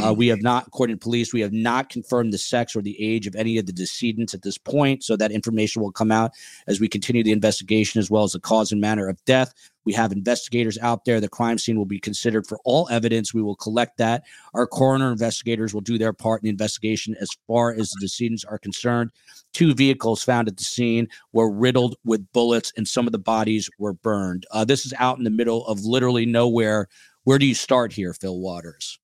[0.03, 2.97] Uh, we have not, according to police, we have not confirmed the sex or the
[3.03, 5.03] age of any of the decedents at this point.
[5.03, 6.33] So that information will come out
[6.67, 9.55] as we continue the investigation, as well as the cause and manner of death.
[9.85, 11.19] We have investigators out there.
[11.19, 13.33] The crime scene will be considered for all evidence.
[13.33, 14.25] We will collect that.
[14.53, 18.45] Our coroner investigators will do their part in the investigation as far as the decedents
[18.45, 19.13] are concerned.
[19.53, 23.69] Two vehicles found at the scene were riddled with bullets, and some of the bodies
[23.79, 24.47] were burned.
[24.51, 26.89] Uh, this is out in the middle of literally nowhere.
[27.25, 28.99] Where do you start here, Fil Waters?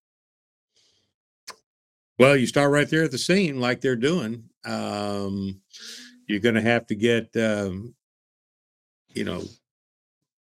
[2.18, 4.44] Well, you start right there at the scene, like they're doing.
[4.64, 5.60] Um,
[6.28, 7.94] you're going to have to get, um,
[9.08, 9.42] you know,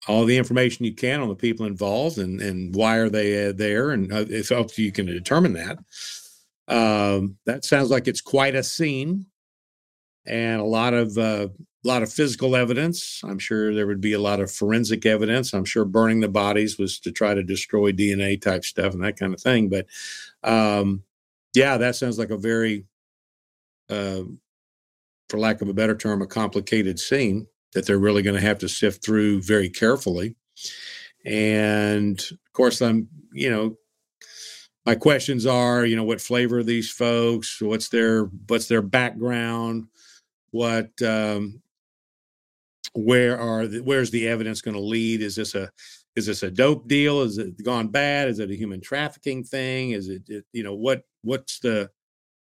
[0.08, 3.54] all the information you can on the people involved and and why are they uh,
[3.54, 5.78] there and uh, if you can determine that
[6.68, 9.26] um, that sounds like it's quite a scene
[10.30, 11.48] and a lot of uh,
[11.86, 15.54] a lot of physical evidence i'm sure there would be a lot of forensic evidence
[15.54, 19.18] i'm sure burning the bodies was to try to destroy dna type stuff and that
[19.18, 19.86] kind of thing but
[20.44, 21.04] um,
[21.56, 22.86] yeah that sounds like a very
[23.90, 24.22] uh,
[25.30, 28.60] for lack of a better term a complicated scene that they're really going to have
[28.60, 30.36] to sift through very carefully.
[31.26, 33.76] And of course, I'm, you know,
[34.86, 37.62] my questions are, you know, what flavor are these folks?
[37.62, 39.88] What's their what's their background?
[40.52, 41.62] What um,
[42.94, 45.22] where are the, where's the evidence going to lead?
[45.22, 45.70] Is this a
[46.16, 47.22] is this a dope deal?
[47.22, 48.28] Is it gone bad?
[48.28, 49.92] Is it a human trafficking thing?
[49.92, 51.90] Is it, it you know what what's the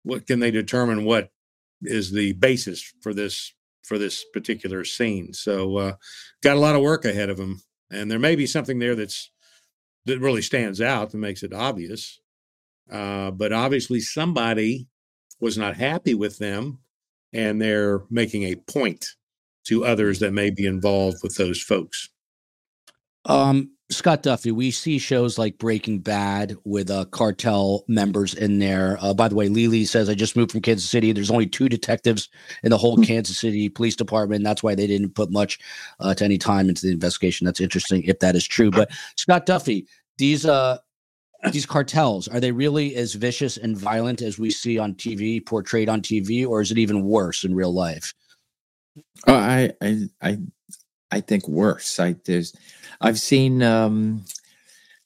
[0.04, 1.30] what can they determine what
[1.82, 3.52] is the basis for this
[3.82, 5.32] for this particular scene.
[5.32, 5.92] So uh,
[6.42, 9.30] got a lot of work ahead of him, and there may be something there that's
[10.04, 12.20] that really stands out that makes it obvious.
[12.90, 14.86] Uh, but obviously, somebody
[15.40, 16.78] was not happy with them,
[17.32, 19.06] and they're making a point
[19.64, 22.08] to others that may be involved with those folks.
[23.26, 28.98] Um, Scott Duffey, we see shows like Breaking Bad with uh, cartel members in there.
[29.00, 31.10] Uh, by the way, Lily says, I just moved from Kansas City.
[31.12, 32.28] There's only two detectives
[32.62, 33.02] in the whole hmm.
[33.02, 34.44] Kansas City Police Department.
[34.44, 35.58] That's why they didn't put much
[36.00, 37.46] uh, to any time into the investigation.
[37.46, 38.70] That's interesting if that is true.
[38.70, 39.86] But Scott Duffey,
[40.18, 40.78] these uh,
[41.52, 45.88] these cartels are they really as vicious and violent as we see on TV, portrayed
[45.88, 48.12] on TV, or is it even worse in real life?
[49.26, 50.38] Oh, I I I
[51.10, 51.98] I think worse.
[52.00, 52.54] I there's
[53.00, 54.24] I've seen um,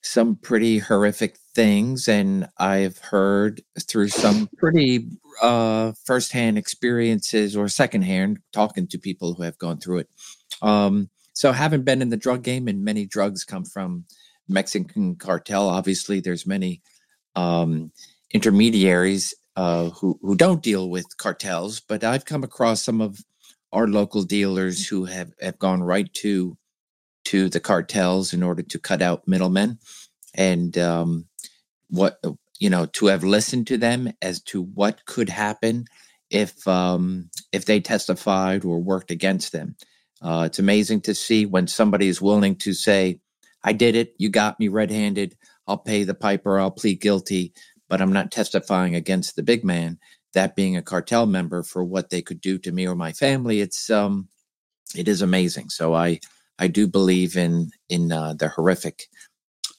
[0.03, 5.09] some pretty horrific things, and I've heard through some pretty
[5.43, 10.09] uh, firsthand experiences or secondhand talking to people who have gone through it.
[10.63, 14.05] Um, so, haven't been in the drug game, and many drugs come from
[14.48, 15.69] Mexican cartel.
[15.69, 16.82] Obviously, there's many
[17.36, 17.93] um,
[18.32, 23.19] intermediaries uh, who who don't deal with cartels, but I've come across some of
[23.73, 26.56] our local dealers who have, have gone right to
[27.27, 29.78] to the cartels in order to cut out middlemen
[30.35, 31.27] and um,
[31.89, 32.20] what
[32.62, 35.85] you know, to have listened to them as to what could happen
[36.31, 39.77] if um, if they testified or worked against them.
[40.23, 43.19] Uh, it's amazing to see when somebody is willing to say,
[43.64, 44.14] "I did it.
[44.18, 45.36] You got me red-handed.
[45.66, 46.59] I'll pay the piper.
[46.59, 47.52] I'll plead guilty,
[47.89, 49.98] but I'm not testifying against the big man."
[50.34, 53.60] That being a cartel member for what they could do to me or my family,
[53.60, 54.28] it's um,
[54.97, 55.70] it is amazing.
[55.70, 56.20] So I
[56.59, 59.09] I do believe in in uh, the horrific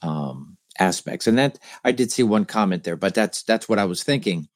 [0.01, 3.85] um, aspects, and that I did see one comment there, but that's that's what I
[3.85, 4.47] was thinking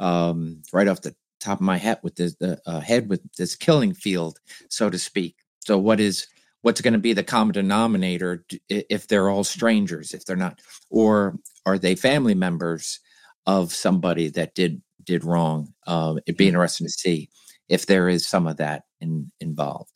[0.00, 3.56] um, right off the top of my head with this the uh, head with this
[3.56, 4.38] killing field,
[4.68, 5.36] so to speak.
[5.60, 6.26] So what is
[6.64, 11.38] what's going to be the common denominator if they're all strangers, if they're not, or
[11.66, 13.00] are they family members
[13.46, 15.68] of somebody that did did wrong?
[15.86, 17.28] Uh, it'd be interesting to see
[17.68, 19.90] if there is some of that in, involved.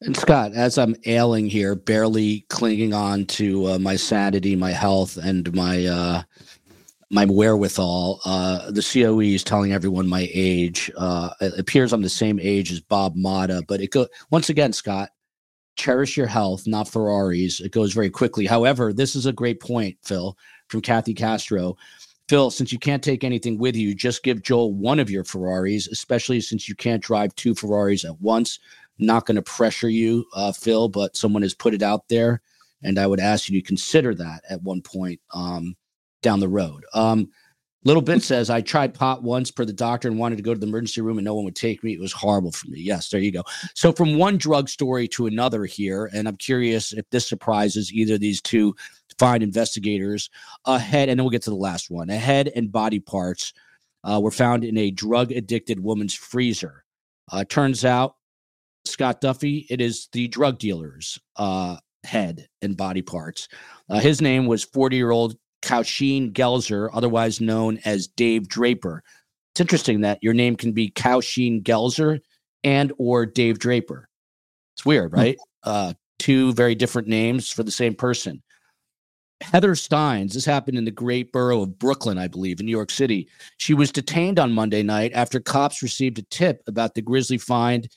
[0.00, 5.16] And Scott, as I'm ailing here, barely clinging on to uh, my sanity, my health,
[5.16, 6.22] and my uh,
[7.10, 10.92] my wherewithal, uh, the COE is telling everyone my age.
[10.96, 14.72] Uh, it appears I'm the same age as Bob Motta, but it go once again,
[14.72, 15.10] Scott.
[15.78, 17.60] Cherish your health, not Ferraris.
[17.60, 18.44] It goes very quickly.
[18.44, 20.36] However, this is a great point, Fil,
[20.68, 21.76] from Kathy Castro.
[22.28, 25.86] Fil, since you can't take anything with you, just give Joel one of your Ferraris,
[25.86, 28.58] especially since you can't drive two Ferraris at once.
[28.98, 32.42] Not going to pressure you, uh, Fil, but someone has put it out there,
[32.82, 35.76] and I would ask you to consider that at one point um,
[36.20, 36.84] down the road.
[36.92, 37.30] Um,
[37.84, 40.58] Little Bit says, I tried pot once per the doctor and wanted to go to
[40.58, 41.92] the emergency room and no one would take me.
[41.92, 42.80] It was horrible for me.
[42.80, 43.44] Yes, there you go.
[43.74, 48.14] So, from one drug story to another here, and I'm curious if this surprises either
[48.14, 48.74] of these two
[49.18, 50.30] fine investigators.
[50.64, 52.10] A head, and then we'll get to the last one.
[52.10, 53.52] A head and body parts
[54.04, 56.84] uh, were found in a drug addicted woman's freezer.
[57.30, 58.16] Uh, turns out
[58.84, 63.48] Scott Duffey, it is the drug dealer's uh, head and body parts.
[63.88, 69.02] Uh, his name was 40 year old Kausheen Gelzer, otherwise known as Dave Draper.
[69.52, 72.20] It's interesting that your name can be Kausheen Gelzer
[72.64, 74.08] and or Dave Draper.
[74.76, 75.16] It's weird, hmm.
[75.16, 75.38] right?
[75.64, 78.42] Uh, two very different names for the same person.
[79.40, 82.90] Heather Steins, this happened in the great borough of Brooklyn, I believe, in New York
[82.90, 83.28] City.
[83.58, 87.88] She was detained on Monday night after cops received a tip about the grisly find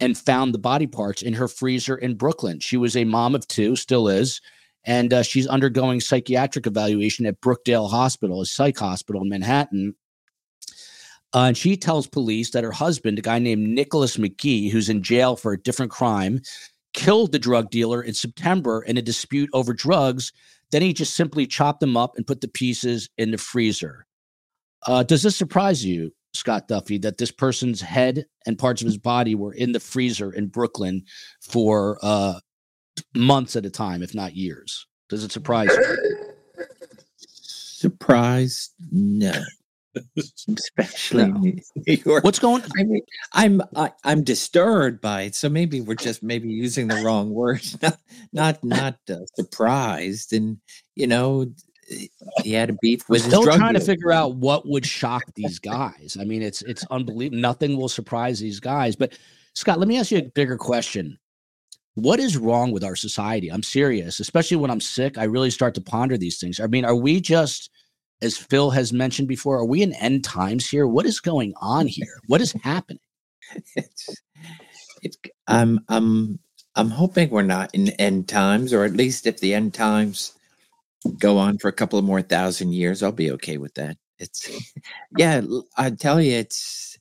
[0.00, 2.60] and found the body parts in her freezer in Brooklyn.
[2.60, 4.40] She was a mom of two, still is,
[4.84, 9.94] and uh, she's undergoing psychiatric evaluation at Brookdale Hospital, a psych hospital in Manhattan.
[11.32, 15.02] Uh, and she tells police that her husband, a guy named Nicholas McGee, who's in
[15.02, 16.40] jail for a different crime,
[16.92, 20.32] killed the drug dealer in September in a dispute over drugs.
[20.72, 24.06] Then he just simply chopped them up and put the pieces in the freezer.
[24.86, 28.98] Uh, does this surprise you, Scott Duffey, that this person's head and parts of his
[28.98, 31.04] body were in the freezer in Brooklyn
[31.40, 32.40] for uh,
[33.14, 34.86] months at a time, if not years.
[35.08, 35.96] Does it surprise you?
[37.80, 38.70] Surprise?
[38.92, 39.32] No.
[40.16, 41.38] Especially no.
[41.40, 42.22] New York.
[42.22, 42.62] What's going?
[42.78, 43.02] I mean,
[43.32, 45.34] I'm I, am i am disturbed by it.
[45.34, 47.76] So maybe we're just maybe using the wrong words.
[47.82, 47.98] Not
[48.32, 50.58] not not uh, surprised, and
[50.94, 51.46] you know,
[52.42, 53.22] he had a beef with.
[53.22, 53.72] Still trying dealer.
[53.72, 56.16] to figure out what would shock these guys.
[56.20, 57.40] I mean, it's it's unbelievable.
[57.40, 58.94] Nothing will surprise these guys.
[58.94, 59.18] But
[59.54, 61.18] Scott, let me ask you a bigger question.
[61.94, 63.50] What is wrong with our society?
[63.50, 65.18] I'm serious, especially when I'm sick.
[65.18, 66.60] I really start to ponder these things.
[66.60, 67.70] I mean, are we just,
[68.22, 70.86] as Fil has mentioned before, are we in end times here?
[70.86, 72.20] What is going on here?
[72.26, 73.00] What is happening?
[73.74, 74.22] It's,
[75.02, 76.38] it's, I'm, I'm,
[76.76, 80.32] I'm hoping we're not in end times, or at least if the end times
[81.18, 83.96] go on for a couple of more thousand years, I'll be okay with that.
[84.18, 84.48] It's,
[85.16, 85.40] yeah,
[85.76, 86.98] I tell you, it's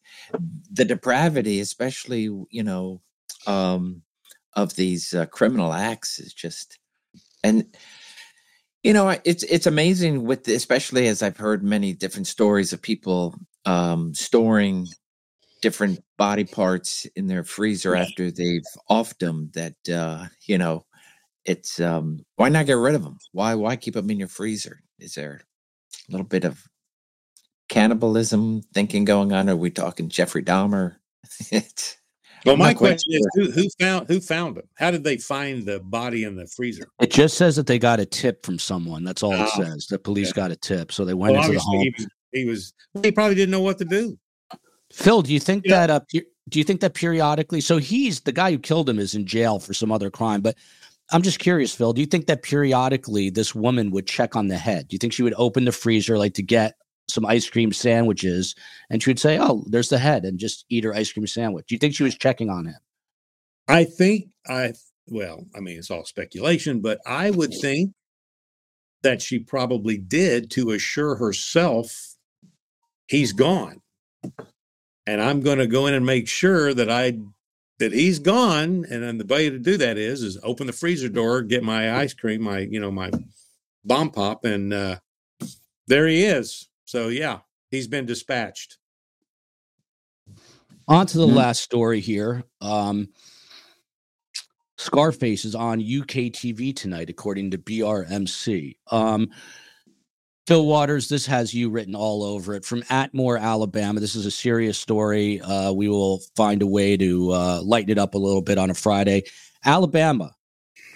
[0.71, 3.01] the depravity, especially, you know,
[3.45, 4.01] um,
[4.53, 6.77] of these uh, criminal acts is just,
[7.43, 7.65] and,
[8.83, 13.35] you know, it's, it's amazing with, especially as I've heard many different stories of people
[13.65, 14.87] um, storing
[15.61, 20.85] different body parts in their freezer after they've offed them that, uh, you know,
[21.45, 24.81] it's um why not get rid of them why why keep them in your freezer?
[24.99, 25.41] Is there
[26.07, 26.63] a little bit of
[27.69, 29.49] cannibalism thinking going on?
[29.49, 30.97] Are we talking jeffrey dahmer?
[31.51, 31.97] It's
[32.45, 35.79] well my question is who, who found who found them how did they find the
[35.79, 39.23] body in the freezer it just says that they got a tip from someone that's
[39.23, 40.33] all it ah, says the police yeah.
[40.33, 43.11] got a tip so they went well, into the home he was, he was he
[43.11, 44.17] probably didn't know what to do
[44.91, 45.87] fil do you think yeah.
[45.87, 49.15] that uh do you think that periodically so he's the guy who killed him is
[49.15, 50.55] in jail for some other crime but
[51.11, 51.93] I'm just curious, Fil.
[51.93, 54.87] Do you think that periodically this woman would check on the head?
[54.87, 56.75] Do you think she would open the freezer like to get
[57.09, 58.55] some ice cream sandwiches
[58.89, 61.67] and she would say, Oh, there's the head and just eat her ice cream sandwich?
[61.67, 62.77] Do you think she was checking on him?
[63.67, 64.73] I think I,
[65.07, 67.93] well, I mean, it's all speculation, but I would think
[69.03, 72.15] that she probably did to assure herself
[73.07, 73.81] he's gone.
[75.07, 77.19] And I'm going to go in and make sure that I
[77.79, 78.85] that he's gone.
[78.89, 81.99] And then the way to do that is is open the freezer door, get my
[81.99, 83.09] ice cream, my you know my
[83.83, 84.97] bomb pop, and uh,
[85.87, 86.68] there he is.
[86.89, 88.79] So yeah, he's been dispatched.
[90.87, 91.35] On to the mm-hmm.
[91.35, 92.43] last story here.
[92.61, 93.09] Um,
[94.79, 98.77] Scarface is on UK TV tonight, according to BRMC.
[98.89, 99.29] Um,
[100.47, 103.99] Fil Waters, this has you written all over it from Atmore, Alabama.
[103.99, 105.41] This is a serious story.
[105.41, 108.71] Uh, we will find a way to uh, lighten it up a little bit on
[108.71, 109.25] a Friday.
[109.63, 110.33] Alabama,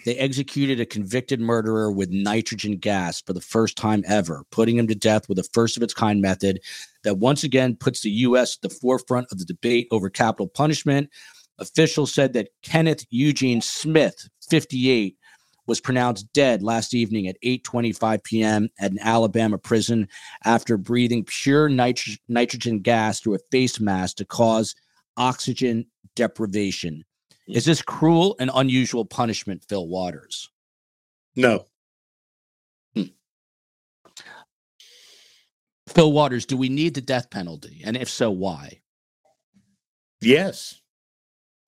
[0.05, 4.87] they executed a convicted murderer with nitrogen gas for the first time ever, putting him
[4.87, 6.59] to death with a first of its kind method
[7.03, 8.57] that once again puts the U.S.
[8.57, 11.09] at the forefront of the debate over capital punishment.
[11.59, 15.15] Officials said that Kenneth Eugene Smith, 58,
[15.65, 18.69] was pronounced dead last evening at 8:25 p.m.
[18.79, 20.09] at an Alabama prison
[20.43, 24.75] after breathing pure nitro- nitrogen gas through a face mask to cause
[25.15, 25.85] oxygen
[26.15, 27.05] deprivation.
[27.47, 30.49] Is this cruel and unusual punishment, Fil Waters?
[31.35, 31.65] No.
[32.95, 33.03] Hmm.
[35.87, 37.81] Fil Waters, do we need the death penalty?
[37.83, 38.81] And if so, why?
[40.21, 40.79] Yes.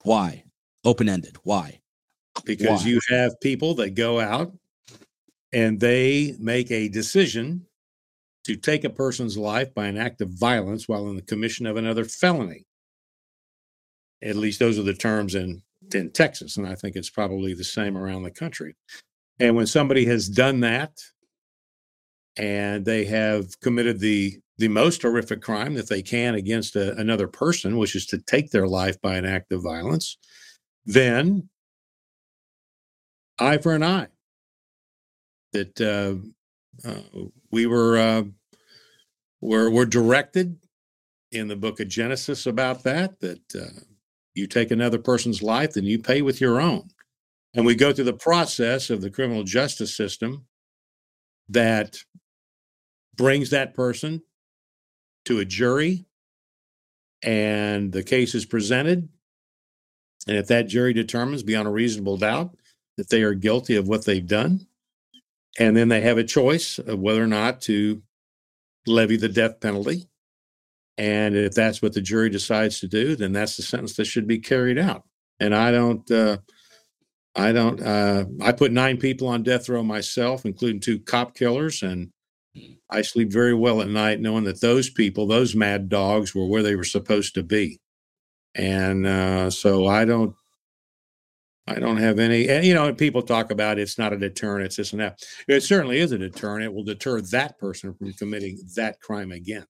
[0.02, 0.44] Why?
[0.84, 1.36] Open ended.
[1.42, 1.80] Why?
[2.44, 2.90] Because why?
[2.90, 4.52] you have people that go out
[5.52, 7.66] and they make a decision
[8.44, 11.76] to take a person's life by an act of violence while in the commission of
[11.76, 12.64] another felony.
[14.22, 15.62] At least those are the terms in
[15.94, 18.76] in Texas, and I think it's probably the same around the country.
[19.38, 20.92] And when somebody has done that,
[22.36, 27.28] and they have committed the the most horrific crime that they can against a, another
[27.28, 30.16] person, which is to take their life by an act of violence,
[30.86, 31.48] then
[33.38, 34.08] eye for an eye.
[35.52, 38.22] That uh, uh, we were uh,
[39.40, 40.58] were were directed
[41.32, 43.20] in the book of Genesis about that.
[43.20, 43.80] That uh,
[44.36, 46.88] you take another person's life, then you pay with your own.
[47.54, 50.46] And we go through the process of the criminal justice system
[51.48, 51.96] that
[53.16, 54.22] brings that person
[55.24, 56.04] to a jury
[57.22, 59.08] and the case is presented.
[60.28, 62.56] And if that jury determines beyond a reasonable doubt
[62.98, 64.66] that they are guilty of what they've done,
[65.58, 68.02] and then they have a choice of whether or not to
[68.86, 70.08] levy the death penalty
[70.98, 74.26] and if that's what the jury decides to do, then that's the sentence that should
[74.26, 75.04] be carried out.
[75.38, 76.38] And I don't, uh,
[77.34, 81.82] I don't, uh, I put nine people on death row myself, including two cop killers.
[81.82, 82.12] And
[82.88, 86.62] I sleep very well at night knowing that those people, those mad dogs, were where
[86.62, 87.78] they were supposed to be.
[88.54, 90.34] And uh, so I don't,
[91.66, 94.76] I don't have any, and, you know, people talk about it's not a deterrent, it's
[94.76, 95.20] this and that.
[95.46, 96.64] It certainly is a deterrent.
[96.64, 99.66] It will deter that person from committing that crime again.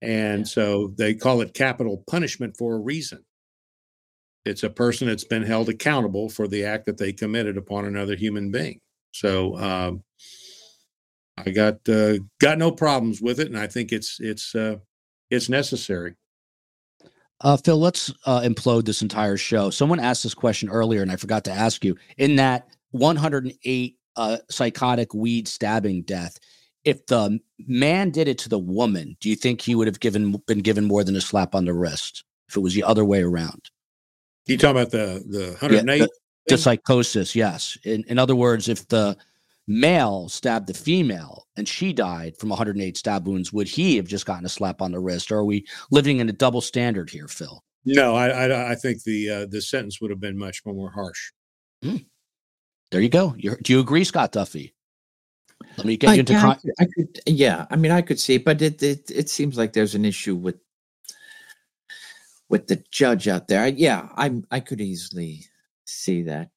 [0.00, 3.24] And so they call it capital punishment for a reason.
[4.44, 8.14] It's a person that's been held accountable for the act that they committed upon another
[8.14, 8.80] human being.
[9.12, 10.04] So um,
[11.36, 14.76] I got uh, got no problems with it, and I think it's it's uh,
[15.30, 16.14] it's necessary.
[17.40, 19.70] Uh, Fil, let's uh, implode this entire show.
[19.70, 21.96] Someone asked this question earlier, and I forgot to ask you.
[22.16, 26.38] In that 108 uh, psychotic weed stabbing death,
[26.88, 30.42] if the man did it to the woman, do you think he would have given
[30.46, 33.22] been given more than a slap on the wrist if it was the other way
[33.22, 33.70] around?
[34.46, 35.98] You talking about the the 108?
[35.98, 36.10] Yeah, the,
[36.46, 37.76] the, psychosis, yes.
[37.84, 39.18] In, in other words, if the
[39.66, 44.24] male stabbed the female and she died from 108 stab wounds, would he have just
[44.24, 45.30] gotten a slap on the wrist?
[45.30, 47.62] Or are we living in a double standard here, Fil?
[47.84, 51.32] No, I I, I think the uh, the sentence would have been much more harsh.
[51.82, 51.96] Hmm.
[52.90, 53.34] There you go.
[53.36, 54.72] You're, do you agree, Scott Duffey?
[55.78, 56.34] Let me get I you into.
[56.36, 57.66] Uh, con- I could, yeah.
[57.70, 60.56] I mean, I could see, but it, it it seems like there's an issue with
[62.50, 63.68] with the judge out there.
[63.68, 65.46] Yeah, I I could easily
[65.86, 66.50] see that.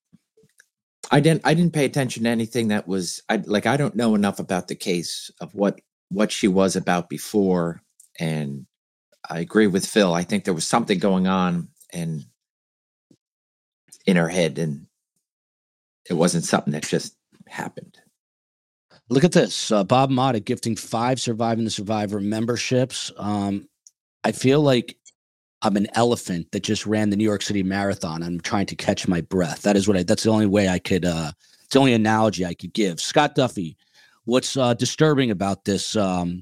[1.11, 4.15] I didn't I didn't pay attention to anything that was I like I don't know
[4.15, 7.81] enough about the case of what what she was about before
[8.19, 8.65] and
[9.29, 10.13] I agree with Fil.
[10.13, 12.25] I think there was something going on and
[14.05, 14.87] in her head and
[16.09, 17.15] it wasn't something that just
[17.47, 18.00] happened.
[19.11, 19.69] Look at this.
[19.71, 23.11] Uh, Bob Motta gifting five Surviving the Survivor memberships.
[23.17, 23.67] Um,
[24.23, 24.95] I feel like
[25.61, 28.23] I'm an elephant that just ran the New York City Marathon.
[28.23, 29.63] I'm trying to catch my breath.
[29.63, 31.33] That is what I, that's the only way I could, uh,
[31.65, 33.01] it's the only analogy I could give.
[33.01, 33.75] Scott Duffey,
[34.23, 36.41] what's uh, disturbing about this, um,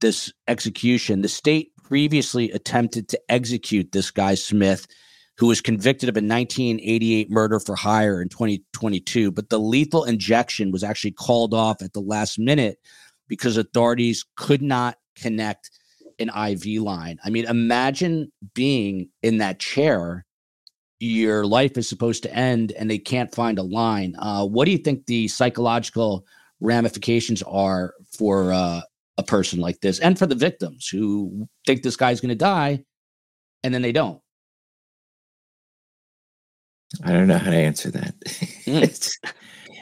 [0.00, 1.20] this execution?
[1.20, 4.86] The state previously attempted to execute this guy, Smith,
[5.42, 9.32] who was convicted of a 1988 murder for hire in 2022.
[9.32, 12.78] But the lethal injection was actually called off at the last minute
[13.26, 15.68] because authorities could not connect
[16.20, 17.18] an IV line.
[17.24, 20.24] I mean, imagine being in that chair.
[21.00, 24.14] Your life is supposed to end and they can't find a line.
[24.20, 26.24] Uh, what do you think the psychological
[26.60, 28.82] ramifications are for uh,
[29.18, 32.84] a person like this and for the victims who think this guy's going to die
[33.64, 34.21] and then they don't?
[37.04, 38.14] I don't know how to answer that.
[38.62, 39.10] Mm.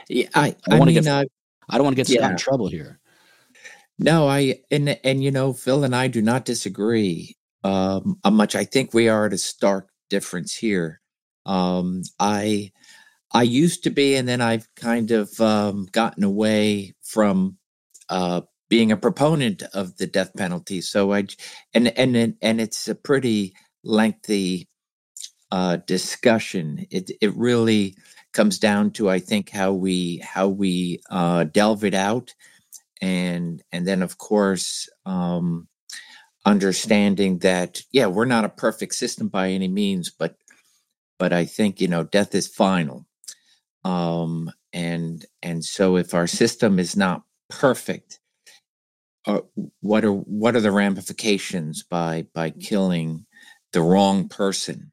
[0.08, 1.22] yeah, I, I, I mean, get, uh,
[1.68, 2.30] I don't want to get yeah.
[2.30, 2.98] in trouble here.
[3.98, 8.56] No, I and and you know, Fil and I do not disagree um, much.
[8.56, 11.02] I think we are at a stark difference here.
[11.44, 12.72] Um, I
[13.32, 17.58] I used to be, and then I've kind of um, gotten away from
[18.08, 20.80] uh, being a proponent of the death penalty.
[20.80, 21.26] So I
[21.74, 23.54] and and and it's a pretty
[23.84, 24.68] lengthy
[25.50, 26.86] uh, discussion.
[26.90, 27.96] It it really
[28.32, 32.34] comes down to I think how we how we uh, delve it out,
[33.00, 35.68] and and then of course um,
[36.44, 40.36] understanding that yeah we're not a perfect system by any means, but
[41.18, 43.06] but I think you know death is final,
[43.84, 48.20] um, and and so if our system is not perfect,
[49.26, 49.40] uh,
[49.80, 53.26] what are what are the ramifications by by killing
[53.72, 54.92] the wrong person?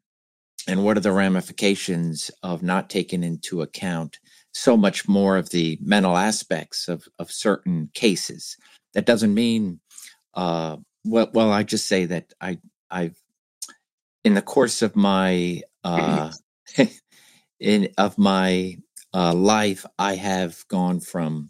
[0.67, 4.17] And what are the ramifications of not taking into account
[4.51, 8.57] so much more of the mental aspects of, of certain cases?
[8.93, 9.79] That doesn't mean
[10.33, 10.77] uh,
[11.07, 12.57] well well i just say that i
[12.91, 13.17] i've
[14.23, 16.31] in the course of my uh,
[17.59, 18.77] in of my
[19.13, 21.49] uh, life i have gone from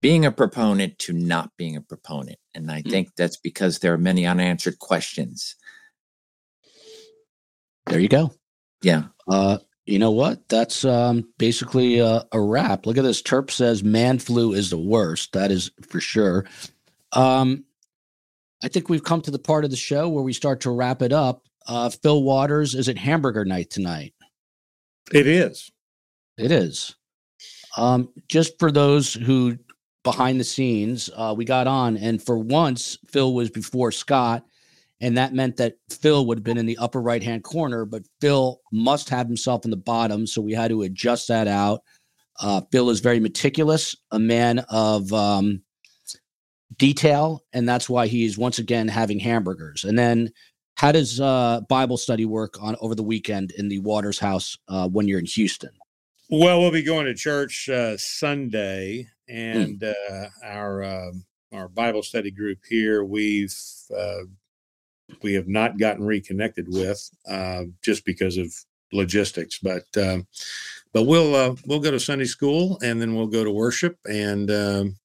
[0.00, 2.90] being a proponent to not being a proponent and i mm.
[2.90, 5.56] think that's because there are many unanswered questions.
[7.86, 8.32] There you go
[8.84, 9.04] yeah.
[9.26, 10.48] Uh, you know what?
[10.48, 12.86] That's um, basically a, a, wrap.
[12.86, 13.22] Look at this.
[13.22, 15.32] Terp says man flu is the worst.
[15.32, 16.46] That is for sure.
[17.12, 17.64] Um,
[18.62, 21.02] I think we've come to the part of the show where we start to wrap
[21.02, 21.44] it up.
[21.66, 24.14] Uh, Fil Waters, is it hamburger night tonight?
[25.12, 25.70] It is.
[26.38, 26.94] It is.
[27.76, 29.58] Um, just for those who
[30.02, 34.44] behind the scenes, uh, we got on, and for once, Fil was before Scott
[35.04, 38.04] and that meant that Fil would have been in the upper right hand corner, but
[38.22, 40.26] Fil must have himself in the bottom.
[40.26, 41.82] So we had to adjust that out.
[42.40, 45.60] Uh, Fil is very meticulous, a man of um,
[46.78, 49.84] detail, and that's why he's once again having hamburgers.
[49.84, 50.32] And then,
[50.76, 54.88] how does uh, Bible study work on over the weekend in the Waters house uh,
[54.88, 55.70] when you're in Houston?
[56.30, 59.36] Well, we'll be going to church uh, Sunday, hmm.
[59.36, 60.30] and mm.
[60.42, 63.54] our um, our Bible study group here we've
[63.96, 64.24] uh,
[65.22, 68.52] we have not gotten reconnected with uh, just because of
[68.92, 69.58] logistics.
[69.58, 70.26] But um,
[70.92, 74.50] but we'll uh, we'll go to Sunday school and then we'll go to worship and
[74.50, 74.96] um,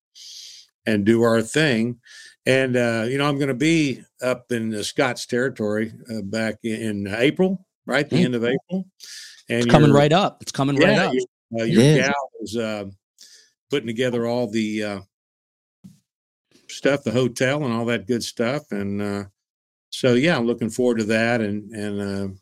[0.86, 2.00] and do our thing.
[2.46, 6.56] And uh, you know, I'm going to be up in the Scott's territory uh, back
[6.64, 8.10] in April, right?
[8.10, 8.26] The mm-hmm.
[8.26, 8.86] end of April.
[9.50, 10.38] And it's coming right up.
[10.42, 11.14] It's coming yeah, right up.
[11.60, 11.98] Uh, your yeah.
[11.98, 12.86] gal is uh,
[13.72, 15.02] putting together all the
[16.68, 19.28] stuff, the hotel, and all that good stuff, and
[20.00, 21.42] so yeah, I'm looking forward to that.
[21.42, 22.34] And and uh,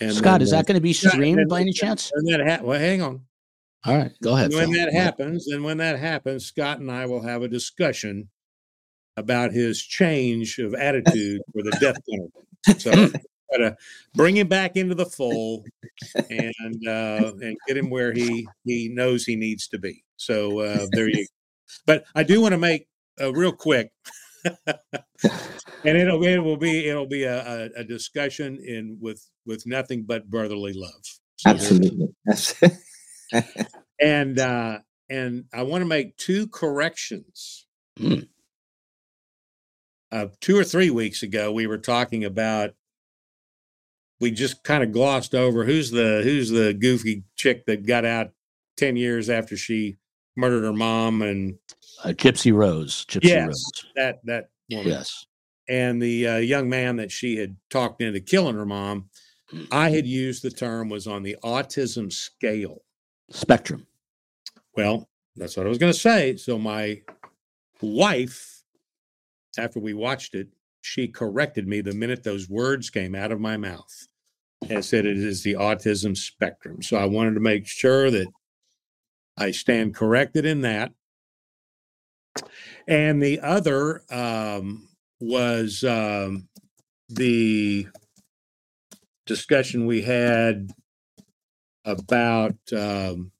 [0.00, 2.12] and Scott, then, is that going to be streamed yeah, by any chance?
[2.14, 3.22] that ha- well, hang on.
[3.84, 4.52] All right, go ahead.
[4.52, 4.84] When Fil.
[4.84, 8.28] that happens, and when that happens, Scott and I will have a discussion
[9.16, 12.78] about his change of attitude for the death penalty.
[12.78, 13.18] So
[13.58, 13.76] to
[14.14, 15.66] bring him back into the fold
[16.14, 20.04] and uh, and get him where he he knows he needs to be.
[20.16, 21.26] So uh, there you.
[21.26, 21.82] Go.
[21.86, 22.86] But I do want to make
[23.20, 23.90] uh, real quick
[25.84, 30.30] and it'll it will be it'll be a, a, discussion in with with nothing but
[30.30, 31.02] brotherly love.
[31.36, 32.14] So Absolutely.
[34.00, 34.78] and uh,
[35.08, 37.66] and I want to make two corrections.
[37.98, 38.28] Mm.
[40.10, 42.74] Uh, two or three weeks ago, we were talking about.
[44.20, 48.30] We just kind of glossed over who's the who's the goofy chick that got out
[48.76, 49.98] ten years after she
[50.36, 51.58] murdered her mom and
[52.04, 53.04] uh, Gypsy Rose.
[53.06, 53.84] Gypsy yes, Rose.
[53.96, 54.88] that that woman.
[54.88, 55.26] Yes.
[55.68, 59.08] And the uh, young man that she had talked into killing her mom,
[59.70, 62.82] I had used the term was on the autism scale
[63.30, 63.86] spectrum.
[64.76, 66.36] Well, that's what I was going to say.
[66.36, 67.02] So my
[67.80, 68.62] wife,
[69.56, 70.48] after we watched it,
[70.80, 74.08] she corrected me the minute those words came out of my mouth
[74.68, 76.82] and said it is the autism spectrum.
[76.82, 78.26] So I wanted to make sure that
[79.36, 80.92] I stand corrected in that
[82.86, 84.88] and the other um,
[85.20, 86.48] was um,
[87.08, 87.86] the
[89.26, 90.70] discussion we had
[91.84, 93.32] about um,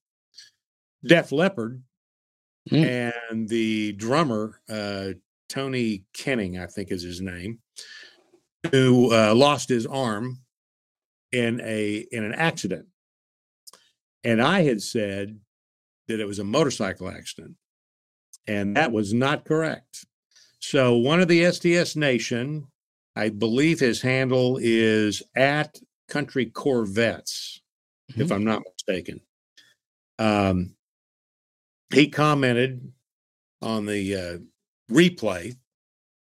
[1.04, 1.82] Def Leppard
[2.70, 3.12] Mm.
[3.26, 5.08] and the drummer uh,
[5.48, 7.58] Tony Kenning, I think is his name,
[8.70, 10.38] who uh, lost his arm
[11.32, 12.86] in a in an accident.
[14.22, 15.40] And I had said
[16.06, 17.56] that it was a motorcycle accident,
[18.46, 20.06] and that was not correct.
[20.58, 22.66] So one of the STS Nation,
[23.16, 25.78] I believe his handle is at
[26.08, 27.60] Country Corvettes,
[28.16, 29.20] if I'm not mistaken.
[30.18, 30.74] Um,
[31.92, 32.92] he commented
[33.60, 34.38] on the uh,
[34.92, 35.56] replay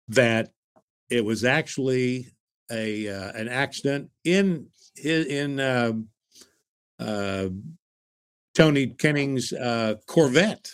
[0.10, 0.52] that
[1.10, 2.28] it was actually
[2.72, 4.68] a uh, an accident in
[5.04, 6.08] in, in um
[7.00, 7.50] uh,
[8.54, 10.70] Tony Kenning's uh, Corvette,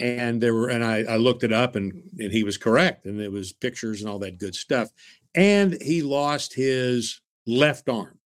[0.00, 3.20] and there were and I, I looked it up and and he was correct, and
[3.20, 4.88] it was pictures and all that good stuff,
[5.34, 8.18] and he lost his left arm.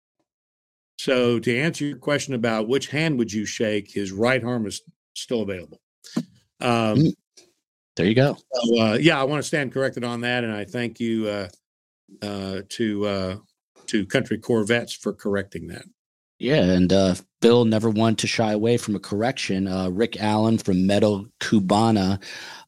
[0.98, 4.82] So to answer your question about which hand would you shake, his right arm is
[5.14, 5.82] still available.
[6.62, 7.14] Um, Mm.
[7.96, 8.38] There you go.
[8.54, 11.48] so, uh, yeah, I want to stand corrected on that, and I thank you uh,
[12.24, 13.36] uh, to uh,
[13.88, 15.86] to Country Corvettes for correcting that.
[16.44, 19.66] Yeah, and uh, Bill never wanted to shy away from a correction.
[19.66, 22.22] Uh, Rick Allen from Metal Cubana.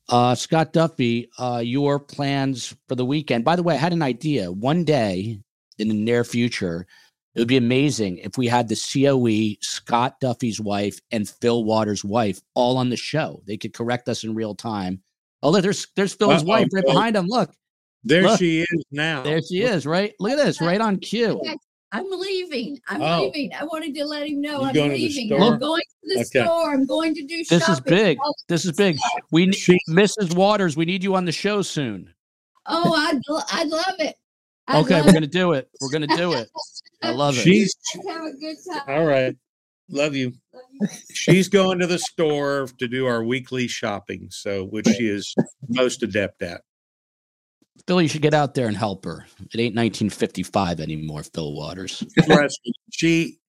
[0.08, 3.44] Uh, Scott Duffey, uh, your plans for the weekend.
[3.44, 4.50] By the way, I had an idea.
[4.50, 5.42] One day
[5.78, 6.88] in the near future,
[7.34, 12.06] it would be amazing if we had the COE, Scott Duffey's wife, and Fil Waters'
[12.06, 13.42] wife all on the show.
[13.46, 15.02] They could correct us in real time.
[15.44, 16.94] Oh, look, there's there's Fil's Uh-oh, wife right Fil.
[16.94, 17.28] behind him.
[17.28, 17.52] Look,
[18.06, 18.40] There Look.
[18.40, 19.24] she is now.
[19.24, 19.86] there she is.
[19.86, 21.42] Right, look at this, right on cue.
[21.98, 22.80] I'm leaving.
[22.88, 23.24] I'm Oh.
[23.26, 23.54] leaving.
[23.54, 25.34] I wanted to let him know You I'm going leaving.
[25.42, 26.44] I'm going to the Okay.
[26.46, 26.74] store.
[26.74, 27.84] I'm going to do This is shopping.
[27.94, 28.18] big.
[28.24, 28.98] Oh, This is big.
[29.32, 30.36] We, need Mrs.
[30.36, 32.14] Waters, we need you on the show soon.
[32.66, 34.16] Oh, I'd, lo- I'd love it.
[34.68, 35.14] I'd Okay, love we're it.
[35.14, 35.70] gonna do it.
[35.80, 36.50] We're gonna do it.
[37.04, 37.42] I love it.
[37.42, 37.76] She's
[38.08, 38.82] Have a good time.
[38.88, 39.36] all right.
[39.90, 40.34] Love you.
[40.52, 40.88] Love you.
[41.14, 45.36] She's going to the store to do our weekly shopping, so which she is
[45.70, 46.62] most adept at.
[47.88, 49.26] Fil, you should get out there and help her.
[49.54, 52.04] It ain't 1955 anymore, Fil Waters.
[52.92, 53.40] She,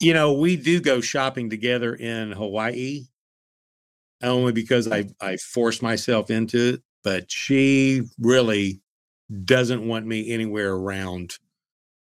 [0.00, 3.04] you know, we do go shopping together in Hawaii,
[4.22, 6.82] only because I I forced myself into it.
[7.04, 8.80] But she really
[9.44, 11.38] doesn't want me anywhere around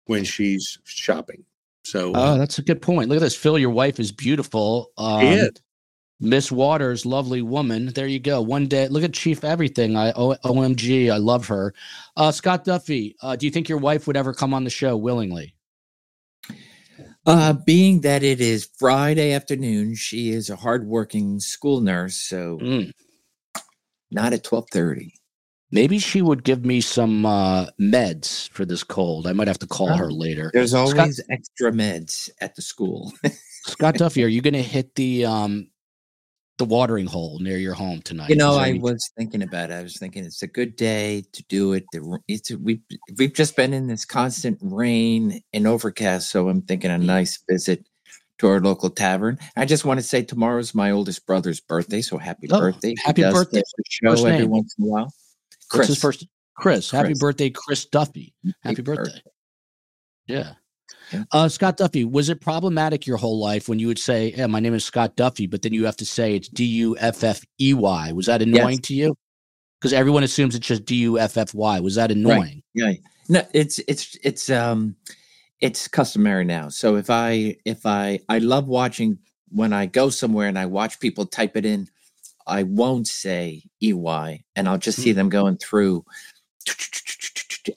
[0.07, 1.45] when she's shopping.
[1.85, 3.09] So uh, Oh, that's a good point.
[3.09, 3.59] Look at this, Fil.
[3.59, 4.91] Your wife is beautiful.
[4.97, 5.51] Um, She is.
[6.19, 7.87] Miss Waters, lovely woman.
[7.95, 8.41] There you go.
[8.41, 9.97] One day, look at Chief Everything.
[9.97, 11.75] I o- OMG, I love her.
[12.17, 14.97] Uh, Scott Duffey, uh, do you think your wife would ever come on the show
[14.97, 15.55] willingly?
[17.27, 22.93] Uh, being that it is Friday afternoon, she is a hardworking school nurse, so Mm.
[24.11, 25.13] not at twelve thirty.
[25.73, 29.27] Maybe she would give me some uh, meds for this cold.
[29.27, 29.97] I might have to call Oh.
[29.97, 30.51] her later.
[30.55, 33.13] There's Scott- always extra meds at the school.
[33.67, 35.69] Scott Duffey, are you going to hit the um
[36.59, 38.31] the watering hole near your home tonight?
[38.31, 39.75] you know, I was thinking about it.
[39.75, 41.85] I was thinking it's a good day to do it.
[42.29, 42.81] It's we
[43.19, 47.05] we've just been in this constant rain and overcast, so I'm thinking a mm.
[47.05, 47.87] nice visit
[48.39, 49.39] to our local tavern.
[49.57, 52.95] I just want to say tomorrow's my oldest brother's birthday, so happy Oh, birthday!
[53.05, 53.63] Happy birthday.
[53.89, 54.51] show First every name?
[54.51, 55.13] once in a while.
[55.73, 56.27] What's his first?
[56.57, 56.91] Chris.
[56.91, 58.33] Happy birthday, Chris Duffey.
[58.63, 59.21] Happy Big birthday.
[60.27, 60.39] Yeah.
[60.39, 60.53] Yeah.
[61.33, 64.61] Uh, Scott Duffey, was it problematic your whole life when you would say, "Yeah, my
[64.61, 67.43] name is Scott Duffey," but then you have to say it's D U F F
[67.61, 68.13] E Y?
[68.13, 69.17] Was that annoying to you?
[69.81, 71.81] Because everyone assumes it's just D U F F Y.
[71.81, 72.63] Was that annoying?
[72.75, 72.93] Yeah.
[73.29, 74.97] No, it's it's it's um
[75.61, 76.69] it's customary now.
[76.69, 79.19] So if I if I I love watching
[79.51, 81.89] when I go somewhere and I watch people type it in,
[82.47, 86.05] I won't say EY and I'll just see them going through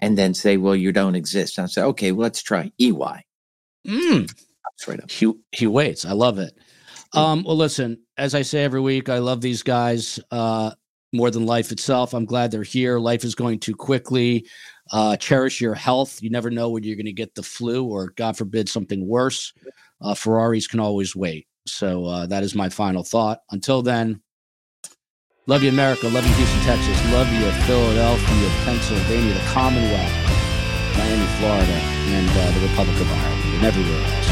[0.01, 1.57] and then say, Well, you don't exist.
[1.57, 3.23] And I'll say, Okay, well, let's try EY.
[3.87, 4.33] Mm.
[4.77, 5.11] Straight up.
[5.11, 6.05] He he waits.
[6.05, 6.57] I love it.
[7.13, 10.71] Um, well, listen, as I say every week, I love these guys uh,
[11.11, 12.13] more than life itself.
[12.13, 12.99] I'm glad they're here.
[12.99, 14.47] Life is going too quickly.
[14.91, 16.21] Uh, cherish your health.
[16.21, 19.53] You never know when you're going to get the flu or, God forbid, something worse.
[20.01, 21.47] Uh, Ferraris can always wait.
[21.65, 23.41] So uh, that is my final thought.
[23.51, 24.21] Until then,
[25.49, 26.07] love you, America.
[26.07, 27.11] Love you, Houston, Texas.
[27.11, 30.13] Love you, Philadelphia, Pennsylvania, the Commonwealth,
[30.95, 34.30] Miami, Florida, and uh, the Republic of Ireland, and everywhere else.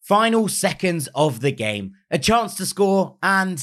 [0.00, 1.92] Final seconds of the game.
[2.10, 3.62] A chance to score, and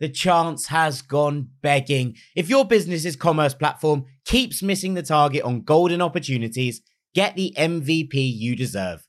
[0.00, 2.16] the chance has gone begging.
[2.36, 6.82] If your business's commerce platform keeps missing the target on golden opportunities,
[7.14, 9.08] get the MVP you deserve.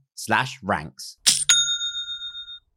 [0.21, 1.17] slash ranks.